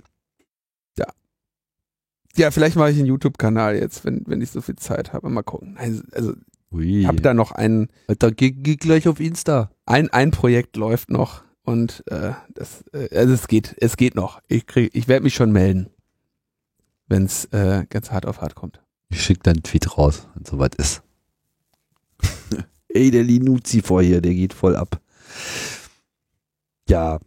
Ja, 2.37 2.51
vielleicht 2.51 2.77
mache 2.77 2.91
ich 2.91 2.99
einen 2.99 3.07
YouTube-Kanal 3.07 3.77
jetzt, 3.77 4.05
wenn, 4.05 4.23
wenn 4.27 4.41
ich 4.41 4.51
so 4.51 4.62
viel 4.62 4.77
Zeit 4.77 5.12
habe. 5.12 5.29
Mal 5.29 5.43
gucken. 5.43 5.77
Also, 5.77 6.03
also 6.12 6.33
ich 6.79 7.07
habe 7.07 7.20
da 7.20 7.35
noch 7.35 7.53
ein, 7.53 7.89
Da 8.18 8.31
geh, 8.31 8.51
geh 8.51 8.77
gleich 8.77 9.07
auf 9.07 9.20
Insta. 9.20 9.70
ein, 9.85 10.09
ein 10.09 10.31
Projekt 10.31 10.77
läuft 10.77 11.11
noch 11.11 11.45
und 11.64 12.03
äh, 12.07 12.33
das, 12.55 12.85
äh, 12.95 13.14
also 13.14 13.35
es 13.35 13.47
geht, 13.49 13.77
es 13.79 13.99
geht 13.99 14.14
noch. 14.14 14.41
Ich 14.49 14.66
krieg, 14.66 14.91
ich 14.95 15.09
werde 15.09 15.25
mich 15.25 15.35
schon 15.35 15.53
melden, 15.53 15.91
wenn 17.07 17.25
es 17.25 17.45
äh, 17.47 17.85
ganz 17.91 18.11
hart 18.11 18.25
auf 18.25 18.41
hart 18.41 18.55
kommt. 18.55 18.81
Ich 19.11 19.23
schicke 19.23 19.41
dann 19.43 19.57
einen 19.57 19.62
Tweet 19.62 19.99
raus, 19.99 20.27
wenn 20.35 20.45
es 20.45 20.51
soweit 20.51 20.75
ist. 20.77 21.03
Ey, 22.89 23.11
der 23.11 23.25
Linuzi 23.25 23.83
vor 23.83 24.01
hier, 24.03 24.23
der 24.23 24.33
geht 24.33 24.55
voll 24.55 24.75
ab. 24.75 25.03
Ja. 26.89 27.20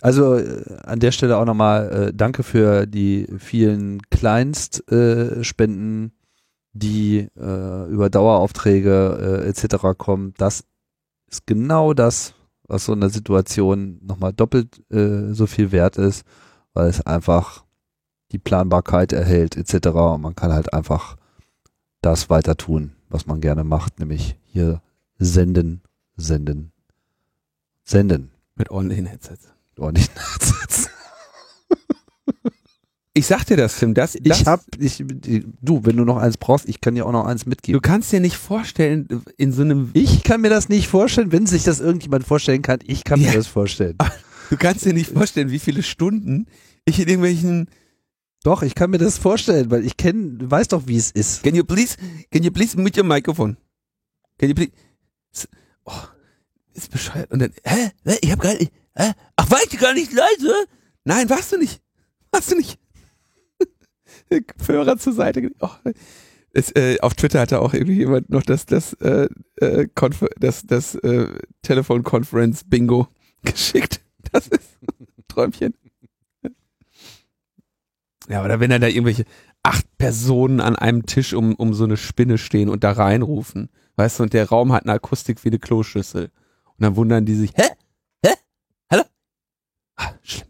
Also 0.00 0.36
äh, 0.36 0.76
an 0.84 1.00
der 1.00 1.12
Stelle 1.12 1.38
auch 1.38 1.44
nochmal 1.44 2.08
äh, 2.08 2.12
danke 2.14 2.42
für 2.42 2.86
die 2.86 3.26
vielen 3.38 4.02
Kleinstspenden, 4.10 6.06
äh, 6.06 6.10
die 6.72 7.28
äh, 7.36 7.88
über 7.88 8.10
Daueraufträge 8.10 9.42
äh, 9.44 9.48
etc. 9.48 9.96
kommen. 9.96 10.34
Das 10.36 10.64
ist 11.30 11.46
genau 11.46 11.94
das, 11.94 12.34
was 12.68 12.84
so 12.84 12.92
in 12.92 13.00
der 13.00 13.10
Situation 13.10 13.98
nochmal 14.02 14.32
doppelt 14.32 14.82
so 14.88 15.46
viel 15.46 15.70
wert 15.72 15.98
ist, 15.98 16.24
weil 16.74 16.88
es 16.88 17.00
einfach 17.06 17.64
die 18.32 18.38
Planbarkeit 18.38 19.12
erhält 19.12 19.56
etc. 19.56 19.88
Und 19.88 20.22
man 20.22 20.34
kann 20.34 20.52
halt 20.52 20.72
einfach 20.72 21.16
das 22.02 22.28
weiter 22.28 22.56
tun, 22.56 22.92
was 23.08 23.26
man 23.26 23.40
gerne 23.40 23.64
macht, 23.64 24.00
nämlich 24.00 24.36
hier 24.44 24.82
senden, 25.18 25.82
senden, 26.16 26.72
senden. 27.84 28.30
Mit 28.56 28.70
ordentlichen 28.70 29.06
Headsets. 29.06 29.55
Ordentlich. 29.78 30.08
Ich 33.14 33.26
sag 33.26 33.46
dir 33.46 33.56
das, 33.56 33.78
Tim, 33.78 33.94
das, 33.94 34.12
das 34.20 34.40
Ich 34.40 34.46
hab, 34.46 34.60
ich, 34.78 35.02
du, 35.62 35.80
wenn 35.84 35.96
du 35.96 36.04
noch 36.04 36.18
eins 36.18 36.36
brauchst, 36.36 36.68
ich 36.68 36.82
kann 36.82 36.94
dir 36.96 37.06
auch 37.06 37.12
noch 37.12 37.24
eins 37.24 37.44
du 37.44 37.48
mitgeben. 37.48 37.80
kannst 37.80 38.12
dir 38.12 38.20
nicht 38.20 38.36
vorstellen, 38.36 39.08
in 39.38 39.52
so 39.52 39.62
einem, 39.62 39.90
Ich 39.94 40.22
kann 40.22 40.42
mir 40.42 40.50
das 40.50 40.68
nicht 40.68 40.88
vorstellen, 40.88 41.32
wenn 41.32 41.46
sich 41.46 41.64
das 41.64 41.80
irgendjemand 41.80 42.26
vorstellen 42.26 42.60
kann, 42.60 42.80
ich 42.86 43.04
kann 43.04 43.18
Ja. 43.20 43.30
mir 43.30 43.36
das 43.38 43.46
vorstellen. 43.46 43.96
du 44.50 44.56
kannst 44.58 44.84
dir 44.84 44.92
nicht 44.92 45.10
vorstellen, 45.10 45.50
wie 45.50 45.58
viele 45.58 45.82
Stunden 45.82 46.46
ich 46.84 47.00
in 47.00 47.08
irgendwelchen, 47.08 47.70
Doch, 48.44 48.62
ich 48.62 48.74
kann 48.74 48.90
mir 48.90 48.98
das 48.98 49.16
vorstellen, 49.16 49.70
weil 49.70 49.86
ich 49.86 49.96
kenn, 49.96 50.38
weiß 50.50 50.68
doch, 50.68 50.86
wie 50.86 50.98
es 50.98 51.10
ist. 51.10 51.42
can 51.42 51.54
you 51.54 51.64
please, 51.64 51.96
can 52.30 52.42
you 52.42 52.50
please 52.50 52.78
mute 52.78 53.00
your 53.00 53.06
microphone? 53.08 53.56
Can 54.38 54.50
you 54.50 54.54
please, 54.54 54.72
oh, 55.86 55.92
ist 56.74 56.90
bescheuert. 56.90 57.30
Und 57.32 57.38
dann, 57.38 57.52
hä, 57.64 57.92
hä? 58.04 58.18
ich 58.20 58.30
hab 58.30 58.40
gar 58.40 58.52
nicht, 58.52 58.70
hä? 58.96 59.12
Ach, 59.36 59.50
war 59.50 59.58
ich 59.64 59.78
gar 59.78 59.94
nicht 59.94 60.12
leise? 60.12 60.54
Nein, 61.04 61.30
warst 61.30 61.52
du 61.52 61.58
nicht. 61.58 61.80
Warst 62.30 62.50
du 62.50 62.56
nicht. 62.56 62.78
Hörer 64.66 64.98
zur 64.98 65.12
Seite. 65.12 65.50
Oh. 65.60 65.70
Es, 66.52 66.74
äh, 66.74 66.98
auf 67.00 67.14
Twitter 67.14 67.40
hatte 67.40 67.60
auch 67.60 67.74
irgendwie 67.74 67.96
jemand 67.96 68.30
noch 68.30 68.42
das, 68.42 68.66
das, 68.66 68.94
äh, 68.94 69.28
äh, 69.56 69.86
Konfer 69.94 70.28
das, 70.38 70.62
das 70.66 70.94
äh, 70.96 71.28
Telefonkonferenz-Bingo 71.62 73.08
geschickt. 73.44 74.00
Das 74.32 74.48
ist 74.48 74.78
Träumchen. 75.28 75.74
Ja, 78.28 78.44
oder 78.44 78.58
wenn 78.58 78.70
er 78.70 78.78
da 78.78 78.88
irgendwelche 78.88 79.24
acht 79.62 79.86
Personen 79.98 80.60
an 80.60 80.76
einem 80.76 81.06
Tisch 81.06 81.34
um, 81.34 81.54
um 81.54 81.74
so 81.74 81.84
eine 81.84 81.96
Spinne 81.96 82.38
stehen 82.38 82.68
und 82.68 82.84
da 82.84 82.92
reinrufen, 82.92 83.68
weißt 83.96 84.18
du, 84.18 84.22
und 84.24 84.32
der 84.32 84.48
Raum 84.48 84.72
hat 84.72 84.84
eine 84.84 84.94
Akustik 84.94 85.44
wie 85.44 85.48
eine 85.48 85.58
Kloschüssel. 85.58 86.30
Und 86.64 86.82
dann 86.82 86.96
wundern 86.96 87.24
die 87.24 87.34
sich, 87.34 87.52
hä? 87.54 87.68
Ah, 89.96 90.12
schlimm. 90.22 90.48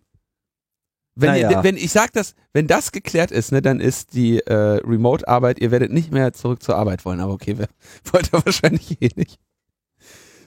Wenn, 1.18 1.30
Naja. 1.30 1.50
ihr, 1.50 1.64
wenn 1.64 1.76
ich 1.76 1.92
sag 1.92 2.12
das, 2.12 2.34
wenn 2.52 2.66
das 2.66 2.92
geklärt 2.92 3.30
ist, 3.30 3.50
ne, 3.50 3.62
dann 3.62 3.80
ist 3.80 4.12
die 4.12 4.38
äh, 4.40 4.80
Remote-Arbeit, 4.84 5.58
ihr 5.60 5.70
werdet 5.70 5.90
nicht 5.90 6.12
mehr 6.12 6.34
zurück 6.34 6.62
zur 6.62 6.76
Arbeit 6.76 7.06
wollen, 7.06 7.20
aber 7.20 7.32
okay, 7.32 7.54
wer 7.56 7.68
wollt 8.12 8.32
ihr 8.32 8.44
wahrscheinlich 8.44 9.00
eh 9.00 9.10
nicht. 9.16 9.40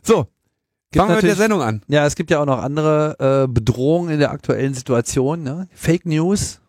So, 0.03 0.27
Gibt 0.91 1.01
fangen 1.01 1.09
wir 1.09 1.15
mit 1.17 1.25
der 1.25 1.35
Sendung 1.35 1.61
an. 1.61 1.81
Ja, 1.87 2.05
es 2.05 2.15
gibt 2.15 2.29
ja 2.29 2.39
auch 2.39 2.45
noch 2.45 2.59
andere 2.59 3.45
äh, 3.45 3.47
Bedrohungen 3.47 4.11
in 4.11 4.19
der 4.19 4.31
aktuellen 4.31 4.73
Situation. 4.75 5.41
Ne? 5.43 5.67
Fake 5.73 6.05
News 6.05 6.61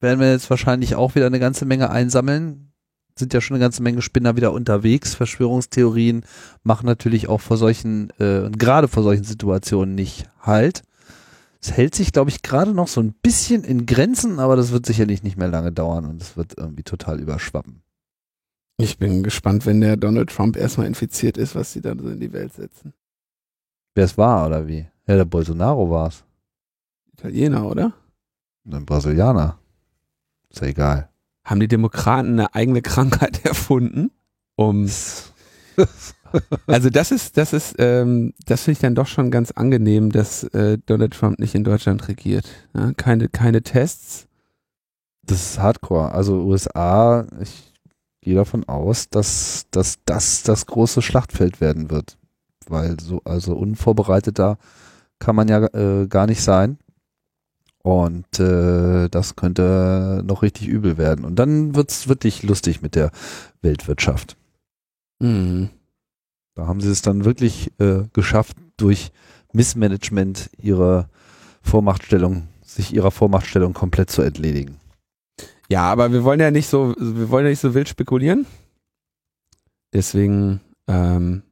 werden 0.00 0.20
wir 0.20 0.30
jetzt 0.30 0.50
wahrscheinlich 0.50 0.94
auch 0.94 1.14
wieder 1.14 1.26
eine 1.26 1.40
ganze 1.40 1.64
Menge 1.64 1.90
einsammeln. 1.90 2.72
Sind 3.18 3.32
ja 3.32 3.40
schon 3.40 3.54
eine 3.54 3.64
ganze 3.64 3.82
Menge 3.82 4.02
Spinner 4.02 4.36
wieder 4.36 4.52
unterwegs. 4.52 5.14
Verschwörungstheorien 5.14 6.24
machen 6.62 6.86
natürlich 6.86 7.28
auch 7.28 7.40
vor 7.40 7.56
solchen, 7.56 8.10
äh, 8.18 8.40
und 8.40 8.58
gerade 8.58 8.88
vor 8.88 9.02
solchen 9.02 9.24
Situationen 9.24 9.94
nicht 9.94 10.28
Halt. 10.40 10.82
Es 11.64 11.72
hält 11.72 11.94
sich, 11.94 12.12
glaube 12.12 12.28
ich, 12.28 12.42
gerade 12.42 12.74
noch 12.74 12.88
so 12.88 13.00
ein 13.00 13.14
bisschen 13.14 13.64
in 13.64 13.86
Grenzen, 13.86 14.38
aber 14.38 14.54
das 14.54 14.70
wird 14.70 14.84
sicherlich 14.84 15.22
nicht 15.22 15.38
mehr 15.38 15.48
lange 15.48 15.72
dauern 15.72 16.04
und 16.04 16.20
es 16.20 16.36
wird 16.36 16.58
irgendwie 16.58 16.82
total 16.82 17.18
überschwappen. 17.18 17.82
Ich 18.76 18.98
bin 18.98 19.22
gespannt, 19.22 19.64
wenn 19.64 19.80
der 19.80 19.96
Donald 19.96 20.28
Trump 20.28 20.58
erstmal 20.58 20.86
infiziert 20.86 21.38
ist, 21.38 21.54
was 21.54 21.72
sie 21.72 21.80
da 21.80 21.94
so 21.96 22.10
in 22.10 22.20
die 22.20 22.34
Welt 22.34 22.52
setzen. 22.52 22.92
Wer 23.94 24.04
es 24.04 24.18
war 24.18 24.46
oder 24.46 24.68
wie? 24.68 24.86
Ja, 25.06 25.16
der 25.16 25.24
Bolsonaro 25.24 25.88
war 25.88 26.08
es. 26.08 26.22
Italiener, 27.14 27.64
oder? 27.64 27.94
Ein 28.70 28.84
Brasilianer. 28.84 29.58
Ist 30.50 30.60
ja 30.60 30.66
egal. 30.66 31.08
Haben 31.44 31.60
die 31.60 31.68
Demokraten 31.68 32.32
eine 32.32 32.54
eigene 32.54 32.82
Krankheit 32.82 33.42
erfunden? 33.46 34.10
Um, 34.56 34.86
also 36.66 36.90
das 36.90 37.10
ist, 37.10 37.36
das 37.36 37.52
ist, 37.52 37.76
ähm, 37.78 38.34
das 38.46 38.62
finde 38.62 38.72
ich 38.72 38.80
dann 38.80 38.94
doch 38.94 39.06
schon 39.06 39.30
ganz 39.30 39.50
angenehm, 39.52 40.10
dass 40.10 40.44
äh, 40.44 40.78
Donald 40.86 41.14
Trump 41.14 41.38
nicht 41.38 41.54
in 41.54 41.64
Deutschland 41.64 42.08
regiert. 42.08 42.46
Ja, 42.74 42.92
keine, 42.92 43.28
keine 43.28 43.62
Tests. 43.62 44.26
Das 45.22 45.40
ist 45.40 45.58
Hardcore. 45.58 46.12
Also 46.12 46.42
USA, 46.42 47.26
ich 47.40 47.72
gehe 48.20 48.34
davon 48.34 48.64
aus, 48.64 49.08
dass, 49.08 49.66
dass 49.70 49.98
das 50.04 50.42
das 50.42 50.66
große 50.66 51.02
Schlachtfeld 51.02 51.60
werden 51.60 51.90
wird. 51.90 52.16
Weil 52.66 52.98
so, 53.00 53.20
also 53.24 53.54
unvorbereiteter 53.54 54.58
kann 55.18 55.36
man 55.36 55.48
ja 55.48 55.64
äh, 55.66 56.06
gar 56.06 56.26
nicht 56.26 56.42
sein. 56.42 56.78
Und 57.82 58.40
äh, 58.40 59.08
das 59.10 59.36
könnte 59.36 60.22
noch 60.24 60.40
richtig 60.42 60.68
übel 60.68 60.96
werden. 60.96 61.24
Und 61.26 61.38
dann 61.38 61.74
wird's 61.74 62.08
wirklich 62.08 62.42
lustig 62.42 62.80
mit 62.80 62.94
der 62.94 63.10
Weltwirtschaft. 63.60 64.38
Mhm. 65.20 65.68
Da 66.54 66.66
haben 66.66 66.80
sie 66.80 66.90
es 66.90 67.02
dann 67.02 67.24
wirklich 67.24 67.72
äh, 67.80 68.04
geschafft, 68.12 68.56
durch 68.76 69.10
Missmanagement 69.52 70.50
ihre 70.58 71.08
Vormachtstellung, 71.62 72.48
sich 72.64 72.92
ihrer 72.94 73.10
Vormachtstellung 73.10 73.72
komplett 73.72 74.10
zu 74.10 74.22
entledigen. 74.22 74.76
Ja, 75.68 75.90
aber 75.90 76.12
wir 76.12 76.24
wollen 76.24 76.40
ja 76.40 76.50
nicht 76.50 76.68
so, 76.68 76.94
wir 76.98 77.30
wollen 77.30 77.46
ja 77.46 77.50
nicht 77.50 77.60
so 77.60 77.74
wild 77.74 77.88
spekulieren. 77.88 78.46
Deswegen 79.92 80.60
ähm, 80.88 81.42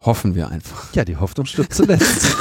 hoffen 0.00 0.34
wir 0.34 0.48
einfach. 0.48 0.92
Ja, 0.94 1.04
die 1.04 1.16
Hoffnung 1.16 1.46
stirbt 1.46 1.74
zuletzt. 1.74 2.26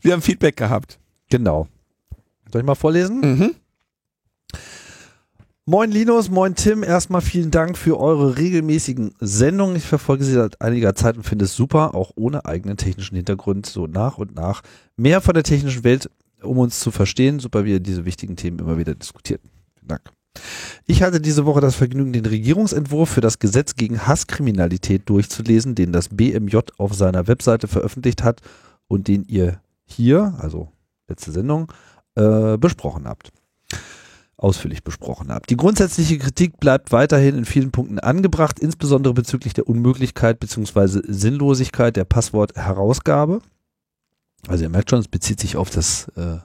Wir 0.00 0.12
haben 0.12 0.22
Feedback 0.22 0.56
gehabt. 0.56 0.98
genau. 1.30 1.68
Soll 2.52 2.60
ich 2.62 2.66
mal 2.66 2.74
vorlesen? 2.74 3.20
Mhm. 3.20 3.54
Moin 5.64 5.92
Linus, 5.92 6.28
moin 6.28 6.56
Tim. 6.56 6.82
Erstmal 6.82 7.20
vielen 7.20 7.52
Dank 7.52 7.78
für 7.78 8.00
eure 8.00 8.36
regelmäßigen 8.36 9.14
Sendungen. 9.20 9.76
Ich 9.76 9.84
verfolge 9.84 10.24
sie 10.24 10.32
seit 10.32 10.60
einiger 10.60 10.96
Zeit 10.96 11.16
und 11.16 11.22
finde 11.22 11.44
es 11.44 11.54
super, 11.54 11.94
auch 11.94 12.10
ohne 12.16 12.46
eigenen 12.46 12.76
technischen 12.76 13.14
Hintergrund 13.14 13.66
so 13.66 13.86
nach 13.86 14.18
und 14.18 14.34
nach 14.34 14.62
mehr 14.96 15.20
von 15.20 15.34
der 15.34 15.44
technischen 15.44 15.84
Welt, 15.84 16.10
um 16.42 16.58
uns 16.58 16.80
zu 16.80 16.90
verstehen. 16.90 17.38
Super, 17.38 17.64
wie 17.64 17.70
ihr 17.70 17.78
diese 17.78 18.04
wichtigen 18.04 18.34
Themen 18.34 18.58
immer 18.58 18.76
wieder 18.76 18.96
diskutiert. 18.96 19.40
Vielen 19.76 19.86
Dank. 19.86 20.10
Ich 20.86 21.04
hatte 21.04 21.20
diese 21.20 21.46
Woche 21.46 21.60
das 21.60 21.76
Vergnügen, 21.76 22.12
den 22.12 22.26
Regierungsentwurf 22.26 23.10
für 23.10 23.20
das 23.20 23.38
Gesetz 23.38 23.76
gegen 23.76 24.04
Hasskriminalität 24.04 25.08
durchzulesen, 25.08 25.76
den 25.76 25.92
das 25.92 26.08
BMJ 26.08 26.56
auf 26.76 26.92
seiner 26.92 27.28
Webseite 27.28 27.68
veröffentlicht 27.68 28.24
hat 28.24 28.40
und 28.88 29.06
den 29.06 29.22
ihr 29.28 29.60
hier, 29.84 30.34
also 30.38 30.72
letzte 31.06 31.30
Sendung, 31.30 31.72
äh, 32.16 32.58
besprochen 32.58 33.06
habt 33.06 33.30
ausführlich 34.42 34.82
besprochen 34.82 35.30
habt. 35.30 35.50
Die 35.50 35.56
grundsätzliche 35.56 36.18
Kritik 36.18 36.58
bleibt 36.58 36.92
weiterhin 36.92 37.38
in 37.38 37.44
vielen 37.44 37.70
Punkten 37.70 37.98
angebracht, 37.98 38.58
insbesondere 38.58 39.14
bezüglich 39.14 39.54
der 39.54 39.68
Unmöglichkeit 39.68 40.40
bzw. 40.40 41.02
Sinnlosigkeit 41.06 41.96
der 41.96 42.04
Passwortherausgabe. 42.04 43.40
Also 44.48 44.64
ihr 44.64 44.70
merkt 44.70 44.90
schon, 44.90 44.98
es 44.98 45.08
bezieht 45.08 45.38
sich 45.38 45.56
auf 45.56 45.70
das 45.70 46.08
äh, 46.16 46.38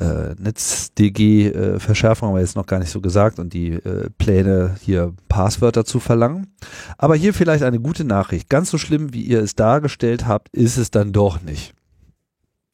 äh, 0.00 0.34
NetzDG-Verschärfung 0.38 2.28
äh, 2.28 2.30
haben 2.30 2.36
wir 2.36 2.40
jetzt 2.40 2.56
noch 2.56 2.66
gar 2.66 2.78
nicht 2.78 2.90
so 2.90 3.00
gesagt 3.00 3.38
und 3.38 3.52
die 3.52 3.72
äh, 3.72 4.08
Pläne, 4.18 4.76
hier 4.80 5.12
Passwörter 5.28 5.84
zu 5.84 6.00
verlangen. 6.00 6.54
Aber 6.96 7.16
hier 7.16 7.34
vielleicht 7.34 7.64
eine 7.64 7.80
gute 7.80 8.04
Nachricht. 8.04 8.48
Ganz 8.48 8.70
so 8.70 8.78
schlimm, 8.78 9.12
wie 9.12 9.22
ihr 9.22 9.42
es 9.42 9.54
dargestellt 9.54 10.26
habt, 10.26 10.48
ist 10.50 10.78
es 10.78 10.90
dann 10.90 11.12
doch 11.12 11.42
nicht. 11.42 11.74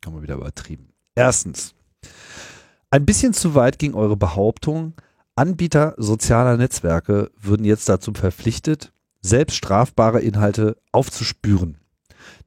Haben 0.04 0.16
wir 0.16 0.22
wieder 0.22 0.36
übertrieben. 0.36 0.90
Erstens. 1.14 1.74
Ein 2.90 3.04
bisschen 3.04 3.32
zu 3.32 3.54
weit 3.54 3.78
ging 3.78 3.94
eure 3.94 4.16
Behauptung, 4.16 4.94
Anbieter 5.34 5.94
sozialer 5.98 6.56
Netzwerke 6.56 7.30
würden 7.38 7.64
jetzt 7.64 7.88
dazu 7.88 8.12
verpflichtet, 8.14 8.92
selbst 9.20 9.56
strafbare 9.56 10.20
Inhalte 10.20 10.76
aufzuspüren. 10.92 11.78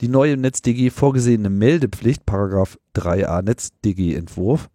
Die 0.01 0.07
neue 0.07 0.37
NetzDG 0.37 0.91
vorgesehene 0.91 1.49
Meldepflicht, 1.49 2.25
Paragraph 2.25 2.79
3a 2.95 3.41
NetzDG-Entwurf, 3.41 4.69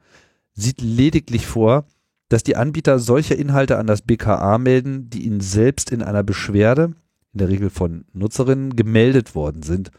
sieht 0.53 0.83
lediglich 0.83 1.47
vor, 1.47 1.87
dass 2.29 2.43
die 2.43 2.57
Anbieter 2.57 2.99
solche 2.99 3.35
Inhalte 3.35 3.79
an 3.79 3.87
das 3.87 4.03
BKA 4.03 4.59
melden, 4.59 5.09
die 5.09 5.25
ihnen 5.25 5.41
selbst 5.41 5.91
in 5.91 6.03
einer 6.03 6.23
Beschwerde, 6.23 6.95
in 7.33 7.39
der 7.39 7.49
Regel 7.49 7.71
von 7.71 8.05
Nutzerinnen, 8.13 8.77
gemeldet 8.77 9.35
worden 9.35 9.63
sind 9.63 9.91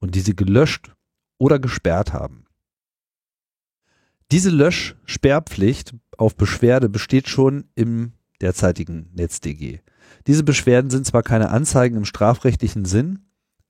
und 0.00 0.16
die 0.16 0.20
sie 0.20 0.36
gelöscht 0.36 0.92
oder 1.38 1.58
gesperrt 1.58 2.12
haben. 2.12 2.43
Diese 4.32 4.50
Lösch-Sperrpflicht 4.50 5.94
auf 6.16 6.36
Beschwerde 6.36 6.88
besteht 6.88 7.28
schon 7.28 7.64
im 7.74 8.12
derzeitigen 8.40 9.10
NetzDG. 9.14 9.80
Diese 10.26 10.44
Beschwerden 10.44 10.90
sind 10.90 11.06
zwar 11.06 11.22
keine 11.22 11.50
Anzeigen 11.50 11.96
im 11.96 12.04
strafrechtlichen 12.04 12.84
Sinn, 12.84 13.20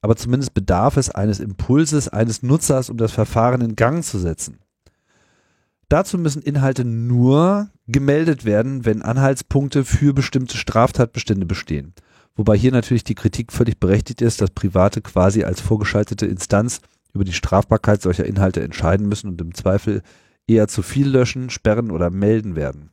aber 0.00 0.16
zumindest 0.16 0.54
bedarf 0.54 0.96
es 0.96 1.10
eines 1.10 1.40
Impulses 1.40 2.08
eines 2.08 2.42
Nutzers, 2.42 2.90
um 2.90 2.96
das 2.96 3.12
Verfahren 3.12 3.60
in 3.60 3.76
Gang 3.76 4.04
zu 4.04 4.18
setzen. 4.18 4.58
Dazu 5.88 6.18
müssen 6.18 6.42
Inhalte 6.42 6.84
nur 6.84 7.70
gemeldet 7.86 8.44
werden, 8.44 8.84
wenn 8.84 9.02
Anhaltspunkte 9.02 9.84
für 9.84 10.12
bestimmte 10.14 10.56
Straftatbestände 10.56 11.46
bestehen. 11.46 11.94
Wobei 12.36 12.56
hier 12.56 12.72
natürlich 12.72 13.04
die 13.04 13.14
Kritik 13.14 13.52
völlig 13.52 13.78
berechtigt 13.78 14.20
ist, 14.20 14.40
dass 14.40 14.50
Private 14.50 15.02
quasi 15.02 15.44
als 15.44 15.60
vorgeschaltete 15.60 16.26
Instanz 16.26 16.80
über 17.12 17.24
die 17.24 17.32
Strafbarkeit 17.32 18.02
solcher 18.02 18.24
Inhalte 18.24 18.62
entscheiden 18.62 19.08
müssen 19.08 19.28
und 19.28 19.40
im 19.40 19.54
Zweifel 19.54 20.02
eher 20.46 20.68
zu 20.68 20.82
viel 20.82 21.08
löschen, 21.08 21.50
sperren 21.50 21.90
oder 21.90 22.10
melden 22.10 22.56
werden. 22.56 22.90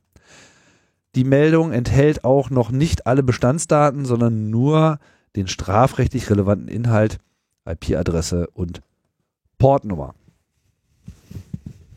Die 1.14 1.24
Meldung 1.24 1.72
enthält 1.72 2.24
auch 2.24 2.48
noch 2.50 2.70
nicht 2.70 3.06
alle 3.06 3.22
Bestandsdaten, 3.22 4.04
sondern 4.04 4.50
nur 4.50 4.98
den 5.36 5.46
strafrechtlich 5.46 6.30
relevanten 6.30 6.68
Inhalt, 6.68 7.18
IP-Adresse 7.66 8.48
und 8.54 8.80
Portnummer. 9.58 10.14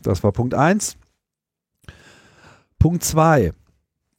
Das 0.02 0.22
war 0.22 0.32
Punkt 0.32 0.54
1. 0.54 0.96
Punkt 2.78 3.02
2. 3.02 3.52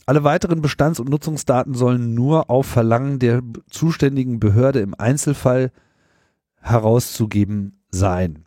Alle 0.05 0.23
weiteren 0.23 0.61
Bestands- 0.61 0.99
und 0.99 1.09
Nutzungsdaten 1.09 1.73
sollen 1.73 2.13
nur 2.13 2.49
auf 2.49 2.65
Verlangen 2.65 3.19
der 3.19 3.41
zuständigen 3.69 4.39
Behörde 4.39 4.79
im 4.79 4.95
Einzelfall 4.97 5.71
herauszugeben 6.59 7.79
sein. 7.91 8.46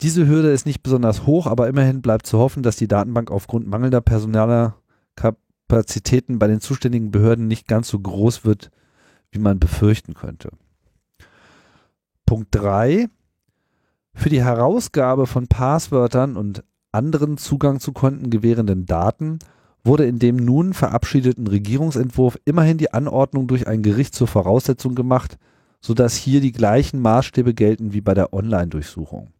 Diese 0.00 0.28
Hürde 0.28 0.50
ist 0.50 0.64
nicht 0.64 0.82
besonders 0.82 1.26
hoch, 1.26 1.46
aber 1.46 1.66
immerhin 1.66 2.02
bleibt 2.02 2.26
zu 2.26 2.38
hoffen, 2.38 2.62
dass 2.62 2.76
die 2.76 2.86
Datenbank 2.86 3.32
aufgrund 3.32 3.66
mangelnder 3.66 4.00
personaler 4.00 4.76
Kapazitäten 5.16 6.38
bei 6.38 6.46
den 6.46 6.60
zuständigen 6.60 7.10
Behörden 7.10 7.48
nicht 7.48 7.66
ganz 7.66 7.88
so 7.88 7.98
groß 7.98 8.44
wird, 8.44 8.70
wie 9.32 9.40
man 9.40 9.58
befürchten 9.58 10.14
könnte. 10.14 10.50
Punkt 12.26 12.48
3. 12.52 13.08
Für 14.14 14.28
die 14.28 14.42
Herausgabe 14.42 15.26
von 15.26 15.48
Passwörtern 15.48 16.36
und 16.36 16.62
anderen 16.92 17.36
Zugang 17.36 17.80
zu 17.80 17.92
Konten 17.92 18.30
gewährenden 18.30 18.86
Daten 18.86 19.40
wurde 19.82 20.06
in 20.06 20.18
dem 20.18 20.36
nun 20.36 20.74
verabschiedeten 20.74 21.46
Regierungsentwurf 21.46 22.38
immerhin 22.44 22.78
die 22.78 22.92
Anordnung 22.92 23.48
durch 23.48 23.66
ein 23.66 23.82
Gericht 23.82 24.14
zur 24.14 24.28
Voraussetzung 24.28 24.94
gemacht, 24.94 25.38
sodass 25.80 26.14
hier 26.14 26.40
die 26.40 26.52
gleichen 26.52 27.00
Maßstäbe 27.00 27.54
gelten 27.54 27.92
wie 27.92 28.00
bei 28.00 28.14
der 28.14 28.32
Online-Durchsuchung. 28.32 29.32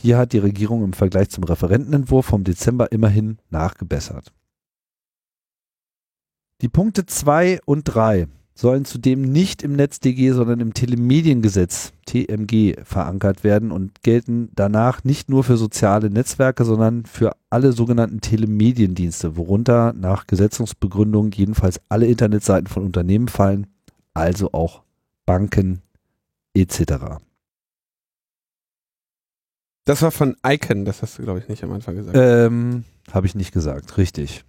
Hier 0.00 0.16
hat 0.16 0.32
die 0.32 0.38
Regierung 0.38 0.84
im 0.84 0.92
Vergleich 0.92 1.28
zum 1.28 1.42
Referentenentwurf 1.42 2.26
vom 2.26 2.44
Dezember 2.44 2.92
immerhin 2.92 3.38
nachgebessert. 3.50 4.32
Die 6.60 6.68
Punkte 6.68 7.04
2 7.04 7.58
und 7.64 7.82
3 7.82 8.28
sollen 8.54 8.84
zudem 8.84 9.22
nicht 9.22 9.64
im 9.64 9.74
NetzDG, 9.74 10.30
sondern 10.30 10.60
im 10.60 10.72
Telemediengesetz 10.72 11.92
TMG 12.06 12.76
verankert 12.84 13.42
werden 13.42 13.72
und 13.72 14.02
gelten 14.02 14.50
danach 14.54 15.02
nicht 15.02 15.28
nur 15.28 15.42
für 15.42 15.56
soziale 15.56 16.10
Netzwerke, 16.10 16.64
sondern 16.64 17.04
für 17.04 17.36
alle 17.50 17.72
sogenannten 17.72 18.20
Telemediendienste, 18.20 19.36
worunter 19.36 19.94
nach 19.94 20.28
Gesetzungsbegründung 20.28 21.32
jedenfalls 21.32 21.80
alle 21.88 22.06
Internetseiten 22.06 22.68
von 22.68 22.84
Unternehmen 22.84 23.28
fallen, 23.28 23.66
also 24.14 24.52
auch 24.52 24.82
Banken 25.26 25.82
etc. 26.54 27.18
Das 29.88 30.02
war 30.02 30.10
von 30.10 30.36
Icon, 30.46 30.84
das 30.84 31.00
hast 31.00 31.18
du, 31.18 31.22
glaube 31.22 31.38
ich, 31.38 31.48
nicht 31.48 31.64
am 31.64 31.72
Anfang 31.72 31.96
gesagt. 31.96 32.14
Ähm, 32.14 32.84
Habe 33.10 33.26
ich 33.26 33.34
nicht 33.34 33.52
gesagt, 33.52 33.96
richtig. 33.96 34.44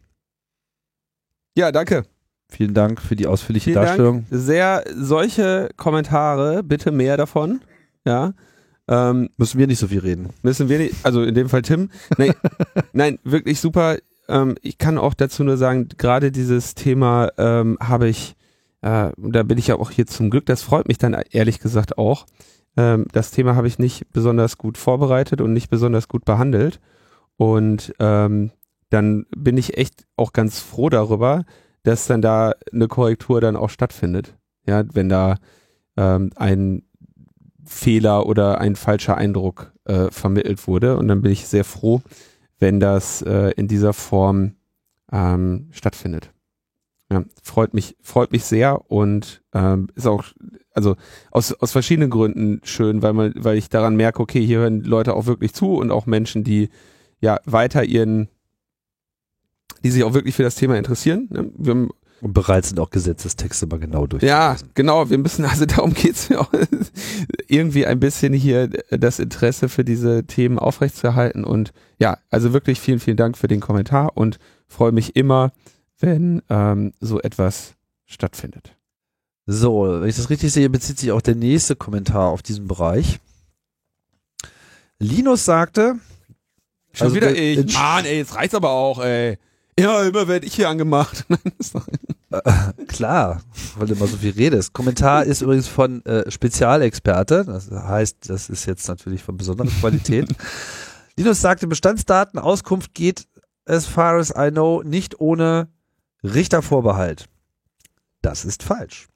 Ja, 1.55 1.71
danke. 1.71 2.03
Vielen 2.49 2.73
Dank 2.73 3.01
für 3.01 3.15
die 3.15 3.25
ausführliche 3.25 3.71
Vielen 3.71 3.75
Darstellung. 3.75 4.25
Dank. 4.29 4.41
Sehr 4.43 4.83
solche 4.93 5.69
Kommentare, 5.77 6.61
bitte 6.61 6.91
mehr 6.91 7.15
davon. 7.15 7.61
Ja. 8.03 8.33
Ähm, 8.89 9.29
müssen 9.37 9.59
wir 9.59 9.67
nicht 9.67 9.79
so 9.79 9.87
viel 9.87 9.99
reden. 9.99 10.31
Müssen 10.41 10.67
wir 10.67 10.77
nicht, 10.77 10.95
also 11.03 11.23
in 11.23 11.35
dem 11.35 11.47
Fall 11.47 11.61
Tim. 11.61 11.89
Nein, 12.17 12.33
nein 12.91 13.19
wirklich 13.23 13.61
super. 13.61 13.95
Ähm, 14.27 14.57
ich 14.61 14.77
kann 14.77 14.97
auch 14.97 15.13
dazu 15.13 15.45
nur 15.45 15.55
sagen, 15.55 15.87
gerade 15.97 16.33
dieses 16.33 16.75
Thema 16.75 17.31
ähm, 17.37 17.77
habe 17.79 18.09
ich, 18.09 18.35
äh, 18.81 19.11
da 19.15 19.43
bin 19.43 19.57
ich 19.57 19.67
ja 19.67 19.77
auch 19.77 19.91
hier 19.91 20.05
zum 20.05 20.31
Glück, 20.31 20.45
das 20.47 20.63
freut 20.63 20.89
mich 20.89 20.97
dann 20.97 21.15
ehrlich 21.31 21.61
gesagt 21.61 21.97
auch. 21.97 22.25
Ähm, 22.77 23.05
das 23.11 23.31
Thema 23.31 23.55
habe 23.55 23.67
ich 23.67 23.79
nicht 23.79 24.11
besonders 24.11 24.57
gut 24.57 24.77
vorbereitet 24.77 25.41
und 25.41 25.53
nicht 25.53 25.69
besonders 25.69 26.07
gut 26.07 26.25
behandelt. 26.25 26.79
Und 27.37 27.93
ähm, 27.99 28.51
dann 28.89 29.25
bin 29.35 29.57
ich 29.57 29.77
echt 29.77 30.05
auch 30.17 30.33
ganz 30.33 30.59
froh 30.59 30.89
darüber, 30.89 31.45
dass 31.83 32.07
dann 32.07 32.21
da 32.21 32.53
eine 32.73 32.87
Korrektur 32.87 33.41
dann 33.41 33.55
auch 33.55 33.69
stattfindet. 33.69 34.35
Ja, 34.67 34.83
wenn 34.93 35.09
da 35.09 35.37
ähm, 35.97 36.31
ein 36.35 36.83
Fehler 37.65 38.25
oder 38.25 38.59
ein 38.59 38.75
falscher 38.75 39.15
Eindruck 39.15 39.71
äh, 39.85 40.09
vermittelt 40.11 40.67
wurde. 40.67 40.97
Und 40.97 41.07
dann 41.07 41.21
bin 41.21 41.31
ich 41.31 41.47
sehr 41.47 41.63
froh, 41.63 42.01
wenn 42.57 42.79
das 42.79 43.21
äh, 43.21 43.51
in 43.51 43.67
dieser 43.67 43.93
Form 43.93 44.55
ähm, 45.11 45.69
stattfindet. 45.71 46.31
Ja, 47.11 47.23
freut 47.43 47.73
mich, 47.73 47.95
freut 48.01 48.31
mich 48.31 48.43
sehr 48.43 48.91
und 48.91 49.41
ähm, 49.53 49.87
ist 49.95 50.05
auch, 50.05 50.25
also 50.73 50.95
aus, 51.31 51.53
aus 51.53 51.71
verschiedenen 51.71 52.09
Gründen 52.09 52.61
schön, 52.63 53.01
weil 53.01 53.13
man, 53.13 53.33
weil 53.35 53.57
ich 53.57 53.69
daran 53.69 53.95
merke, 53.95 54.21
okay, 54.21 54.45
hier 54.45 54.59
hören 54.59 54.83
Leute 54.83 55.13
auch 55.13 55.25
wirklich 55.25 55.53
zu 55.53 55.75
und 55.75 55.91
auch 55.91 56.05
Menschen, 56.05 56.43
die 56.43 56.69
ja 57.19 57.39
weiter 57.45 57.83
ihren 57.83 58.29
die 59.83 59.91
sich 59.91 60.03
auch 60.03 60.13
wirklich 60.13 60.35
für 60.35 60.43
das 60.43 60.55
Thema 60.55 60.77
interessieren. 60.77 61.27
Ne? 61.29 61.51
Wir 61.57 61.71
haben 61.71 61.89
und 62.21 62.33
bereit 62.33 62.65
sind 62.65 62.79
auch 62.79 62.89
Gesetzestexte 62.89 63.65
mal 63.67 63.79
genau 63.79 64.05
durchzulesen. 64.05 64.27
Ja, 64.27 64.57
genau. 64.73 65.09
Wir 65.09 65.17
müssen, 65.17 65.45
also 65.45 65.65
darum 65.65 65.93
geht's 65.93 66.29
mir 66.29 66.41
auch, 66.41 66.51
irgendwie 67.47 67.85
ein 67.85 67.99
bisschen 67.99 68.33
hier 68.33 68.67
das 68.89 69.19
Interesse 69.19 69.69
für 69.69 69.85
diese 69.85 70.25
Themen 70.25 70.59
aufrechtzuerhalten. 70.59 71.45
Und 71.45 71.71
ja, 71.97 72.17
also 72.29 72.51
wirklich 72.51 72.79
vielen, 72.79 72.99
vielen 72.99 73.17
Dank 73.17 73.37
für 73.37 73.47
den 73.47 73.61
Kommentar 73.61 74.17
und 74.17 74.37
freue 74.67 74.91
mich 74.91 75.15
immer, 75.15 75.51
wenn 75.99 76.41
ähm, 76.49 76.93
so 76.99 77.21
etwas 77.21 77.75
stattfindet. 78.05 78.75
So, 79.51 80.01
wenn 80.01 80.07
ich 80.07 80.15
das 80.15 80.29
richtig 80.29 80.53
sehe, 80.53 80.69
bezieht 80.69 80.99
sich 80.99 81.11
auch 81.11 81.23
der 81.23 81.33
nächste 81.33 81.75
Kommentar 81.75 82.29
auf 82.29 82.43
diesen 82.43 82.67
Bereich. 82.67 83.19
Linus 84.99 85.43
sagte, 85.43 85.95
Schon 86.93 87.05
also 87.05 87.15
wieder 87.15 87.35
ich. 87.35 87.73
Mann, 87.73 88.05
ey, 88.05 88.17
jetzt 88.17 88.35
reicht's 88.35 88.53
aber 88.53 88.69
auch, 88.69 88.99
ey. 89.03 89.39
Ja, 89.79 90.03
immer 90.03 90.27
werde 90.27 90.45
ich 90.45 90.53
hier 90.53 90.69
angemacht. 90.69 91.25
äh, 92.29 92.85
klar, 92.85 93.41
weil 93.75 93.87
du 93.87 93.95
immer 93.95 94.05
so 94.05 94.17
viel 94.17 94.33
redest. 94.33 94.73
Kommentar 94.73 95.23
ist 95.23 95.41
übrigens 95.41 95.67
von 95.67 96.05
äh, 96.05 96.29
Spezialexperte. 96.29 97.43
Das 97.45 97.71
heißt, 97.71 98.29
das 98.29 98.51
ist 98.51 98.67
jetzt 98.67 98.87
natürlich 98.87 99.23
von 99.23 99.35
besonderer 99.35 99.69
Qualität. 99.79 100.27
Linus 101.15 101.41
sagte, 101.41 101.65
Bestandsdatenauskunft 101.65 102.93
geht, 102.93 103.25
as 103.65 103.87
far 103.87 104.19
as 104.19 104.29
I 104.29 104.51
know, 104.51 104.83
nicht 104.83 105.19
ohne 105.19 105.69
Richtervorbehalt. 106.23 107.25
Das 108.21 108.45
ist 108.45 108.61
falsch. 108.61 109.08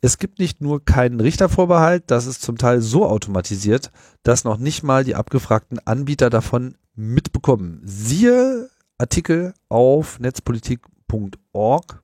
Es 0.00 0.18
gibt 0.18 0.38
nicht 0.38 0.60
nur 0.60 0.84
keinen 0.84 1.20
Richtervorbehalt, 1.20 2.04
das 2.06 2.26
ist 2.26 2.42
zum 2.42 2.58
Teil 2.58 2.80
so 2.80 3.06
automatisiert, 3.06 3.90
dass 4.22 4.44
noch 4.44 4.58
nicht 4.58 4.82
mal 4.82 5.04
die 5.04 5.14
abgefragten 5.14 5.78
Anbieter 5.84 6.30
davon 6.30 6.76
mitbekommen. 6.94 7.80
Siehe 7.84 8.68
Artikel 8.98 9.52
auf 9.68 10.18
netzpolitik.org 10.18 12.02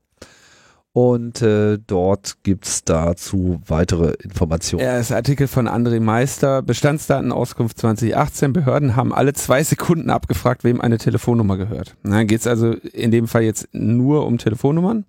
Und 0.92 1.40
äh, 1.40 1.78
dort 1.86 2.42
gibt's 2.42 2.84
dazu 2.84 3.62
weitere 3.66 4.12
Informationen. 4.22 4.84
Er 4.84 5.00
ist 5.00 5.10
Artikel 5.10 5.48
von 5.48 5.66
André 5.66 6.00
Meister, 6.00 6.60
Bestandsdatenauskunft 6.60 7.78
2018. 7.78 8.52
Behörden 8.52 8.94
haben 8.94 9.14
alle 9.14 9.32
zwei 9.32 9.64
Sekunden 9.64 10.10
abgefragt, 10.10 10.64
wem 10.64 10.82
eine 10.82 10.98
Telefonnummer 10.98 11.56
gehört. 11.56 11.96
Geht 12.02 12.40
es 12.40 12.46
also 12.46 12.72
in 12.72 13.10
dem 13.10 13.26
Fall 13.26 13.42
jetzt 13.42 13.68
nur 13.72 14.26
um 14.26 14.36
Telefonnummern. 14.36 15.06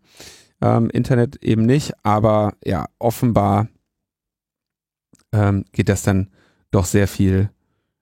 Ähm, 0.64 0.90
Internet 0.92 1.44
eben 1.44 1.66
nicht, 1.66 1.94
aber 2.04 2.54
ja, 2.64 2.86
offenbar 2.98 3.68
ähm, 5.34 5.66
geht 5.74 5.90
das 5.90 6.04
dann 6.04 6.30
doch 6.72 6.86
sehr 6.86 7.10
viel 7.10 7.50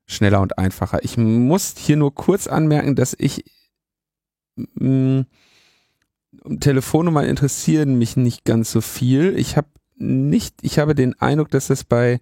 schneller 0.05 0.41
und 0.41 0.59
einfacher. 0.59 1.03
Ich 1.03 1.17
muss 1.17 1.73
hier 1.75 1.97
nur 1.97 2.13
kurz 2.13 2.45
anmerken, 2.45 2.95
dass 2.95 3.15
ich 3.17 3.45
mh, 4.55 5.25
Telefonnummern 6.59 7.25
interessieren 7.25 7.97
mich 7.97 8.15
nicht 8.15 8.45
ganz 8.45 8.71
so 8.71 8.81
viel. 8.81 9.35
Ich 9.39 9.57
habe 9.57 9.67
nicht, 9.95 10.55
ich 10.61 10.77
habe 10.77 10.93
den 10.93 11.19
Eindruck, 11.19 11.49
dass 11.49 11.65
das 11.65 11.83
bei, 11.83 12.19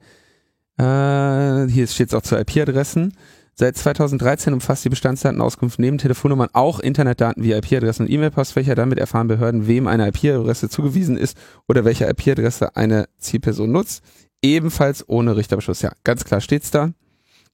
äh, 0.77 1.67
hier 1.67 1.87
steht 1.87 2.07
es 2.07 2.13
auch 2.13 2.21
zu 2.21 2.37
IP-Adressen, 2.37 3.13
Seit 3.59 3.75
2013 3.75 4.53
umfasst 4.53 4.85
die 4.85 4.89
Bestandsdatenauskunft 4.89 5.79
neben 5.79 5.97
Telefonnummern 5.97 6.47
auch 6.53 6.79
Internetdaten 6.79 7.43
wie 7.43 7.51
IP-Adressen 7.51 8.05
und 8.05 8.09
E-Mail-Postfächer. 8.09 8.73
Damit 8.73 8.99
erfahren 8.99 9.27
Behörden, 9.27 9.67
wem 9.67 9.85
eine 9.85 10.07
IP-Adresse 10.07 10.69
zugewiesen 10.69 11.17
ist 11.17 11.35
oder 11.67 11.83
welche 11.83 12.07
IP-Adresse 12.07 12.77
eine 12.77 13.09
Zielperson 13.17 13.69
nutzt. 13.69 14.01
Ebenfalls 14.41 15.03
ohne 15.09 15.35
Richterbeschluss. 15.35 15.81
Ja, 15.81 15.91
ganz 16.05 16.23
klar 16.23 16.39
steht's 16.39 16.71
da. 16.71 16.93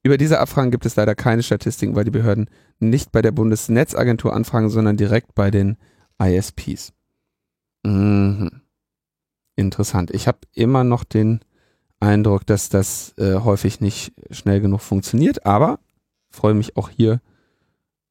Über 0.04 0.16
diese 0.16 0.38
Abfragen 0.38 0.70
gibt 0.70 0.86
es 0.86 0.94
leider 0.94 1.16
keine 1.16 1.42
Statistiken, 1.42 1.96
weil 1.96 2.04
die 2.04 2.12
Behörden 2.12 2.50
nicht 2.78 3.10
bei 3.10 3.20
der 3.20 3.32
Bundesnetzagentur 3.32 4.32
anfragen, 4.32 4.70
sondern 4.70 4.96
direkt 4.96 5.34
bei 5.34 5.50
den 5.50 5.76
ISPs. 6.22 6.92
Mhm. 7.82 8.60
Interessant. 9.56 10.12
Ich 10.12 10.28
habe 10.28 10.38
immer 10.52 10.84
noch 10.84 11.02
den 11.02 11.40
Eindruck, 11.98 12.46
dass 12.46 12.68
das 12.68 13.12
äh, 13.18 13.40
häufig 13.40 13.80
nicht 13.80 14.12
schnell 14.30 14.60
genug 14.60 14.82
funktioniert, 14.82 15.44
aber 15.44 15.80
freue 16.36 16.54
mich 16.54 16.76
auch 16.76 16.88
hier 16.88 17.20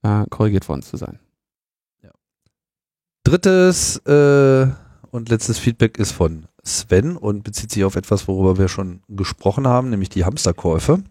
äh, 0.04 0.26
korrigiert 0.30 0.68
worden 0.68 0.82
zu 0.82 0.98
sein. 0.98 1.20
Ja. 2.04 2.12
Drittes 3.24 3.98
äh, 4.06 4.68
und 5.12 5.30
letztes 5.30 5.58
Feedback 5.58 5.98
ist 5.98 6.12
von 6.12 6.48
Sven 6.64 7.16
und 7.16 7.44
bezieht 7.44 7.72
sich 7.72 7.84
auf 7.84 7.96
etwas, 7.96 8.28
worüber 8.28 8.58
wir 8.58 8.68
schon 8.68 9.02
gesprochen 9.08 9.68
haben, 9.68 9.90
nämlich 9.90 10.10
die 10.10 10.26
Hamsterkäufe. 10.26 11.04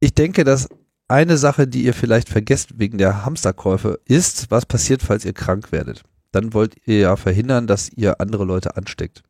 Ich 0.00 0.14
denke, 0.14 0.44
dass 0.44 0.68
eine 1.08 1.36
Sache, 1.36 1.68
die 1.68 1.84
ihr 1.84 1.94
vielleicht 1.94 2.28
vergesst 2.28 2.78
wegen 2.78 2.98
der 2.98 3.24
Hamsterkäufe, 3.24 4.00
ist, 4.06 4.50
was 4.50 4.66
passiert, 4.66 5.02
falls 5.02 5.24
ihr 5.24 5.34
krank 5.34 5.70
werdet. 5.70 6.02
Dann 6.32 6.54
wollt 6.54 6.76
ihr 6.86 6.98
ja 6.98 7.16
verhindern, 7.16 7.66
dass 7.66 7.90
ihr 7.90 8.20
andere 8.20 8.44
Leute 8.44 8.76
ansteckt. 8.76 9.22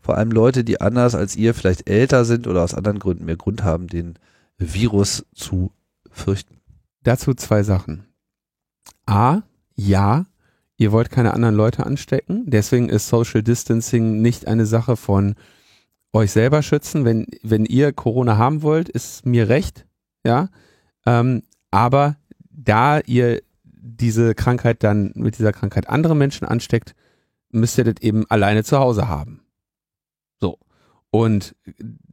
Vor 0.00 0.18
allem 0.18 0.32
Leute, 0.32 0.64
die 0.64 0.80
anders 0.80 1.14
als 1.14 1.36
ihr 1.36 1.54
vielleicht 1.54 1.88
älter 1.88 2.24
sind 2.24 2.48
oder 2.48 2.64
aus 2.64 2.74
anderen 2.74 2.98
Gründen 2.98 3.24
mehr 3.24 3.36
Grund 3.36 3.62
haben, 3.62 3.86
den 3.86 4.18
Virus 4.58 5.24
zu 5.32 5.70
fürchten. 6.10 6.56
Dazu 7.02 7.34
zwei 7.34 7.62
Sachen. 7.62 8.06
A, 9.06 9.42
ja, 9.74 10.26
ihr 10.76 10.92
wollt 10.92 11.10
keine 11.10 11.34
anderen 11.34 11.54
Leute 11.54 11.84
anstecken. 11.84 12.44
Deswegen 12.46 12.88
ist 12.88 13.08
Social 13.08 13.42
Distancing 13.42 14.20
nicht 14.20 14.46
eine 14.46 14.66
Sache 14.66 14.96
von 14.96 15.34
euch 16.12 16.30
selber 16.30 16.62
schützen. 16.62 17.04
Wenn, 17.04 17.26
wenn 17.42 17.64
ihr 17.64 17.92
Corona 17.92 18.36
haben 18.36 18.62
wollt, 18.62 18.88
ist 18.88 19.26
mir 19.26 19.48
recht, 19.48 19.86
ja. 20.24 20.48
Ähm, 21.06 21.42
aber 21.70 22.16
da 22.50 23.00
ihr 23.00 23.42
diese 23.64 24.34
Krankheit 24.34 24.84
dann 24.84 25.12
mit 25.14 25.38
dieser 25.38 25.52
Krankheit 25.52 25.88
andere 25.88 26.14
Menschen 26.14 26.46
ansteckt, 26.46 26.94
müsst 27.50 27.78
ihr 27.78 27.84
das 27.84 28.00
eben 28.00 28.24
alleine 28.30 28.62
zu 28.62 28.78
Hause 28.78 29.08
haben. 29.08 29.42
So. 30.40 30.58
Und 31.10 31.56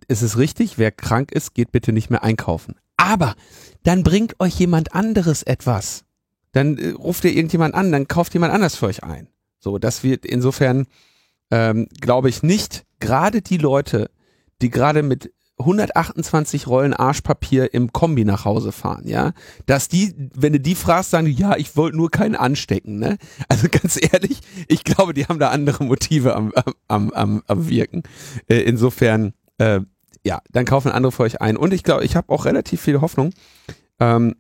es 0.08 0.22
ist 0.22 0.38
richtig, 0.38 0.78
wer 0.78 0.92
krank 0.92 1.32
ist, 1.32 1.54
geht 1.54 1.72
bitte 1.72 1.94
nicht 1.94 2.10
mehr 2.10 2.24
einkaufen. 2.24 2.76
Aber 3.00 3.36
dann 3.84 4.04
bringt 4.04 4.40
euch 4.40 4.60
jemand 4.60 4.94
anderes 4.94 5.42
etwas. 5.44 6.04
Dann 6.52 6.78
äh, 6.78 6.90
ruft 6.90 7.24
ihr 7.24 7.34
irgendjemand 7.34 7.74
an, 7.74 7.92
dann 7.92 8.08
kauft 8.08 8.34
jemand 8.34 8.54
anders 8.54 8.76
für 8.76 8.88
euch 8.88 9.04
ein. 9.04 9.30
So, 9.60 9.78
das 9.78 10.04
wird 10.04 10.26
insofern, 10.26 10.86
ähm, 11.50 11.88
glaube 12.02 12.30
ich, 12.30 12.44
nicht 12.44 12.86
gerade 13.00 13.42
die 13.42 13.58
Leute, 13.58 14.12
die 14.62 14.70
gerade 14.70 15.02
mit 15.02 15.32
128 15.60 16.68
Rollen 16.68 16.94
Arschpapier 16.94 17.74
im 17.74 17.92
Kombi 17.92 18.24
nach 18.26 18.46
Hause 18.46 18.72
fahren, 18.72 19.08
ja, 19.08 19.34
dass 19.66 19.90
die, 19.90 20.14
wenn 20.34 20.54
du 20.54 20.60
die 20.60 20.76
fragst, 20.76 21.12
sagen 21.12 21.26
die, 21.26 21.34
ja, 21.34 21.58
ich 21.58 21.76
wollte 21.76 21.98
nur 21.98 22.12
keinen 22.12 22.36
anstecken, 22.36 22.98
ne? 23.00 23.18
Also 23.48 23.68
ganz 23.72 24.00
ehrlich, 24.02 24.42
ich 24.68 24.84
glaube, 24.84 25.14
die 25.14 25.26
haben 25.26 25.40
da 25.40 25.50
andere 25.50 25.84
Motive 25.84 26.36
am, 26.36 26.54
am, 26.88 27.12
am, 27.12 27.44
am 27.48 27.70
Wirken. 27.70 28.04
Äh, 28.48 28.60
insofern, 28.62 29.34
äh, 29.58 29.82
ja, 30.24 30.42
dann 30.52 30.66
kaufen 30.66 30.92
andere 30.92 31.12
für 31.12 31.24
euch 31.24 31.42
ein. 31.42 31.58
Und 31.58 31.74
ich 31.74 31.84
glaube, 31.84 32.04
ich 32.04 32.16
habe 32.16 32.30
auch 32.30 32.46
relativ 32.46 32.82
viel 32.82 33.02
Hoffnung, 33.02 33.32
ähm, 34.00 34.36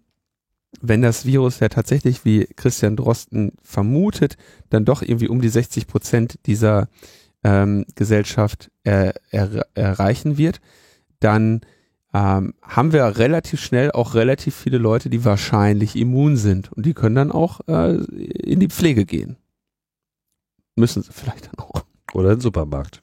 wenn 0.81 1.01
das 1.01 1.25
Virus 1.25 1.59
ja 1.59 1.69
tatsächlich, 1.69 2.25
wie 2.25 2.45
Christian 2.55 2.95
Drosten 2.95 3.53
vermutet, 3.63 4.37
dann 4.69 4.85
doch 4.85 5.01
irgendwie 5.01 5.27
um 5.27 5.41
die 5.41 5.49
60 5.49 5.87
Prozent 5.87 6.39
dieser 6.45 6.87
ähm, 7.43 7.85
Gesellschaft 7.95 8.69
äh, 8.83 9.13
er, 9.31 9.65
erreichen 9.73 10.37
wird, 10.37 10.61
dann 11.19 11.61
ähm, 12.13 12.53
haben 12.61 12.91
wir 12.91 13.17
relativ 13.17 13.61
schnell 13.61 13.91
auch 13.91 14.13
relativ 14.13 14.55
viele 14.55 14.77
Leute, 14.77 15.09
die 15.09 15.25
wahrscheinlich 15.25 15.95
immun 15.95 16.37
sind 16.37 16.71
und 16.71 16.85
die 16.85 16.93
können 16.93 17.15
dann 17.15 17.31
auch 17.31 17.61
äh, 17.67 17.95
in 17.95 18.59
die 18.59 18.69
Pflege 18.69 19.05
gehen. 19.05 19.37
Müssen 20.75 21.03
sie 21.03 21.11
vielleicht 21.11 21.47
dann 21.47 21.59
auch. 21.65 21.83
Oder 22.13 22.29
in 22.29 22.35
den 22.37 22.41
Supermarkt. 22.41 23.01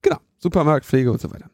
Genau, 0.00 0.18
Supermarkt, 0.38 0.86
Pflege 0.86 1.12
und 1.12 1.20
so 1.20 1.30
weiter. 1.30 1.50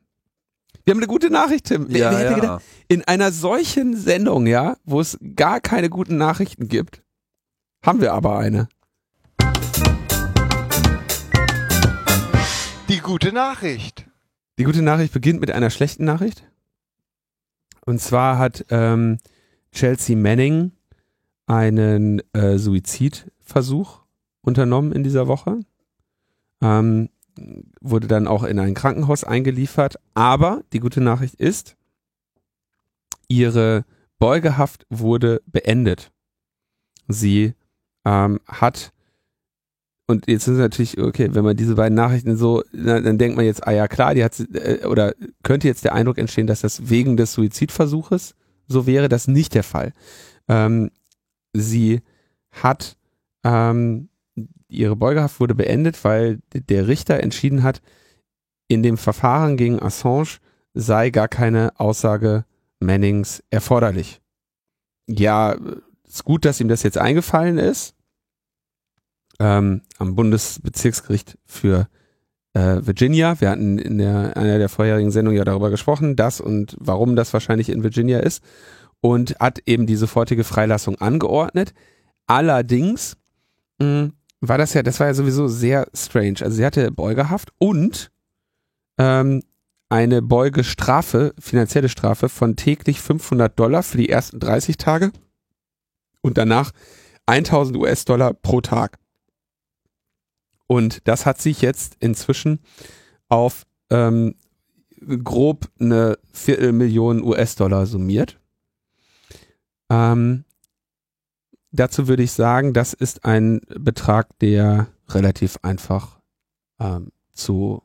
Wir 0.86 0.92
haben 0.92 1.00
eine 1.00 1.08
gute 1.08 1.30
Nachricht, 1.30 1.64
Tim. 1.64 1.90
Ja, 1.90 2.12
wer, 2.12 2.22
ja. 2.22 2.34
Gedacht, 2.36 2.64
in 2.86 3.02
einer 3.02 3.32
solchen 3.32 3.96
Sendung, 3.96 4.46
ja, 4.46 4.76
wo 4.84 5.00
es 5.00 5.18
gar 5.34 5.60
keine 5.60 5.90
guten 5.90 6.16
Nachrichten 6.16 6.68
gibt, 6.68 7.02
haben 7.82 8.00
wir 8.00 8.12
aber 8.12 8.38
eine. 8.38 8.68
Die 12.88 13.00
gute 13.00 13.32
Nachricht. 13.32 14.06
Die 14.60 14.62
gute 14.62 14.80
Nachricht 14.80 15.12
beginnt 15.12 15.40
mit 15.40 15.50
einer 15.50 15.70
schlechten 15.70 16.04
Nachricht. 16.04 16.48
Und 17.84 18.00
zwar 18.00 18.38
hat 18.38 18.64
ähm, 18.70 19.18
Chelsea 19.72 20.16
Manning 20.16 20.70
einen 21.48 22.22
äh, 22.32 22.58
Suizidversuch 22.58 24.02
unternommen 24.40 24.92
in 24.92 25.02
dieser 25.02 25.26
Woche. 25.26 25.58
Ähm, 26.62 27.08
wurde 27.80 28.06
dann 28.06 28.26
auch 28.26 28.42
in 28.42 28.58
ein 28.58 28.74
Krankenhaus 28.74 29.24
eingeliefert. 29.24 29.96
Aber 30.14 30.62
die 30.72 30.80
gute 30.80 31.00
Nachricht 31.00 31.34
ist, 31.34 31.76
ihre 33.28 33.84
Beugehaft 34.18 34.86
wurde 34.88 35.42
beendet. 35.46 36.10
Sie 37.08 37.54
ähm, 38.04 38.40
hat 38.46 38.92
und 40.08 40.28
jetzt 40.28 40.46
ist 40.46 40.58
natürlich, 40.58 41.00
okay, 41.00 41.30
wenn 41.32 41.44
man 41.44 41.56
diese 41.56 41.74
beiden 41.74 41.96
Nachrichten 41.96 42.36
so, 42.36 42.62
dann 42.72 43.18
denkt 43.18 43.36
man 43.36 43.44
jetzt, 43.44 43.66
ah 43.66 43.72
ja 43.72 43.88
klar, 43.88 44.14
die 44.14 44.22
hat, 44.22 44.38
äh, 44.54 44.86
oder 44.86 45.14
könnte 45.42 45.66
jetzt 45.66 45.84
der 45.84 45.94
Eindruck 45.94 46.18
entstehen, 46.18 46.46
dass 46.46 46.60
das 46.60 46.88
wegen 46.88 47.16
des 47.16 47.32
Suizidversuches 47.32 48.34
so 48.68 48.86
wäre, 48.86 49.08
das 49.08 49.26
nicht 49.26 49.54
der 49.54 49.64
Fall. 49.64 49.92
Ähm, 50.48 50.90
sie 51.52 52.02
hat, 52.52 52.96
ähm, 53.42 54.08
ihre 54.68 54.96
Beugehaft 54.96 55.40
wurde 55.40 55.54
beendet, 55.54 56.02
weil 56.04 56.40
der 56.52 56.88
Richter 56.88 57.20
entschieden 57.20 57.62
hat, 57.62 57.82
in 58.68 58.82
dem 58.82 58.96
Verfahren 58.96 59.56
gegen 59.56 59.80
Assange 59.80 60.38
sei 60.74 61.10
gar 61.10 61.28
keine 61.28 61.78
Aussage 61.78 62.44
Mannings 62.80 63.42
erforderlich. 63.50 64.20
Ja, 65.08 65.56
ist 66.06 66.24
gut, 66.24 66.44
dass 66.44 66.60
ihm 66.60 66.68
das 66.68 66.82
jetzt 66.82 66.98
eingefallen 66.98 67.58
ist 67.58 67.96
ähm, 69.38 69.82
am 69.98 70.14
Bundesbezirksgericht 70.14 71.38
für 71.44 71.88
äh, 72.54 72.80
Virginia. 72.80 73.40
Wir 73.40 73.50
hatten 73.50 73.78
in 73.78 73.98
der, 73.98 74.36
einer 74.36 74.58
der 74.58 74.68
vorherigen 74.68 75.10
Sendungen 75.10 75.38
ja 75.38 75.44
darüber 75.44 75.70
gesprochen, 75.70 76.16
das 76.16 76.40
und 76.40 76.76
warum 76.80 77.16
das 77.16 77.32
wahrscheinlich 77.32 77.68
in 77.68 77.82
Virginia 77.82 78.20
ist 78.20 78.42
und 79.00 79.38
hat 79.38 79.60
eben 79.66 79.86
die 79.86 79.96
sofortige 79.96 80.44
Freilassung 80.44 80.96
angeordnet. 81.00 81.74
Allerdings 82.26 83.16
mh, 83.78 84.10
war 84.40 84.58
das 84.58 84.74
ja, 84.74 84.82
das 84.82 85.00
war 85.00 85.06
ja 85.06 85.14
sowieso 85.14 85.48
sehr 85.48 85.88
strange. 85.94 86.38
Also 86.42 86.56
sie 86.56 86.64
hatte 86.64 86.90
Beugehaft 86.90 87.52
und 87.58 88.10
ähm, 88.98 89.42
eine 89.88 90.22
Beugestrafe, 90.22 91.34
finanzielle 91.38 91.88
Strafe 91.88 92.28
von 92.28 92.56
täglich 92.56 93.00
500 93.00 93.58
Dollar 93.58 93.82
für 93.82 93.98
die 93.98 94.08
ersten 94.08 94.40
30 94.40 94.76
Tage 94.76 95.12
und 96.22 96.38
danach 96.38 96.72
1000 97.26 97.76
US-Dollar 97.76 98.34
pro 98.34 98.60
Tag. 98.60 98.98
Und 100.66 101.06
das 101.06 101.26
hat 101.26 101.40
sich 101.40 101.62
jetzt 101.62 101.96
inzwischen 102.00 102.60
auf 103.28 103.64
ähm, 103.90 104.34
grob 105.22 105.68
eine 105.78 106.18
Viertelmillion 106.32 107.22
US-Dollar 107.22 107.86
summiert. 107.86 108.40
Ähm, 109.88 110.44
dazu 111.76 112.08
würde 112.08 112.22
ich 112.22 112.32
sagen, 112.32 112.72
das 112.72 112.92
ist 112.92 113.24
ein 113.24 113.60
Betrag, 113.78 114.38
der 114.40 114.88
relativ 115.08 115.58
einfach 115.62 116.18
ähm, 116.80 117.12
zu, 117.32 117.82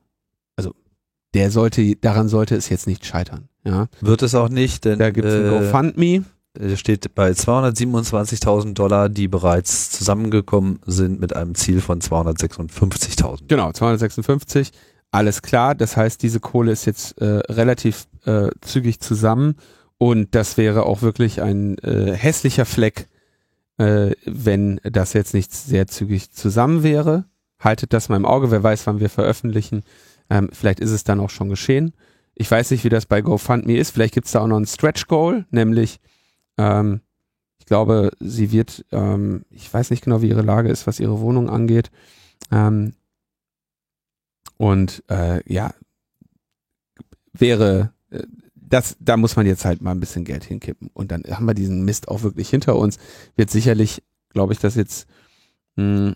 also 0.55 0.73
der 1.33 1.51
sollte, 1.51 1.95
daran 1.95 2.27
sollte 2.27 2.55
es 2.55 2.69
jetzt 2.69 2.87
nicht 2.87 3.05
scheitern. 3.05 3.47
Ja. 3.63 3.87
Wird 4.01 4.21
es 4.23 4.33
auch 4.35 4.49
nicht, 4.49 4.85
denn 4.85 4.99
Da 4.99 5.11
gibt 5.11 5.27
es 5.27 5.35
ein 5.35 5.45
äh, 5.45 5.49
GoFundMe. 5.65 6.23
äh, 6.59 6.75
steht 6.75 7.13
bei 7.15 7.31
227.000 7.31 8.73
Dollar, 8.73 9.07
die 9.09 9.27
bereits 9.27 9.91
zusammengekommen 9.91 10.79
sind 10.85 11.19
mit 11.19 11.35
einem 11.35 11.55
Ziel 11.55 11.79
von 11.81 12.01
256.000. 12.01 13.43
Genau, 13.47 13.71
256. 13.71 14.71
Alles 15.11 15.41
klar. 15.41 15.75
Das 15.75 15.97
heißt, 15.97 16.21
diese 16.23 16.39
Kohle 16.39 16.71
ist 16.71 16.85
jetzt 16.85 17.19
äh, 17.21 17.25
relativ 17.49 18.07
äh, 18.25 18.49
zügig 18.61 18.99
zusammen 18.99 19.55
und 19.97 20.33
das 20.33 20.57
wäre 20.57 20.83
auch 20.83 21.01
wirklich 21.01 21.41
ein 21.41 21.77
äh, 21.79 22.13
hässlicher 22.15 22.65
Fleck, 22.65 23.07
äh, 23.77 24.11
wenn 24.25 24.79
das 24.83 25.13
jetzt 25.13 25.33
nicht 25.33 25.53
sehr 25.53 25.87
zügig 25.87 26.31
zusammen 26.31 26.83
wäre. 26.83 27.25
Haltet 27.59 27.93
das 27.93 28.09
mal 28.09 28.17
im 28.17 28.25
Auge. 28.25 28.51
Wer 28.51 28.63
weiß, 28.63 28.87
wann 28.87 28.99
wir 28.99 29.09
veröffentlichen. 29.09 29.83
Ähm, 30.29 30.49
vielleicht 30.51 30.79
ist 30.79 30.91
es 30.91 31.03
dann 31.03 31.19
auch 31.19 31.29
schon 31.29 31.49
geschehen. 31.49 31.93
Ich 32.33 32.49
weiß 32.49 32.71
nicht, 32.71 32.83
wie 32.83 32.89
das 32.89 33.05
bei 33.05 33.21
GoFundMe 33.21 33.77
ist. 33.77 33.91
Vielleicht 33.91 34.13
gibt 34.13 34.27
es 34.27 34.33
da 34.33 34.41
auch 34.41 34.47
noch 34.47 34.57
ein 34.57 34.65
Stretch 34.65 35.07
Goal, 35.07 35.45
nämlich 35.51 35.99
ähm, 36.57 37.01
ich 37.59 37.65
glaube, 37.65 38.11
sie 38.19 38.51
wird, 38.51 38.85
ähm, 38.91 39.45
ich 39.49 39.71
weiß 39.71 39.91
nicht 39.91 40.03
genau, 40.03 40.21
wie 40.21 40.29
ihre 40.29 40.41
Lage 40.41 40.69
ist, 40.69 40.87
was 40.87 40.99
ihre 40.99 41.19
Wohnung 41.21 41.49
angeht. 41.49 41.91
Ähm, 42.51 42.93
und 44.57 45.03
äh, 45.09 45.41
ja, 45.51 45.73
wäre 47.33 47.93
äh, 48.09 48.23
das, 48.71 48.95
da 48.99 49.17
muss 49.17 49.35
man 49.35 49.45
jetzt 49.45 49.65
halt 49.65 49.81
mal 49.81 49.91
ein 49.91 49.99
bisschen 49.99 50.23
Geld 50.23 50.43
hinkippen. 50.45 50.89
Und 50.93 51.11
dann 51.11 51.23
haben 51.29 51.45
wir 51.45 51.53
diesen 51.53 51.83
Mist 51.83 52.07
auch 52.07 52.23
wirklich 52.23 52.49
hinter 52.49 52.77
uns. 52.77 52.97
Wird 53.35 53.49
sicherlich, 53.49 54.01
glaube 54.29 54.53
ich, 54.53 54.59
das 54.59 54.75
jetzt 54.75 55.07
mh, 55.75 56.15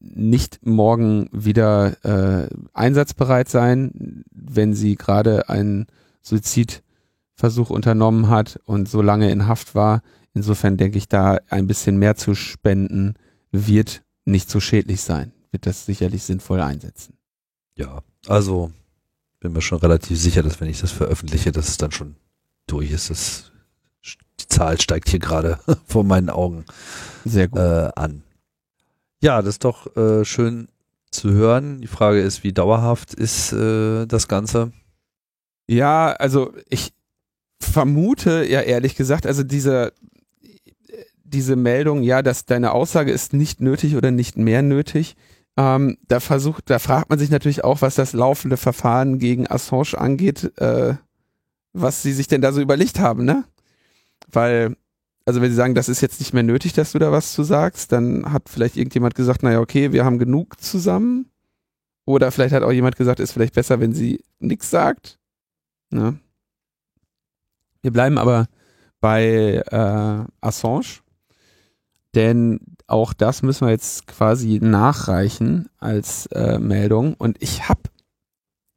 nicht 0.00 0.60
morgen 0.66 1.28
wieder 1.32 1.96
äh, 2.04 2.48
einsatzbereit 2.74 3.48
sein, 3.48 4.24
wenn 4.30 4.74
sie 4.74 4.96
gerade 4.96 5.48
einen 5.48 5.86
Suizidversuch 6.20 7.70
unternommen 7.70 8.28
hat 8.28 8.60
und 8.66 8.88
so 8.88 9.00
lange 9.00 9.30
in 9.30 9.48
Haft 9.48 9.74
war. 9.74 10.02
Insofern 10.34 10.76
denke 10.76 10.98
ich, 10.98 11.08
da 11.08 11.38
ein 11.48 11.66
bisschen 11.66 11.96
mehr 11.96 12.16
zu 12.16 12.34
spenden 12.34 13.14
wird 13.50 14.02
nicht 14.26 14.50
so 14.50 14.60
schädlich 14.60 15.00
sein. 15.00 15.32
Wird 15.52 15.66
das 15.66 15.86
sicherlich 15.86 16.24
sinnvoll 16.24 16.60
einsetzen. 16.60 17.16
Ja, 17.76 18.02
also 18.26 18.72
bin 19.44 19.52
mir 19.52 19.60
schon 19.60 19.78
relativ 19.78 20.18
sicher, 20.18 20.42
dass 20.42 20.58
wenn 20.62 20.70
ich 20.70 20.80
das 20.80 20.90
veröffentliche, 20.90 21.52
dass 21.52 21.68
es 21.68 21.76
dann 21.76 21.92
schon 21.92 22.16
durch 22.66 22.90
ist. 22.90 23.10
Das, 23.10 23.52
die 24.40 24.48
Zahl 24.48 24.80
steigt 24.80 25.10
hier 25.10 25.18
gerade 25.18 25.58
vor 25.86 26.02
meinen 26.02 26.30
Augen 26.30 26.64
Sehr 27.26 27.48
gut. 27.48 27.60
äh, 27.60 27.90
an. 27.94 28.22
Ja, 29.20 29.42
das 29.42 29.56
ist 29.56 29.64
doch 29.64 29.94
äh, 29.98 30.24
schön 30.24 30.68
zu 31.10 31.30
hören. 31.30 31.82
Die 31.82 31.88
Frage 31.88 32.22
ist, 32.22 32.42
wie 32.42 32.54
dauerhaft 32.54 33.12
ist 33.12 33.52
äh, 33.52 34.06
das 34.06 34.28
Ganze? 34.28 34.72
Ja, 35.66 36.12
also 36.12 36.54
ich 36.70 36.94
vermute 37.60 38.46
ja 38.46 38.62
ehrlich 38.62 38.96
gesagt, 38.96 39.26
also 39.26 39.42
diese, 39.42 39.92
diese 41.22 41.54
Meldung, 41.54 42.02
ja, 42.02 42.22
dass 42.22 42.46
deine 42.46 42.72
Aussage 42.72 43.12
ist 43.12 43.34
nicht 43.34 43.60
nötig 43.60 43.94
oder 43.94 44.10
nicht 44.10 44.38
mehr 44.38 44.62
nötig, 44.62 45.16
ähm, 45.56 45.98
da 46.08 46.20
versucht, 46.20 46.68
da 46.68 46.78
fragt 46.78 47.10
man 47.10 47.18
sich 47.18 47.30
natürlich 47.30 47.62
auch, 47.62 47.82
was 47.82 47.94
das 47.94 48.12
laufende 48.12 48.56
Verfahren 48.56 49.18
gegen 49.18 49.48
Assange 49.48 49.96
angeht, 49.96 50.52
äh, 50.58 50.94
was 51.72 52.02
sie 52.02 52.12
sich 52.12 52.26
denn 52.26 52.40
da 52.40 52.52
so 52.52 52.60
überlegt 52.60 52.98
haben, 52.98 53.24
ne? 53.24 53.44
Weil, 54.30 54.76
also 55.24 55.40
wenn 55.40 55.50
sie 55.50 55.56
sagen, 55.56 55.74
das 55.74 55.88
ist 55.88 56.00
jetzt 56.00 56.20
nicht 56.20 56.34
mehr 56.34 56.42
nötig, 56.42 56.72
dass 56.72 56.92
du 56.92 56.98
da 56.98 57.12
was 57.12 57.32
zu 57.32 57.44
sagst, 57.44 57.92
dann 57.92 58.32
hat 58.32 58.48
vielleicht 58.48 58.76
irgendjemand 58.76 59.14
gesagt, 59.14 59.42
naja, 59.42 59.60
okay, 59.60 59.92
wir 59.92 60.04
haben 60.04 60.18
genug 60.18 60.60
zusammen. 60.60 61.30
Oder 62.06 62.30
vielleicht 62.30 62.54
hat 62.54 62.62
auch 62.62 62.72
jemand 62.72 62.96
gesagt, 62.96 63.20
ist 63.20 63.32
vielleicht 63.32 63.54
besser, 63.54 63.80
wenn 63.80 63.94
sie 63.94 64.22
nichts 64.38 64.70
sagt. 64.70 65.18
Ne? 65.90 66.18
Wir 67.80 67.92
bleiben 67.92 68.18
aber 68.18 68.46
bei 69.00 69.62
äh, 69.70 70.24
Assange, 70.40 71.00
denn 72.14 72.73
auch 72.86 73.12
das 73.12 73.42
müssen 73.42 73.66
wir 73.66 73.72
jetzt 73.72 74.06
quasi 74.06 74.58
nachreichen 74.60 75.68
als 75.78 76.26
äh, 76.26 76.58
Meldung. 76.58 77.14
Und 77.14 77.42
ich 77.42 77.68
habe 77.68 77.82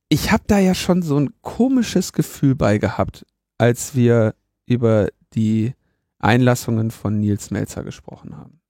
ich 0.10 0.32
hab 0.32 0.48
da 0.48 0.60
ja 0.60 0.74
schon 0.74 1.02
so 1.02 1.20
ein 1.20 1.34
komisches 1.42 2.14
Gefühl 2.14 2.56
bei 2.56 2.78
gehabt, 2.78 3.26
als 3.58 3.96
wir 3.96 4.36
über 4.66 5.10
die 5.34 5.74
Einlassungen 6.20 6.92
von 6.92 7.20
Nils 7.20 7.52
Melzer 7.52 7.84
gesprochen 7.84 8.38
haben. 8.38 8.62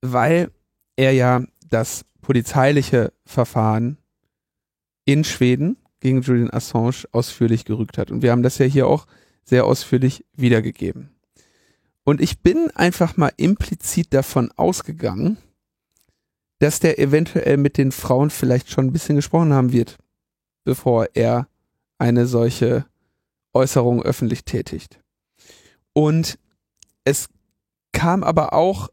Weil 0.00 0.50
er 0.96 1.12
ja 1.12 1.42
das 1.68 2.04
polizeiliche 2.22 3.12
Verfahren 3.26 3.98
in 5.04 5.24
Schweden 5.24 5.76
gegen 6.00 6.22
Julian 6.22 6.50
Assange 6.50 7.04
ausführlich 7.12 7.64
gerügt 7.64 7.98
hat. 7.98 8.10
Und 8.10 8.22
wir 8.22 8.30
haben 8.30 8.42
das 8.42 8.58
ja 8.58 8.66
hier 8.66 8.86
auch 8.86 9.06
sehr 9.44 9.66
ausführlich 9.66 10.24
wiedergegeben. 10.34 11.10
Und 12.04 12.20
ich 12.20 12.40
bin 12.40 12.70
einfach 12.74 13.16
mal 13.16 13.32
implizit 13.36 14.12
davon 14.14 14.50
ausgegangen, 14.56 15.36
dass 16.58 16.80
der 16.80 16.98
eventuell 16.98 17.56
mit 17.56 17.78
den 17.78 17.92
Frauen 17.92 18.30
vielleicht 18.30 18.70
schon 18.70 18.86
ein 18.86 18.92
bisschen 18.92 19.16
gesprochen 19.16 19.52
haben 19.52 19.72
wird, 19.72 19.98
bevor 20.64 21.08
er 21.14 21.48
eine 21.98 22.26
solche 22.26 22.86
Äußerung 23.52 24.02
öffentlich 24.02 24.44
tätigt. 24.44 25.00
Und 25.92 26.38
es 27.04 27.28
kam 27.92 28.22
aber 28.22 28.52
auch 28.52 28.88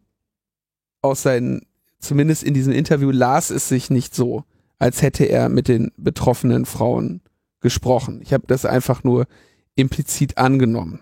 aus 1.02 1.24
seinen, 1.24 1.66
zumindest 2.00 2.44
in 2.44 2.54
diesem 2.54 2.74
Interview 2.74 3.12
las 3.12 3.50
es 3.50 3.70
sich 3.70 3.90
nicht 3.90 4.16
so, 4.16 4.44
als 4.80 5.02
hätte 5.02 5.26
er 5.26 5.50
mit 5.50 5.68
den 5.68 5.92
betroffenen 5.98 6.66
Frauen 6.66 7.22
gesprochen. 7.60 8.22
Ich 8.22 8.34
habe 8.34 8.48
das 8.48 8.66
einfach 8.66 9.04
nur 9.04 9.28
implizit 9.76 10.38
angenommen. 10.38 11.00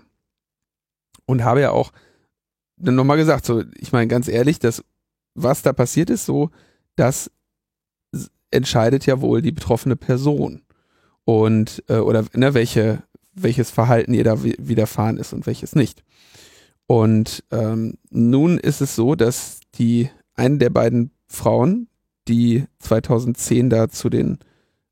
Und 1.26 1.44
habe 1.44 1.62
ja 1.62 1.72
auch 1.72 1.92
dann 2.78 2.96
nochmal 2.96 3.18
gesagt, 3.18 3.46
so, 3.46 3.64
ich 3.76 3.92
meine 3.92 4.08
ganz 4.08 4.28
ehrlich, 4.28 4.60
das, 4.60 4.84
was 5.34 5.62
da 5.62 5.74
passiert 5.74 6.10
ist, 6.10 6.26
so, 6.26 6.52
das 6.96 7.32
entscheidet 8.52 9.06
ja 9.06 9.22
wohl 9.22 9.42
die 9.42 9.52
betroffene 9.52 9.96
Person. 9.96 10.62
Und, 11.24 11.84
äh, 11.88 11.98
oder 11.98 12.26
ne, 12.34 12.54
welche, 12.54 13.04
welches 13.34 13.72
Verhalten 13.72 14.14
ihr 14.14 14.24
da 14.24 14.44
widerfahren 14.44 15.18
ist 15.18 15.34
und 15.34 15.48
welches 15.48 15.76
nicht. 15.76 16.04
Und 16.88 17.44
ähm, 17.52 17.98
nun 18.12 18.58
ist 18.58 18.82
es 18.82 18.96
so, 18.96 19.16
dass 19.16 19.60
die 19.76 20.10
eine 20.36 20.58
der 20.58 20.70
beiden 20.70 21.12
Frauen, 21.28 21.88
die 22.28 22.66
2010 22.80 23.70
da 23.70 23.90
zu 23.90 24.10
den 24.10 24.40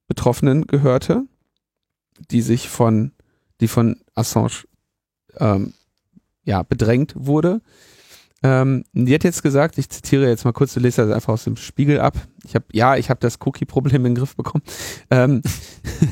Betroffenen 0.08 0.68
gehörte, 0.68 1.24
die 2.32 2.42
sich 2.42 2.70
von, 2.70 3.12
die 3.62 3.68
von 3.68 3.98
Assange 4.16 4.66
ähm, 5.38 5.74
ja, 6.44 6.64
bedrängt 6.64 7.14
wurde. 7.16 7.62
Ähm, 8.46 8.84
die 8.91 9.14
hat 9.14 9.24
jetzt 9.24 9.41
gesagt, 9.41 9.78
ich 9.78 9.89
zitiere 9.89 10.28
jetzt 10.28 10.44
mal 10.44 10.52
kurz, 10.52 10.74
du 10.74 10.82
lest 10.82 10.98
das 10.98 11.10
einfach 11.10 11.34
aus 11.34 11.46
dem 11.46 11.56
Spiegel 11.56 12.02
ab. 12.02 12.16
Ich 12.44 12.56
habe, 12.56 12.66
ja, 12.74 12.98
ich 12.98 13.10
habe 13.10 13.22
das 13.22 13.39
Cookie-Problem 13.39 14.06
in 14.06 14.16
den 14.16 14.16
Griff 14.16 14.36
bekommen. 14.36 14.64
Ähm, 15.10 15.41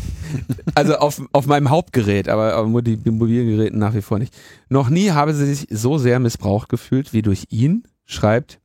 also 0.75 0.95
auf, 0.95 1.21
auf 1.33 1.45
meinem 1.45 1.69
Hauptgerät, 1.69 2.29
aber 2.29 2.57
auf 2.57 2.83
die 2.83 2.97
mobilen 3.11 3.47
Geräten 3.47 3.79
nach 3.79 3.93
wie 3.93 4.01
vor 4.01 4.17
nicht. 4.17 4.33
Noch 4.69 4.89
nie 4.89 5.11
habe 5.11 5.33
sie 5.33 5.53
sich 5.53 5.67
so 5.69 5.97
sehr 5.97 6.19
missbraucht 6.19 6.69
gefühlt 6.69 7.11
wie 7.11 7.21
durch 7.21 7.47
ihn, 7.49 7.83
schreibt 8.05 8.61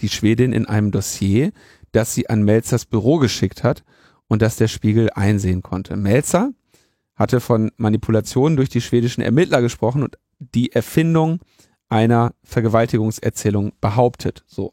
die 0.00 0.08
Schwedin 0.08 0.52
in 0.52 0.66
einem 0.66 0.90
Dossier, 0.90 1.52
das 1.92 2.14
sie 2.14 2.28
an 2.28 2.42
Melzers 2.42 2.84
Büro 2.84 3.18
geschickt 3.18 3.62
hat 3.62 3.84
und 4.26 4.42
das 4.42 4.56
der 4.56 4.68
Spiegel 4.68 5.10
einsehen 5.14 5.62
konnte. 5.62 5.96
Melzer 5.96 6.50
hatte 7.14 7.40
von 7.40 7.70
Manipulationen 7.76 8.56
durch 8.56 8.68
die 8.68 8.80
schwedischen 8.80 9.22
Ermittler 9.22 9.62
gesprochen 9.62 10.02
und 10.02 10.18
die 10.38 10.72
Erfindung 10.72 11.40
einer 11.88 12.34
Vergewaltigungserzählung 12.44 13.72
behauptet. 13.80 14.44
So. 14.46 14.72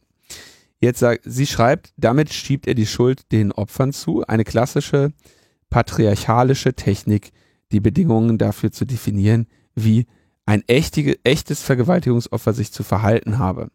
Jetzt 0.79 0.99
sagt, 0.99 1.21
sie 1.25 1.47
schreibt, 1.47 1.93
damit 1.97 2.33
schiebt 2.33 2.67
er 2.67 2.73
die 2.73 2.85
Schuld 2.85 3.31
den 3.31 3.51
Opfern 3.51 3.93
zu, 3.93 4.23
eine 4.27 4.43
klassische 4.43 5.13
patriarchalische 5.69 6.73
Technik, 6.73 7.31
die 7.71 7.79
Bedingungen 7.79 8.37
dafür 8.37 8.71
zu 8.71 8.85
definieren, 8.85 9.47
wie 9.75 10.05
ein 10.45 10.63
echtige, 10.67 11.17
echtes 11.23 11.61
Vergewaltigungsopfer 11.61 12.53
sich 12.53 12.71
zu 12.71 12.83
verhalten 12.83 13.39
habe. 13.39 13.69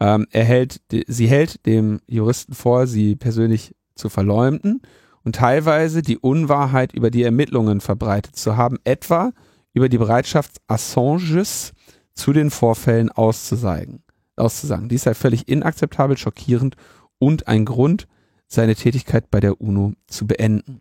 Ähm, 0.00 0.26
er 0.30 0.44
hält, 0.44 0.80
sie 1.06 1.26
hält 1.26 1.66
dem 1.66 2.00
Juristen 2.06 2.54
vor, 2.54 2.86
sie 2.86 3.16
persönlich 3.16 3.74
zu 3.94 4.08
verleumden 4.08 4.82
und 5.24 5.34
teilweise 5.34 6.02
die 6.02 6.18
Unwahrheit 6.18 6.92
über 6.92 7.10
die 7.10 7.24
Ermittlungen 7.24 7.80
verbreitet 7.80 8.36
zu 8.36 8.56
haben, 8.56 8.78
etwa 8.84 9.32
über 9.72 9.88
die 9.88 9.98
Bereitschaft 9.98 10.60
Assanges 10.66 11.72
zu 12.14 12.32
den 12.32 12.50
Vorfällen 12.50 13.10
auszusagen. 13.10 14.02
auszusagen. 14.36 14.88
Dies 14.88 15.02
sei 15.02 15.14
völlig 15.14 15.48
inakzeptabel, 15.48 16.16
schockierend 16.16 16.76
und 17.18 17.48
ein 17.48 17.64
Grund, 17.64 18.06
seine 18.48 18.74
Tätigkeit 18.74 19.30
bei 19.30 19.40
der 19.40 19.60
UNO 19.60 19.92
zu 20.06 20.26
beenden. 20.26 20.80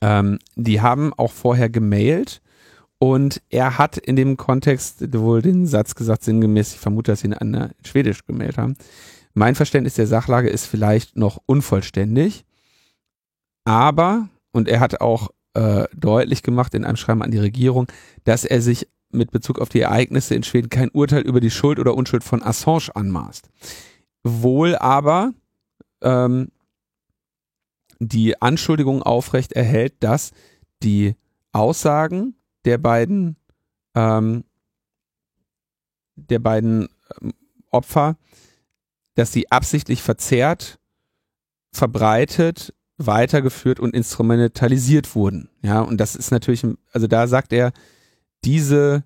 Ähm, 0.00 0.38
die 0.56 0.80
haben 0.80 1.14
auch 1.14 1.32
vorher 1.32 1.70
gemailt 1.70 2.42
und 2.98 3.42
er 3.48 3.78
hat 3.78 3.96
in 3.96 4.16
dem 4.16 4.36
Kontext 4.36 5.12
wohl 5.14 5.42
den 5.42 5.66
Satz 5.66 5.94
gesagt, 5.94 6.22
sinngemäß, 6.22 6.74
ich 6.74 6.80
vermute, 6.80 7.12
dass 7.12 7.20
sie 7.20 7.28
ihn 7.28 7.34
an 7.34 7.72
Schwedisch 7.84 8.24
gemailt 8.26 8.58
haben, 8.58 8.76
Mein 9.32 9.56
Verständnis 9.56 9.94
der 9.94 10.06
Sachlage 10.06 10.48
ist 10.48 10.66
vielleicht 10.66 11.16
noch 11.16 11.40
unvollständig, 11.46 12.44
aber, 13.64 14.28
und 14.52 14.68
er 14.68 14.80
hat 14.80 15.00
auch 15.00 15.30
äh, 15.54 15.84
deutlich 15.94 16.42
gemacht 16.42 16.74
in 16.74 16.84
einem 16.84 16.96
Schreiben 16.96 17.22
an 17.22 17.30
die 17.30 17.38
Regierung, 17.38 17.86
dass 18.24 18.44
er 18.44 18.60
sich 18.60 18.88
mit 19.10 19.30
Bezug 19.30 19.60
auf 19.60 19.68
die 19.68 19.80
Ereignisse 19.80 20.34
in 20.34 20.42
Schweden 20.42 20.68
kein 20.68 20.90
Urteil 20.90 21.22
über 21.22 21.40
die 21.40 21.50
Schuld 21.50 21.78
oder 21.78 21.94
Unschuld 21.94 22.24
von 22.24 22.42
Assange 22.42 22.94
anmaßt. 22.94 23.48
Wohl 24.24 24.76
aber 24.76 25.32
ähm, 26.02 26.48
die 28.00 28.40
Anschuldigung 28.42 29.02
aufrecht 29.02 29.52
erhält, 29.52 29.94
dass 30.00 30.32
die 30.82 31.14
Aussagen 31.52 32.34
der 32.64 32.78
beiden 32.78 33.36
ähm, 33.94 34.44
der 36.16 36.38
beiden 36.38 36.88
ähm, 37.20 37.32
Opfer, 37.70 38.16
dass 39.14 39.32
sie 39.32 39.50
absichtlich 39.50 40.02
verzerrt, 40.02 40.78
verbreitet, 41.72 42.74
weitergeführt 42.96 43.80
und 43.80 43.94
instrumentalisiert 43.94 45.14
wurden. 45.14 45.48
Ja, 45.62 45.80
und 45.80 45.98
das 45.98 46.14
ist 46.16 46.30
natürlich, 46.30 46.64
also 46.92 47.06
da 47.06 47.26
sagt 47.26 47.52
er, 47.52 47.72
diese 48.44 49.04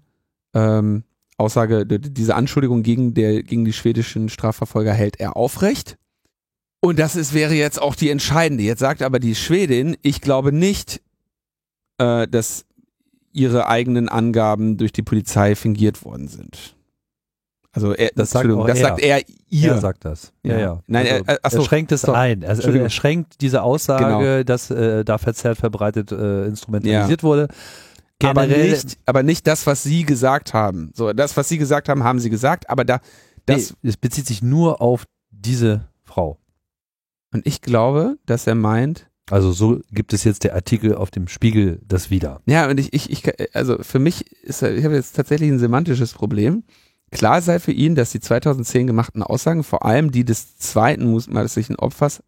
ähm, 0.55 1.05
Aussage, 1.36 1.86
diese 1.86 2.34
Anschuldigung 2.34 2.82
gegen, 2.82 3.14
der, 3.14 3.43
gegen 3.43 3.64
die 3.64 3.72
schwedischen 3.72 4.28
Strafverfolger 4.28 4.93
hält 4.93 5.20
er 5.20 5.36
aufrecht. 5.36 5.97
Und 6.80 6.99
das 6.99 7.16
ist, 7.16 7.32
wäre 7.34 7.55
jetzt 7.55 7.80
auch 7.80 7.95
die 7.95 8.11
entscheidende. 8.11 8.64
Jetzt 8.64 8.80
sagt 8.80 9.03
aber 9.03 9.18
die 9.18 9.34
Schwedin, 9.34 9.97
ich 10.03 10.20
glaube 10.20 10.53
nicht, 10.53 11.01
äh, 11.99 12.28
dass 12.28 12.66
ihre 13.32 13.68
eigenen 13.68 14.09
Angaben 14.09 14.76
durch 14.76 14.93
die 14.93 15.03
Polizei 15.03 15.55
fingiert 15.55 16.05
worden 16.05 16.28
sind. 16.28 16.76
Also 17.73 17.93
er, 17.93 18.11
das, 18.14 18.31
sagt, 18.31 18.49
das 18.49 18.79
er. 18.81 18.87
sagt 18.87 19.01
er 19.01 19.23
ihr. 19.51 19.73
Er 19.73 19.81
sagt 19.81 20.05
das. 20.05 20.33
Ja, 20.43 20.59
ja. 20.59 20.81
Nein, 20.87 21.07
also, 21.07 21.25
er, 21.27 21.39
achso, 21.43 21.59
er 21.59 21.64
schränkt 21.64 21.93
es 21.93 22.01
so, 22.03 22.12
ein. 22.12 22.45
Also 22.45 22.71
er 22.71 22.91
schränkt 22.91 23.41
diese 23.41 23.62
Aussage, 23.62 24.05
genau. 24.05 24.43
dass 24.43 24.71
äh, 24.71 25.05
da 25.05 25.19
verzerrt 25.19 25.59
verbreitet 25.59 26.11
äh, 26.11 26.47
instrumentalisiert 26.47 27.23
ja. 27.23 27.29
wurde. 27.29 27.49
Generell, 28.19 28.45
aber 28.45 28.47
nicht, 28.47 28.99
aber 29.07 29.23
nicht 29.23 29.47
das, 29.47 29.66
was 29.66 29.83
sie 29.83 30.05
gesagt 30.05 30.55
haben. 30.55 30.91
So, 30.95 31.12
das, 31.12 31.37
was 31.37 31.49
sie 31.49 31.59
gesagt 31.59 31.89
haben, 31.89 32.03
haben 32.03 32.19
sie 32.19 32.31
gesagt, 32.31 32.69
aber 32.69 32.85
da, 32.85 33.01
das. 33.47 33.75
Nee, 33.83 33.91
es 33.91 33.97
bezieht 33.97 34.27
sich 34.27 34.43
nur 34.43 34.81
auf 34.81 35.05
diese 35.31 35.89
Frau. 36.05 36.39
Und 37.33 37.47
ich 37.47 37.61
glaube, 37.61 38.16
dass 38.27 38.47
er 38.47 38.55
meint, 38.55 39.09
also 39.31 39.53
so 39.53 39.81
gibt 39.93 40.12
es 40.12 40.25
jetzt 40.25 40.45
der 40.45 40.55
Artikel 40.55 40.95
auf 40.95 41.11
dem 41.11 41.29
Spiegel 41.29 41.81
das 41.87 42.11
wieder. 42.11 42.41
Ja, 42.47 42.69
und 42.69 42.81
ich, 42.81 42.93
ich, 42.93 43.11
ich 43.11 43.55
also 43.55 43.77
für 43.83 43.99
mich 43.99 44.33
ist, 44.43 44.62
ich 44.62 44.85
habe 44.85 44.95
jetzt 44.95 45.14
tatsächlich 45.14 45.51
ein 45.51 45.59
semantisches 45.59 46.14
Problem. 46.14 46.64
Klar 47.11 47.43
sei 47.43 47.59
für 47.59 47.73
ihn, 47.73 47.95
dass 47.95 48.11
die 48.11 48.21
2010 48.21 48.87
gemachten 48.87 49.23
Aussagen, 49.23 49.65
vor 49.65 49.85
allem 49.85 50.11
die 50.11 50.25
des 50.25 50.59
zweiten 50.59 51.11
mutmaßlichen 51.11 51.77
Opfers, 51.77 52.23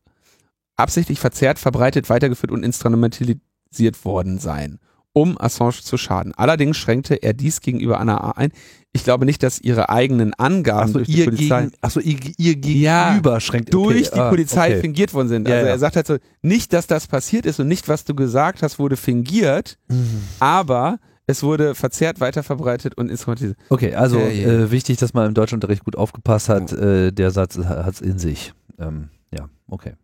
absichtlich 0.76 1.20
verzerrt, 1.20 1.58
verbreitet, 1.58 2.08
weitergeführt 2.08 2.52
und 2.52 2.62
instrumentalisiert 2.62 4.04
worden 4.04 4.38
seien 4.38 4.78
um 5.12 5.40
Assange 5.40 5.82
zu 5.82 5.96
schaden. 5.96 6.32
Allerdings 6.36 6.76
schränkte 6.76 7.14
er 7.16 7.32
dies 7.32 7.60
gegenüber 7.60 7.98
Anna 7.98 8.18
A. 8.18 8.30
ein. 8.32 8.52
Ich 8.92 9.04
glaube 9.04 9.24
nicht, 9.24 9.42
dass 9.42 9.60
ihre 9.60 9.88
eigenen 9.88 10.34
Angaben 10.34 10.88
so, 10.88 10.98
durch 10.98 11.08
die 11.08 11.24
Polizei 11.24 11.62
gegen, 11.62 11.72
achso, 11.80 12.00
ihr, 12.00 12.16
ihr 12.38 12.56
gegenüber 12.56 13.32
ja, 13.32 13.40
schränkt 13.40 13.72
durch 13.74 14.08
okay, 14.08 14.10
die 14.14 14.20
ah, 14.20 14.30
Polizei 14.30 14.66
okay. 14.70 14.80
fingiert 14.80 15.14
worden 15.14 15.28
sind. 15.28 15.46
Also 15.46 15.58
ja, 15.58 15.64
ja. 15.64 15.68
er 15.68 15.78
sagt 15.78 15.96
halt 15.96 16.06
so, 16.06 16.16
nicht, 16.42 16.72
dass 16.72 16.86
das 16.86 17.06
passiert 17.06 17.46
ist 17.46 17.60
und 17.60 17.68
nicht, 17.68 17.88
was 17.88 18.04
du 18.04 18.14
gesagt 18.14 18.62
hast, 18.62 18.78
wurde 18.78 18.96
fingiert, 18.96 19.78
Mhm. 19.88 20.22
aber 20.38 20.98
es 21.26 21.42
wurde 21.42 21.74
verzerrt, 21.74 22.20
weiterverbreitet 22.20 22.96
und 22.96 23.08
instrumentalisiert. 23.10 23.58
Okay, 23.68 23.94
also 23.94 24.18
ja. 24.18 24.26
Äh, 24.28 24.70
wichtig, 24.70 24.98
dass 24.98 25.14
man 25.14 25.26
im 25.28 25.34
Deutschunterricht 25.34 25.84
gut 25.84 25.96
aufgepasst 25.96 26.48
hat. 26.48 26.72
Äh, 26.72 27.12
der 27.12 27.30
Satz 27.30 27.56
hat 27.58 27.94
es 27.94 28.00
in 28.00 28.18
sich. 28.18 28.52
Ähm, 28.78 29.10
ja, 29.32 29.48
okay. 29.68 29.94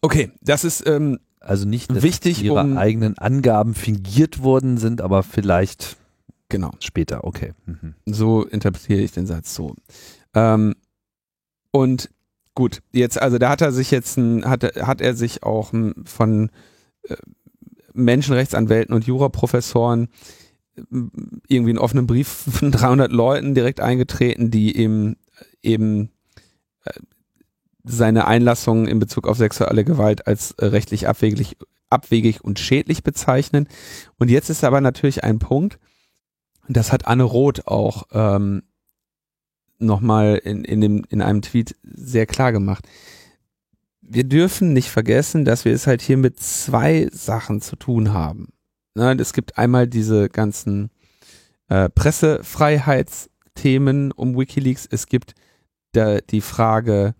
Okay, 0.00 0.32
das 0.40 0.64
ist 0.64 0.86
ähm, 0.86 1.18
Also 1.40 1.66
nicht, 1.68 1.90
dass 1.90 2.02
Wichtig, 2.02 2.42
ihre 2.42 2.60
um- 2.60 2.76
eigenen 2.76 3.16
Angaben 3.18 3.74
fingiert 3.74 4.42
worden 4.42 4.78
sind, 4.78 5.00
aber 5.00 5.22
vielleicht 5.22 5.96
genau. 6.48 6.72
später. 6.80 7.24
Okay. 7.24 7.52
Mhm. 7.66 7.94
So 8.06 8.44
interpretiere 8.44 9.00
ich 9.00 9.12
den 9.12 9.26
Satz 9.26 9.54
so. 9.54 9.74
Ähm, 10.34 10.74
und 11.70 12.10
gut, 12.54 12.80
jetzt, 12.92 13.20
also 13.20 13.38
da 13.38 13.50
hat 13.50 13.60
er 13.60 13.70
sich 13.72 13.90
jetzt 13.90 14.16
ein, 14.16 14.44
hat, 14.44 14.64
er- 14.64 14.86
hat 14.86 15.00
er 15.00 15.14
sich 15.14 15.42
auch 15.42 15.72
von 16.04 16.50
äh, 17.08 17.16
Menschenrechtsanwälten 17.94 18.94
und 18.94 19.06
Juraprofessoren 19.06 20.08
m, 20.76 21.10
irgendwie 21.48 21.70
einen 21.70 21.78
offenen 21.78 22.06
Brief 22.06 22.28
von 22.28 22.70
300 22.72 23.12
Leuten 23.12 23.54
direkt 23.54 23.80
eingetreten, 23.80 24.50
die 24.50 24.76
ihm 24.76 25.16
eben 25.62 26.10
äh, 26.84 26.92
seine 27.84 28.26
Einlassungen 28.26 28.86
in 28.86 28.98
Bezug 28.98 29.26
auf 29.26 29.36
sexuelle 29.36 29.84
Gewalt 29.84 30.26
als 30.26 30.52
äh, 30.52 30.66
rechtlich 30.66 31.08
abwegig, 31.08 31.56
abwegig 31.90 32.42
und 32.42 32.58
schädlich 32.58 33.02
bezeichnen. 33.02 33.68
Und 34.18 34.30
jetzt 34.30 34.50
ist 34.50 34.64
aber 34.64 34.80
natürlich 34.80 35.24
ein 35.24 35.38
Punkt, 35.38 35.78
das 36.68 36.92
hat 36.92 37.06
Anne 37.06 37.24
Roth 37.24 37.66
auch 37.66 38.04
ähm, 38.12 38.62
nochmal 39.78 40.36
in, 40.36 40.64
in, 40.64 41.04
in 41.04 41.22
einem 41.22 41.42
Tweet 41.42 41.76
sehr 41.82 42.26
klar 42.26 42.52
gemacht. 42.52 42.86
Wir 44.02 44.24
dürfen 44.24 44.72
nicht 44.72 44.90
vergessen, 44.90 45.44
dass 45.44 45.64
wir 45.64 45.72
es 45.72 45.86
halt 45.86 46.02
hier 46.02 46.16
mit 46.16 46.40
zwei 46.40 47.08
Sachen 47.12 47.60
zu 47.60 47.76
tun 47.76 48.12
haben. 48.12 48.48
Ne, 48.94 49.16
es 49.18 49.32
gibt 49.32 49.56
einmal 49.56 49.86
diese 49.86 50.28
ganzen 50.28 50.90
äh, 51.68 51.88
Pressefreiheitsthemen 51.88 54.12
um 54.12 54.36
Wikileaks. 54.36 54.86
Es 54.90 55.06
gibt 55.06 55.34
da 55.92 56.18
die 56.18 56.42
Frage 56.42 57.14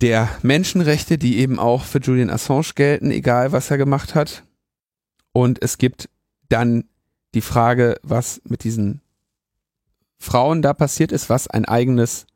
der 0.00 0.28
Menschenrechte, 0.42 1.18
die 1.18 1.38
eben 1.38 1.58
auch 1.58 1.84
für 1.84 1.98
Julian 1.98 2.30
Assange 2.30 2.72
gelten, 2.74 3.10
egal 3.10 3.52
was 3.52 3.70
er 3.70 3.78
gemacht 3.78 4.14
hat. 4.14 4.44
Und 5.32 5.62
es 5.62 5.78
gibt 5.78 6.08
dann 6.48 6.84
die 7.34 7.40
Frage, 7.40 7.98
was 8.02 8.40
mit 8.44 8.64
diesen 8.64 9.00
Frauen 10.18 10.62
da 10.62 10.74
passiert 10.74 11.12
ist, 11.12 11.28
was 11.28 11.48
ein 11.48 11.64
eigenes 11.64 12.26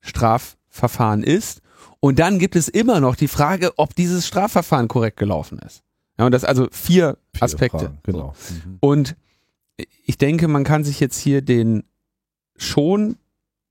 Strafverfahren 0.00 1.22
ist. 1.22 1.61
Und 2.04 2.18
dann 2.18 2.40
gibt 2.40 2.56
es 2.56 2.68
immer 2.68 2.98
noch 2.98 3.14
die 3.14 3.28
Frage, 3.28 3.78
ob 3.78 3.94
dieses 3.94 4.26
Strafverfahren 4.26 4.88
korrekt 4.88 5.16
gelaufen 5.16 5.60
ist. 5.60 5.84
Ja, 6.18 6.26
und 6.26 6.32
das 6.32 6.42
also 6.44 6.66
vier, 6.72 7.16
Vier 7.32 7.42
Aspekte. 7.44 7.78
Fragen, 7.78 7.98
Genau. 8.02 8.34
Mhm. 8.50 8.78
Und 8.80 9.16
ich 10.04 10.18
denke, 10.18 10.48
man 10.48 10.64
kann 10.64 10.82
sich 10.82 10.98
jetzt 10.98 11.16
hier 11.16 11.42
den 11.42 11.84
schon 12.56 13.18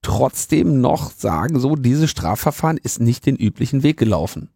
trotzdem 0.01 0.79
noch 0.79 1.11
sagen, 1.11 1.59
so 1.59 1.75
dieses 1.75 2.09
Strafverfahren 2.09 2.77
ist 2.77 3.01
nicht 3.01 3.25
den 3.25 3.35
üblichen 3.35 3.83
Weg 3.83 3.97
gelaufen. 3.97 4.49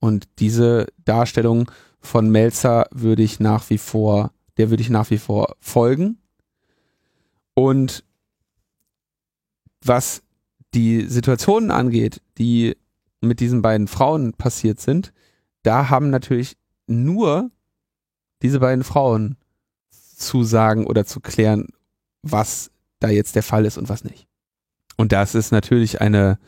Und 0.00 0.26
diese 0.38 0.86
Darstellung 1.04 1.70
von 2.00 2.30
Melzer 2.30 2.86
würde 2.90 3.22
ich 3.22 3.40
nach 3.40 3.68
wie 3.68 3.78
vor, 3.78 4.32
der 4.56 4.70
würde 4.70 4.82
ich 4.82 4.88
nach 4.88 5.10
wie 5.10 5.18
vor 5.18 5.54
folgen. 5.60 6.16
Und 7.52 8.04
was 9.82 10.23
die 10.74 11.06
Situationen 11.06 11.70
angeht, 11.70 12.20
die 12.38 12.76
mit 13.20 13.40
diesen 13.40 13.62
beiden 13.62 13.88
Frauen 13.88 14.34
passiert 14.34 14.80
sind, 14.80 15.12
da 15.62 15.88
haben 15.88 16.10
natürlich 16.10 16.56
nur 16.86 17.50
diese 18.42 18.60
beiden 18.60 18.84
Frauen 18.84 19.36
zu 19.90 20.44
sagen 20.44 20.86
oder 20.86 21.06
zu 21.06 21.20
klären, 21.20 21.68
was 22.22 22.70
da 23.00 23.08
jetzt 23.08 23.36
der 23.36 23.42
Fall 23.42 23.64
ist 23.64 23.78
und 23.78 23.88
was 23.88 24.04
nicht. 24.04 24.26
Und 24.96 25.12
das 25.12 25.34
ist 25.34 25.50
natürlich 25.50 26.00
eine, 26.00 26.38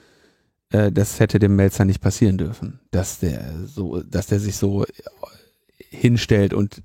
äh, 0.70 0.92
das 0.92 1.18
hätte 1.18 1.38
dem 1.38 1.56
Melzer 1.56 1.84
nicht 1.84 2.00
passieren 2.00 2.38
dürfen, 2.38 2.80
dass 2.90 3.18
der 3.18 3.66
so, 3.66 4.02
dass 4.02 4.26
der 4.26 4.40
sich 4.40 4.56
so 4.56 4.84
äh, 4.84 4.92
hinstellt 5.78 6.52
und 6.52 6.82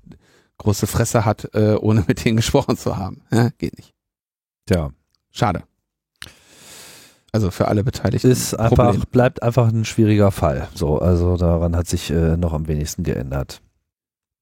große 0.58 0.86
Fresse 0.86 1.24
hat, 1.24 1.54
äh, 1.54 1.74
ohne 1.74 2.04
mit 2.08 2.24
denen 2.24 2.36
gesprochen 2.36 2.76
zu 2.76 2.96
haben. 2.96 3.22
Ja, 3.30 3.50
geht 3.58 3.76
nicht. 3.76 3.92
Tja, 4.66 4.90
Schade. 5.32 5.64
Also 7.32 7.50
für 7.50 7.68
alle 7.68 7.82
Beteiligten. 7.82 8.30
ist 8.30 8.54
einfach, 8.54 8.94
bleibt 9.06 9.42
einfach 9.42 9.68
ein 9.68 9.86
schwieriger 9.86 10.30
Fall. 10.30 10.68
So, 10.74 10.98
also 10.98 11.38
daran 11.38 11.74
hat 11.74 11.88
sich 11.88 12.10
äh, 12.10 12.36
noch 12.36 12.52
am 12.52 12.68
wenigsten 12.68 13.02
geändert. 13.04 13.62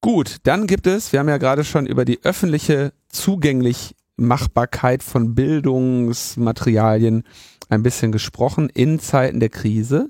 Gut, 0.01 0.37
dann 0.43 0.67
gibt 0.67 0.87
es, 0.87 1.13
wir 1.13 1.19
haben 1.19 1.29
ja 1.29 1.37
gerade 1.37 1.63
schon 1.63 1.85
über 1.85 2.03
die 2.03 2.23
öffentliche 2.23 2.91
Zugänglichmachbarkeit 3.09 5.03
von 5.03 5.35
Bildungsmaterialien 5.35 7.23
ein 7.69 7.83
bisschen 7.83 8.11
gesprochen. 8.11 8.67
In 8.67 8.99
Zeiten 8.99 9.39
der 9.39 9.49
Krise 9.49 10.09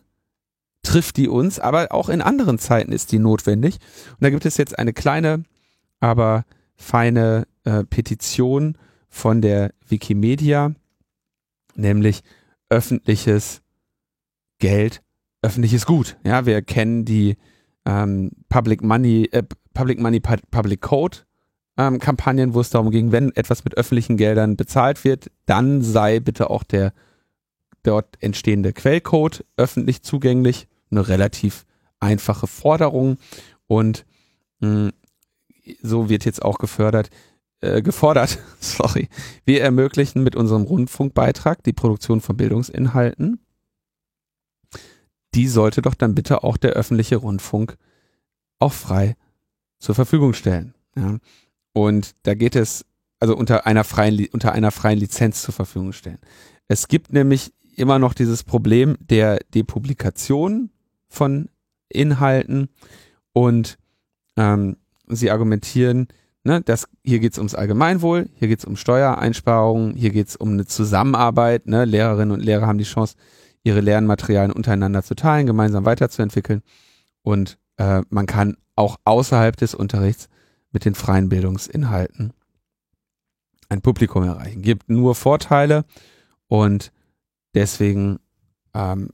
trifft 0.82 1.18
die 1.18 1.28
uns, 1.28 1.60
aber 1.60 1.92
auch 1.92 2.10
in 2.10 2.22
anderen 2.22 2.58
Zeiten 2.58 2.92
ist 2.92 3.12
die 3.12 3.20
notwendig. 3.20 3.76
Und 4.12 4.22
da 4.22 4.30
gibt 4.32 4.46
es 4.46 4.58
jetzt 4.58 4.80
eine 4.80 4.94
kleine, 4.94 5.44
aber 6.00 6.46
feine 6.76 7.46
äh, 7.64 7.84
Petition 7.84 8.78
von 9.10 9.42
der 9.42 9.72
Wikimedia, 9.88 10.74
nämlich 11.76 12.24
öffentliches 12.72 13.62
Geld, 14.60 15.02
öffentliches 15.42 15.86
Gut. 15.86 16.18
Ja, 16.26 16.46
wir 16.46 16.62
kennen 16.62 17.06
die 17.06 17.38
ähm, 17.86 18.32
Public 18.50 18.82
Money, 18.82 19.30
äh, 19.32 19.44
Public 19.74 20.00
Money, 20.00 20.18
Pu- 20.18 20.42
Public 20.50 20.82
Code 20.82 21.20
ähm, 21.78 22.00
Kampagnen, 22.00 22.54
wo 22.54 22.60
es 22.62 22.70
darum 22.70 22.92
ging, 22.92 23.12
wenn 23.12 23.36
etwas 23.36 23.64
mit 23.64 23.76
öffentlichen 23.78 24.18
Geldern 24.18 24.56
bezahlt 24.58 25.04
wird, 25.04 25.32
dann 25.46 25.82
sei 25.82 26.20
bitte 26.20 26.50
auch 26.50 26.64
der 26.64 26.94
dort 27.84 28.22
entstehende 28.22 28.74
Quellcode 28.74 29.46
öffentlich 29.58 30.04
zugänglich, 30.04 30.68
eine 30.92 31.08
relativ 31.08 31.66
einfache 32.00 32.48
Forderung 32.48 33.18
und 33.68 34.06
mh, 34.60 34.92
so 35.82 36.10
wird 36.10 36.26
jetzt 36.26 36.42
auch 36.44 36.58
gefördert, 36.58 37.10
äh, 37.62 37.82
gefordert, 37.82 38.40
sorry, 38.60 39.08
wir 39.46 39.62
ermöglichen 39.62 40.24
mit 40.24 40.36
unserem 40.36 40.64
Rundfunkbeitrag 40.64 41.64
die 41.64 41.74
Produktion 41.74 42.22
von 42.22 42.38
Bildungsinhalten. 42.38 43.40
Die 45.34 45.48
sollte 45.48 45.82
doch 45.82 45.94
dann 45.94 46.14
bitte 46.14 46.44
auch 46.44 46.58
der 46.58 46.72
öffentliche 46.72 47.18
Rundfunk 47.18 47.78
auch 48.60 48.74
frei 48.74 49.16
zur 49.80 49.96
Verfügung 49.96 50.34
stellen. 50.34 50.74
Ja. 50.96 51.20
Und 51.74 52.16
da 52.24 52.34
geht 52.34 52.56
es 52.56 52.86
also 53.20 53.36
unter 53.38 53.66
einer 53.66 53.84
freien 53.84 54.28
unter 54.32 54.52
einer 54.52 54.72
freien 54.72 55.00
Lizenz 55.00 55.42
zur 55.44 55.54
Verfügung 55.54 55.94
stellen. 55.94 56.20
Es 56.68 56.88
gibt 56.88 57.14
nämlich 57.14 57.54
immer 57.76 58.00
noch 58.00 58.14
dieses 58.14 58.44
Problem 58.44 58.98
der 59.00 59.40
Depublikation 59.54 60.72
von 61.08 61.50
Inhalten 61.90 62.70
und 63.34 63.78
ähm, 64.38 64.78
sie 65.08 65.30
argumentieren, 65.32 66.08
ne, 66.44 66.62
dass 66.62 66.88
hier 67.04 67.20
geht 67.20 67.34
es 67.34 67.38
ums 67.38 67.56
Allgemeinwohl, 67.56 68.30
hier 68.34 68.48
geht 68.48 68.60
es 68.60 68.66
um 68.66 68.76
Steuereinsparungen, 68.76 69.96
hier 69.96 70.12
geht 70.12 70.30
es 70.30 70.36
um 70.36 70.52
eine 70.52 70.66
Zusammenarbeit. 70.66 71.68
Ne, 71.68 71.86
Lehrerinnen 71.86 72.32
und 72.32 72.44
Lehrer 72.44 72.68
haben 72.68 72.78
die 72.78 72.84
Chance, 72.84 73.16
ihre 73.64 73.82
Lernmaterialien 73.82 74.52
untereinander 74.52 75.04
zu 75.04 75.16
teilen, 75.16 75.46
gemeinsam 75.46 75.86
weiterzuentwickeln 75.86 76.64
und 77.22 77.60
äh, 77.78 78.02
man 78.10 78.26
kann 78.26 78.58
auch 78.76 78.98
außerhalb 79.06 79.56
des 79.56 79.76
Unterrichts 79.76 80.30
mit 80.72 80.86
den 80.86 80.96
freien 80.96 81.30
Bildungsinhalten 81.30 82.34
ein 83.70 83.82
Publikum 83.82 84.24
erreichen. 84.24 84.62
Gibt 84.62 84.90
nur 84.90 85.16
Vorteile 85.16 85.86
und 86.48 86.92
deswegen 87.54 88.20
ähm, 88.74 89.10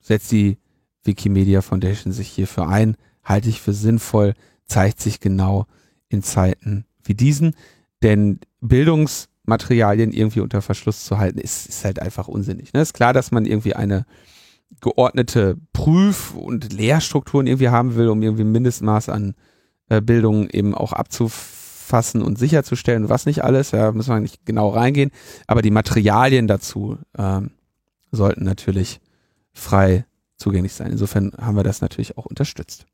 setzt 0.00 0.32
die 0.32 0.58
Wikimedia 1.04 1.62
Foundation 1.62 2.12
sich 2.12 2.28
hierfür 2.28 2.68
ein, 2.68 2.96
halte 3.22 3.48
ich 3.48 3.60
für 3.60 3.72
sinnvoll, 3.72 4.34
zeigt 4.66 5.00
sich 5.00 5.20
genau 5.20 5.66
in 6.10 6.22
Zeiten 6.22 6.84
wie 7.02 7.14
diesen, 7.14 7.54
denn 8.02 8.40
Bildungsmaterialien 8.60 10.12
irgendwie 10.12 10.40
unter 10.40 10.60
Verschluss 10.60 11.04
zu 11.04 11.18
halten, 11.18 11.38
ist, 11.38 11.66
ist 11.66 11.84
halt 11.84 12.00
einfach 12.00 12.28
unsinnig. 12.28 12.72
Ne? 12.74 12.82
Ist 12.82 12.92
klar, 12.92 13.14
dass 13.14 13.30
man 13.30 13.46
irgendwie 13.46 13.74
eine 13.74 14.04
geordnete 14.80 15.56
Prüf- 15.72 16.34
und 16.34 16.72
Lehrstrukturen 16.72 17.46
irgendwie 17.46 17.70
haben 17.70 17.94
will, 17.94 18.08
um 18.08 18.22
irgendwie 18.22 18.44
ein 18.44 18.52
Mindestmaß 18.52 19.08
an 19.08 19.34
äh, 19.88 20.00
Bildung 20.00 20.48
eben 20.48 20.74
auch 20.74 20.92
abzufassen 20.92 22.22
und 22.22 22.38
sicherzustellen, 22.38 23.08
was 23.08 23.26
nicht 23.26 23.42
alles, 23.42 23.72
ja, 23.72 23.90
muss 23.92 24.06
man 24.06 24.22
nicht 24.22 24.44
genau 24.46 24.68
reingehen, 24.68 25.10
aber 25.46 25.62
die 25.62 25.72
Materialien 25.72 26.46
dazu 26.46 26.98
ähm, 27.18 27.50
sollten 28.12 28.44
natürlich 28.44 29.00
frei 29.52 30.04
zugänglich 30.36 30.72
sein. 30.72 30.92
Insofern 30.92 31.32
haben 31.38 31.56
wir 31.56 31.64
das 31.64 31.80
natürlich 31.80 32.16
auch 32.16 32.26
unterstützt. 32.26 32.86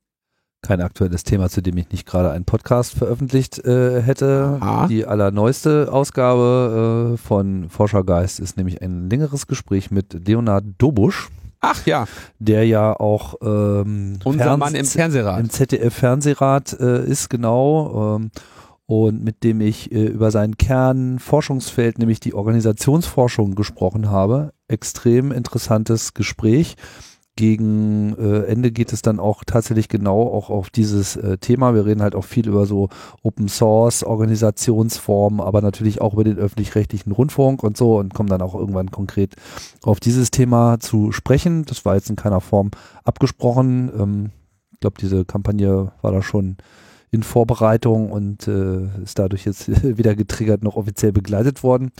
Kein 0.66 0.80
aktuelles 0.80 1.22
Thema, 1.22 1.48
zu 1.48 1.60
dem 1.60 1.76
ich 1.76 1.90
nicht 1.90 2.06
gerade 2.06 2.32
einen 2.32 2.44
Podcast 2.44 2.98
veröffentlicht 2.98 3.64
äh, 3.64 4.02
hätte. 4.02 4.58
Aha. 4.60 4.88
Die 4.88 5.06
allerneueste 5.06 5.92
Ausgabe 5.92 7.14
äh, 7.14 7.16
von 7.16 7.70
Forschergeist 7.70 8.40
ist 8.40 8.56
nämlich 8.56 8.82
ein 8.82 9.08
längeres 9.08 9.46
Gespräch 9.46 9.92
mit 9.92 10.26
Leonard 10.26 10.64
Dobusch. 10.78 11.28
Ach 11.60 11.86
ja. 11.86 12.06
Der 12.40 12.66
ja 12.66 12.98
auch 12.98 13.34
ähm, 13.42 14.18
unser 14.24 14.44
Fernseh 14.44 14.56
Mann 14.56 14.74
im 14.74 14.86
Fernsehrat. 14.86 15.38
Im 15.40 15.50
ZDF-Fernsehrat 15.50 16.80
äh, 16.80 17.04
ist, 17.04 17.30
genau. 17.30 18.16
Ähm, 18.16 18.30
und 18.86 19.22
mit 19.22 19.44
dem 19.44 19.60
ich 19.60 19.92
äh, 19.92 20.06
über 20.06 20.32
sein 20.32 20.56
Kernforschungsfeld, 20.56 21.98
nämlich 21.98 22.18
die 22.18 22.34
Organisationsforschung, 22.34 23.54
gesprochen 23.54 24.10
habe. 24.10 24.52
Extrem 24.66 25.30
interessantes 25.30 26.12
Gespräch 26.12 26.76
gegen 27.36 28.16
äh, 28.18 28.44
Ende 28.46 28.72
geht 28.72 28.92
es 28.92 29.02
dann 29.02 29.20
auch 29.20 29.44
tatsächlich 29.44 29.88
genau 29.88 30.22
auch 30.22 30.48
auf 30.48 30.70
dieses 30.70 31.16
äh, 31.16 31.36
Thema. 31.36 31.74
Wir 31.74 31.84
reden 31.84 32.02
halt 32.02 32.14
auch 32.14 32.24
viel 32.24 32.48
über 32.48 32.64
so 32.64 32.88
Open 33.22 33.48
Source 33.48 34.02
Organisationsformen, 34.02 35.40
aber 35.40 35.60
natürlich 35.60 36.00
auch 36.00 36.14
über 36.14 36.24
den 36.24 36.38
öffentlich-rechtlichen 36.38 37.12
Rundfunk 37.12 37.62
und 37.62 37.76
so 37.76 37.98
und 37.98 38.14
kommen 38.14 38.30
dann 38.30 38.42
auch 38.42 38.54
irgendwann 38.54 38.90
konkret 38.90 39.36
auf 39.82 40.00
dieses 40.00 40.30
Thema 40.30 40.80
zu 40.80 41.12
sprechen. 41.12 41.64
Das 41.66 41.84
war 41.84 41.94
jetzt 41.94 42.08
in 42.08 42.16
keiner 42.16 42.40
Form 42.40 42.70
abgesprochen. 43.04 43.90
Ähm, 43.96 44.30
ich 44.72 44.80
glaube, 44.80 44.96
diese 45.00 45.24
Kampagne 45.26 45.92
war 46.00 46.12
da 46.12 46.22
schon 46.22 46.56
in 47.10 47.22
Vorbereitung 47.22 48.10
und 48.10 48.48
äh, 48.48 49.02
ist 49.02 49.18
dadurch 49.18 49.44
jetzt 49.44 49.68
wieder 49.98 50.14
getriggert 50.14 50.62
noch 50.62 50.76
offiziell 50.76 51.12
begleitet 51.12 51.62
worden. 51.62 51.92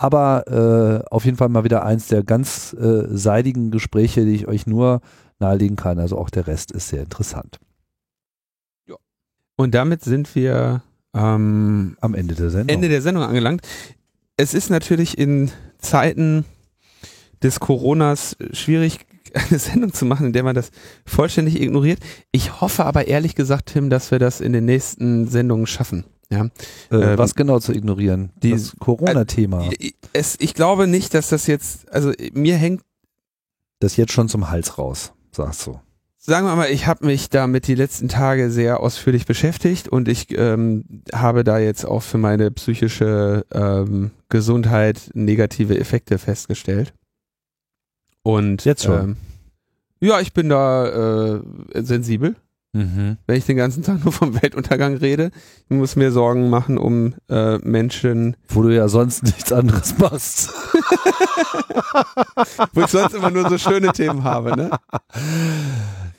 Aber 0.00 0.46
äh, 0.46 1.08
auf 1.10 1.24
jeden 1.24 1.36
Fall 1.36 1.48
mal 1.48 1.64
wieder 1.64 1.84
eins 1.84 2.06
der 2.06 2.22
ganz 2.22 2.72
äh, 2.72 3.08
seidigen 3.08 3.72
Gespräche, 3.72 4.24
die 4.24 4.34
ich 4.36 4.46
euch 4.46 4.64
nur 4.64 5.00
nahelegen 5.40 5.74
kann. 5.74 5.98
Also 5.98 6.16
auch 6.16 6.30
der 6.30 6.46
Rest 6.46 6.70
ist 6.70 6.88
sehr 6.88 7.02
interessant. 7.02 7.58
Ja. 8.86 8.94
Und 9.56 9.74
damit 9.74 10.04
sind 10.04 10.36
wir 10.36 10.82
ähm, 11.14 11.96
am 12.00 12.14
Ende 12.14 12.36
der 12.36 12.50
Sendung. 12.50 12.68
Ende 12.72 12.88
der 12.88 13.02
Sendung 13.02 13.24
angelangt. 13.24 13.62
Es 14.36 14.54
ist 14.54 14.70
natürlich 14.70 15.18
in 15.18 15.50
Zeiten 15.78 16.44
des 17.42 17.58
Coronas 17.58 18.36
schwierig, 18.52 19.00
eine 19.34 19.58
Sendung 19.58 19.92
zu 19.92 20.04
machen, 20.04 20.26
in 20.26 20.32
der 20.32 20.44
man 20.44 20.54
das 20.54 20.70
vollständig 21.06 21.60
ignoriert. 21.60 21.98
Ich 22.30 22.60
hoffe 22.60 22.84
aber 22.84 23.08
ehrlich 23.08 23.34
gesagt, 23.34 23.70
Tim, 23.70 23.90
dass 23.90 24.12
wir 24.12 24.20
das 24.20 24.40
in 24.40 24.52
den 24.52 24.64
nächsten 24.64 25.26
Sendungen 25.26 25.66
schaffen. 25.66 26.04
Ja. 26.30 26.44
Äh, 26.90 26.96
ähm, 26.96 27.18
was 27.18 27.34
genau 27.34 27.58
zu 27.58 27.72
ignorieren? 27.72 28.30
das 28.40 28.74
Corona-Thema. 28.78 29.70
Äh, 29.72 29.92
ich 30.12 30.54
glaube 30.54 30.86
nicht, 30.86 31.14
dass 31.14 31.28
das 31.28 31.46
jetzt, 31.46 31.90
also 31.92 32.12
mir 32.32 32.56
hängt 32.56 32.82
das 33.80 33.96
jetzt 33.96 34.12
schon 34.12 34.28
zum 34.28 34.50
Hals 34.50 34.78
raus, 34.78 35.12
sagst 35.30 35.66
du. 35.66 35.80
Sagen 36.18 36.46
wir 36.46 36.56
mal, 36.56 36.70
ich 36.70 36.86
habe 36.86 37.06
mich 37.06 37.30
damit 37.30 37.68
die 37.68 37.74
letzten 37.74 38.08
Tage 38.08 38.50
sehr 38.50 38.80
ausführlich 38.80 39.24
beschäftigt 39.24 39.88
und 39.88 40.08
ich 40.08 40.26
ähm, 40.36 40.84
habe 41.14 41.42
da 41.42 41.58
jetzt 41.58 41.86
auch 41.86 42.02
für 42.02 42.18
meine 42.18 42.50
psychische 42.50 43.46
ähm, 43.50 44.10
Gesundheit 44.28 45.10
negative 45.14 45.78
Effekte 45.78 46.18
festgestellt. 46.18 46.92
Und 48.22 48.66
jetzt 48.66 48.84
schon. 48.84 49.00
Ähm, 49.00 49.16
ja, 50.00 50.20
ich 50.20 50.34
bin 50.34 50.50
da 50.50 51.36
äh, 51.36 51.40
sensibel. 51.76 52.36
Mhm. 52.72 53.16
Wenn 53.26 53.36
ich 53.36 53.46
den 53.46 53.56
ganzen 53.56 53.82
Tag 53.82 54.04
nur 54.04 54.12
vom 54.12 54.40
Weltuntergang 54.40 54.96
rede, 54.96 55.32
ich 55.68 55.76
muss 55.76 55.96
mir 55.96 56.12
Sorgen 56.12 56.50
machen 56.50 56.78
um 56.78 57.14
äh, 57.28 57.58
Menschen. 57.58 58.36
Wo 58.48 58.62
du 58.62 58.74
ja 58.74 58.88
sonst 58.88 59.24
nichts 59.24 59.52
anderes 59.52 59.98
machst. 59.98 60.50
Wo 62.74 62.82
ich 62.82 62.88
sonst 62.88 63.14
immer 63.14 63.30
nur 63.30 63.48
so 63.48 63.58
schöne 63.58 63.92
Themen 63.92 64.24
habe, 64.24 64.56
ne? 64.56 64.70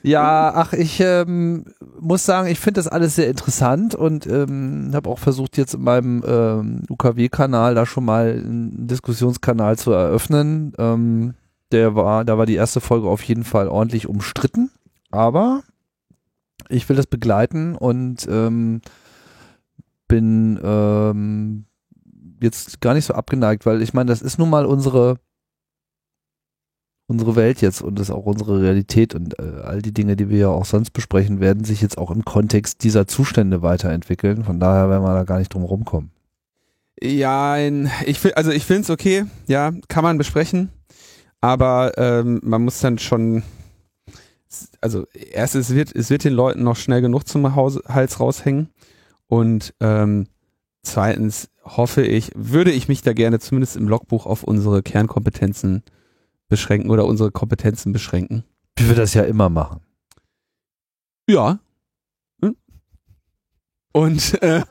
Ja, 0.02 0.54
ach, 0.56 0.74
ich 0.74 1.00
ähm, 1.02 1.66
muss 2.00 2.26
sagen, 2.26 2.48
ich 2.48 2.60
finde 2.60 2.80
das 2.80 2.88
alles 2.88 3.16
sehr 3.16 3.28
interessant 3.28 3.96
und 3.96 4.26
ähm, 4.28 4.92
habe 4.94 5.10
auch 5.10 5.20
versucht, 5.20 5.58
jetzt 5.58 5.74
in 5.74 5.84
meinem 5.84 6.24
ähm, 6.26 6.84
UKW-Kanal 6.90 7.76
da 7.76 7.86
schon 7.86 8.06
mal 8.06 8.32
einen 8.32 8.88
Diskussionskanal 8.88 9.78
zu 9.78 9.92
eröffnen. 9.92 10.74
Ähm, 10.78 11.34
der 11.72 11.96
war, 11.96 12.26
da 12.26 12.38
war 12.38 12.46
die 12.46 12.56
erste 12.56 12.82
Folge 12.82 13.10
auf 13.10 13.22
jeden 13.24 13.44
Fall 13.44 13.68
ordentlich 13.68 14.08
umstritten, 14.08 14.72
aber 15.12 15.64
ich 16.70 16.88
will 16.88 16.96
das 16.96 17.08
begleiten 17.08 17.76
und 17.76 18.28
ähm, 18.30 18.82
bin 20.08 20.60
ähm, 20.64 21.66
jetzt 22.42 22.80
gar 22.82 22.94
nicht 22.94 23.06
so 23.06 23.14
abgeneigt, 23.14 23.66
weil 23.66 23.82
ich 23.82 23.94
meine, 23.94 24.10
das 24.10 24.22
ist 24.22 24.40
nun 24.40 24.50
mal 24.50 24.66
unsere 24.66 25.18
unsere 27.08 27.36
Welt 27.36 27.62
jetzt 27.62 27.82
und 27.82 28.00
ist 28.00 28.12
auch 28.12 28.26
unsere 28.28 28.62
Realität 28.62 29.16
und 29.16 29.40
äh, 29.40 29.62
all 29.64 29.82
die 29.82 29.94
Dinge, 29.94 30.16
die 30.16 30.30
wir 30.30 30.38
ja 30.38 30.48
auch 30.50 30.66
sonst 30.66 30.92
besprechen, 30.92 31.40
werden 31.40 31.64
sich 31.64 31.82
jetzt 31.82 31.98
auch 31.98 32.12
im 32.12 32.24
Kontext 32.24 32.84
dieser 32.84 33.08
Zustände 33.08 33.64
weiterentwickeln. 33.64 34.44
Von 34.44 34.60
daher 34.60 34.92
werden 34.92 35.04
wir 35.04 35.16
da 35.16 35.24
gar 35.24 35.40
nicht 35.40 35.52
drum 35.52 35.64
rumkommen. 35.64 36.12
Ja, 37.02 37.58
ich 37.58 38.24
will, 38.24 38.34
also 38.34 38.52
ich 38.52 38.64
finde 38.64 38.84
es 38.84 38.90
okay, 38.92 39.26
ja, 39.48 39.72
kann 39.88 40.04
man 40.04 40.20
besprechen, 40.20 40.70
aber 41.42 41.94
ähm, 41.98 42.42
man 42.44 42.64
muss 42.64 42.80
dann 42.80 43.00
schon 43.00 43.42
also 44.82 45.06
erst 45.14 45.56
es 45.56 45.74
wird, 45.74 45.96
es 45.96 46.10
wird 46.10 46.24
den 46.24 46.34
Leuten 46.34 46.64
noch 46.64 46.76
schnell 46.76 47.02
genug 47.02 47.28
zum 47.28 47.56
Hals 47.56 48.20
raushängen 48.20 48.70
und 49.28 49.74
ähm, 49.80 50.28
zweitens 50.84 51.50
hoffe 51.64 52.02
ich, 52.02 52.32
würde 52.36 52.72
ich 52.72 52.88
mich 52.88 53.02
da 53.02 53.14
gerne 53.14 53.40
zumindest 53.40 53.76
im 53.76 53.88
Logbuch 53.88 54.26
auf 54.26 54.44
unsere 54.44 54.82
Kernkompetenzen 54.82 55.84
beschränken 56.48 56.90
oder 56.90 57.06
unsere 57.06 57.32
Kompetenzen 57.32 57.94
beschränken. 57.94 58.44
Wie 58.76 58.88
wir 58.88 58.96
das 58.96 59.14
ja 59.14 59.24
immer 59.24 59.50
machen. 59.50 59.82
Ja. 61.30 61.60
Hm? 62.42 62.56
Und 63.94 64.42
äh, 64.42 64.64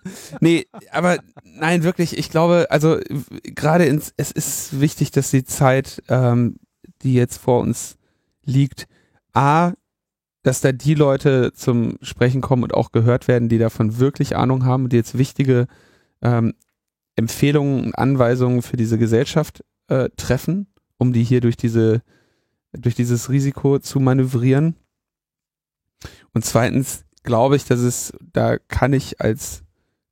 nee, 0.40 0.66
aber 0.90 1.18
nein, 1.44 1.84
wirklich, 1.84 2.18
ich 2.18 2.30
glaube, 2.30 2.66
also 2.70 2.98
gerade 3.42 3.84
ins, 3.84 4.12
es 4.16 4.32
ist 4.32 4.80
wichtig, 4.80 5.10
dass 5.10 5.30
die 5.30 5.44
Zeit, 5.44 6.02
ähm, 6.08 6.56
die 7.02 7.14
jetzt 7.14 7.38
vor 7.38 7.60
uns 7.60 7.98
liegt, 8.44 8.88
A, 9.34 9.72
dass 10.42 10.60
da 10.60 10.72
die 10.72 10.94
Leute 10.94 11.52
zum 11.52 11.98
Sprechen 12.02 12.40
kommen 12.40 12.64
und 12.64 12.74
auch 12.74 12.92
gehört 12.92 13.28
werden, 13.28 13.48
die 13.48 13.58
davon 13.58 13.98
wirklich 13.98 14.36
Ahnung 14.36 14.64
haben, 14.64 14.88
die 14.88 14.96
jetzt 14.96 15.16
wichtige 15.16 15.66
ähm, 16.20 16.54
Empfehlungen 17.14 17.84
und 17.84 17.94
Anweisungen 17.94 18.62
für 18.62 18.76
diese 18.76 18.98
Gesellschaft 18.98 19.64
äh, 19.88 20.08
treffen 20.16 20.66
um 21.02 21.12
die 21.12 21.24
hier 21.24 21.40
durch 21.40 21.56
diese, 21.56 22.02
durch 22.72 22.94
dieses 22.94 23.28
Risiko 23.28 23.80
zu 23.80 23.98
manövrieren. 23.98 24.76
Und 26.32 26.44
zweitens 26.44 27.04
glaube 27.24 27.56
ich, 27.56 27.64
dass 27.64 27.80
es, 27.80 28.12
da 28.32 28.56
kann 28.56 28.92
ich 28.92 29.20
als 29.20 29.64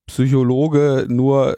Psychologe 0.07 1.07
nur 1.09 1.57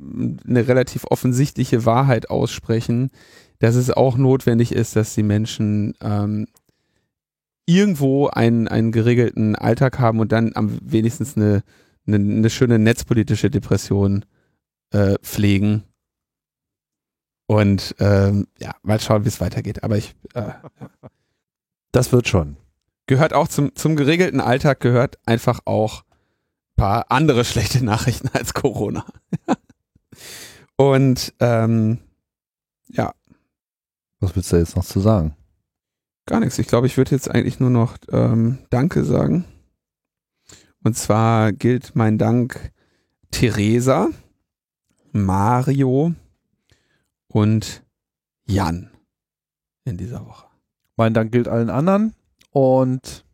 eine 0.00 0.66
relativ 0.66 1.04
offensichtliche 1.04 1.84
Wahrheit 1.84 2.30
aussprechen, 2.30 3.10
dass 3.58 3.74
es 3.74 3.90
auch 3.90 4.16
notwendig 4.16 4.72
ist, 4.72 4.96
dass 4.96 5.14
die 5.14 5.22
Menschen 5.22 5.94
ähm, 6.00 6.46
irgendwo 7.68 8.28
einen, 8.28 8.66
einen 8.66 8.92
geregelten 8.92 9.54
Alltag 9.54 9.98
haben 9.98 10.20
und 10.20 10.32
dann 10.32 10.52
am 10.54 10.78
wenigstens 10.82 11.36
eine, 11.36 11.62
eine, 12.06 12.16
eine 12.16 12.50
schöne 12.50 12.78
netzpolitische 12.78 13.50
Depression 13.50 14.24
äh, 14.90 15.16
pflegen. 15.20 15.84
Und 17.46 17.94
ähm, 17.98 18.48
ja, 18.58 18.74
mal 18.82 18.98
schauen, 19.00 19.24
wie 19.24 19.28
es 19.28 19.40
weitergeht. 19.40 19.84
Aber 19.84 19.98
ich. 19.98 20.14
Äh, 20.32 20.52
das 21.92 22.10
wird 22.12 22.26
schon. 22.28 22.56
Gehört 23.06 23.34
auch 23.34 23.48
zum, 23.48 23.74
zum 23.74 23.96
geregelten 23.96 24.40
Alltag, 24.40 24.80
gehört 24.80 25.18
einfach 25.26 25.60
auch 25.64 26.02
ein 26.02 26.76
paar 26.76 27.10
andere 27.10 27.44
schlechte 27.44 27.84
Nachrichten 27.84 28.28
als 28.32 28.54
Corona. 28.54 29.04
Und 30.76 31.34
ähm, 31.40 31.98
ja. 32.88 33.12
Was 34.20 34.34
willst 34.36 34.52
du 34.52 34.56
jetzt 34.56 34.76
noch 34.76 34.84
zu 34.84 35.00
sagen? 35.00 35.34
Gar 36.28 36.40
nichts. 36.40 36.58
Ich 36.58 36.66
glaube, 36.66 36.86
ich 36.86 36.98
würde 36.98 37.12
jetzt 37.12 37.30
eigentlich 37.30 37.58
nur 37.58 37.70
noch 37.70 37.96
ähm, 38.10 38.58
Danke 38.68 39.02
sagen. 39.02 39.46
Und 40.84 40.94
zwar 40.94 41.52
gilt 41.52 41.96
mein 41.96 42.18
Dank 42.18 42.70
Theresa, 43.30 44.10
Mario 45.12 46.12
und 47.28 47.82
Jan 48.44 48.90
in 49.86 49.96
dieser 49.96 50.26
Woche. 50.26 50.46
Mein 50.96 51.14
Dank 51.14 51.32
gilt 51.32 51.48
allen 51.48 51.70
anderen 51.70 52.12
und 52.50 53.24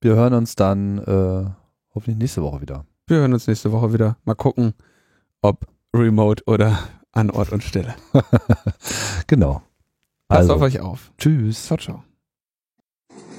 wir 0.00 0.14
hören 0.14 0.32
uns 0.32 0.56
dann 0.56 0.96
äh, 1.00 1.50
hoffentlich 1.94 2.16
nächste 2.16 2.42
Woche 2.42 2.62
wieder. 2.62 2.86
Wir 3.06 3.18
hören 3.18 3.34
uns 3.34 3.46
nächste 3.46 3.70
Woche 3.70 3.92
wieder. 3.92 4.16
Mal 4.24 4.34
gucken, 4.34 4.72
ob 5.42 5.66
remote 5.94 6.42
oder 6.46 6.78
an 7.12 7.30
Ort 7.30 7.52
und 7.52 7.62
Stelle. 7.62 7.96
genau. 9.26 9.62
Passt 10.28 10.40
also, 10.40 10.54
auf 10.56 10.60
euch 10.60 10.78
auf. 10.80 11.10
Tschüss. 11.16 11.64
Ciao, 11.64 11.78
ciao. 11.78 12.02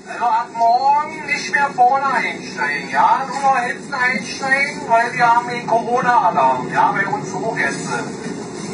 Also 0.07 0.25
ab 0.25 0.47
morgen 0.57 1.25
nicht 1.27 1.51
mehr 1.51 1.69
vorne 1.69 2.05
einsteigen, 2.07 2.89
ja? 2.89 3.27
Nur 3.27 3.41
noch 3.41 3.59
hinten 3.59 3.93
einsteigen, 3.93 4.81
weil 4.87 5.13
wir 5.13 5.35
haben 5.35 5.49
den 5.49 5.67
Corona-Alarm, 5.67 6.73
ja, 6.73 6.91
bei 6.91 7.05
uns 7.05 7.31
Hochgäste. 7.31 8.03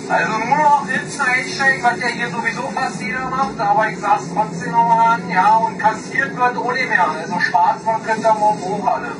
Also 0.07 0.31
nur 0.31 0.57
noch 0.57 0.87
hinten 0.87 1.21
einsteigen, 1.21 1.83
was 1.83 1.99
ja 1.99 2.07
hier 2.07 2.29
sowieso 2.29 2.61
fast 2.69 3.01
jeder 3.01 3.29
macht, 3.29 3.59
aber 3.59 3.89
ich 3.89 3.99
sag's 3.99 4.29
trotzdem 4.33 4.71
nochmal 4.71 5.15
an, 5.15 5.29
ja, 5.29 5.57
und 5.57 5.77
kassiert 5.77 6.37
wird 6.37 6.57
ohne 6.57 6.85
mehr. 6.85 7.09
Also 7.09 7.37
Spaß, 7.37 7.83
man 7.83 8.01
könnt 8.01 8.23
da 8.23 8.33
morgen 8.33 8.61
hoch 8.61 8.87
alle. 8.87 9.11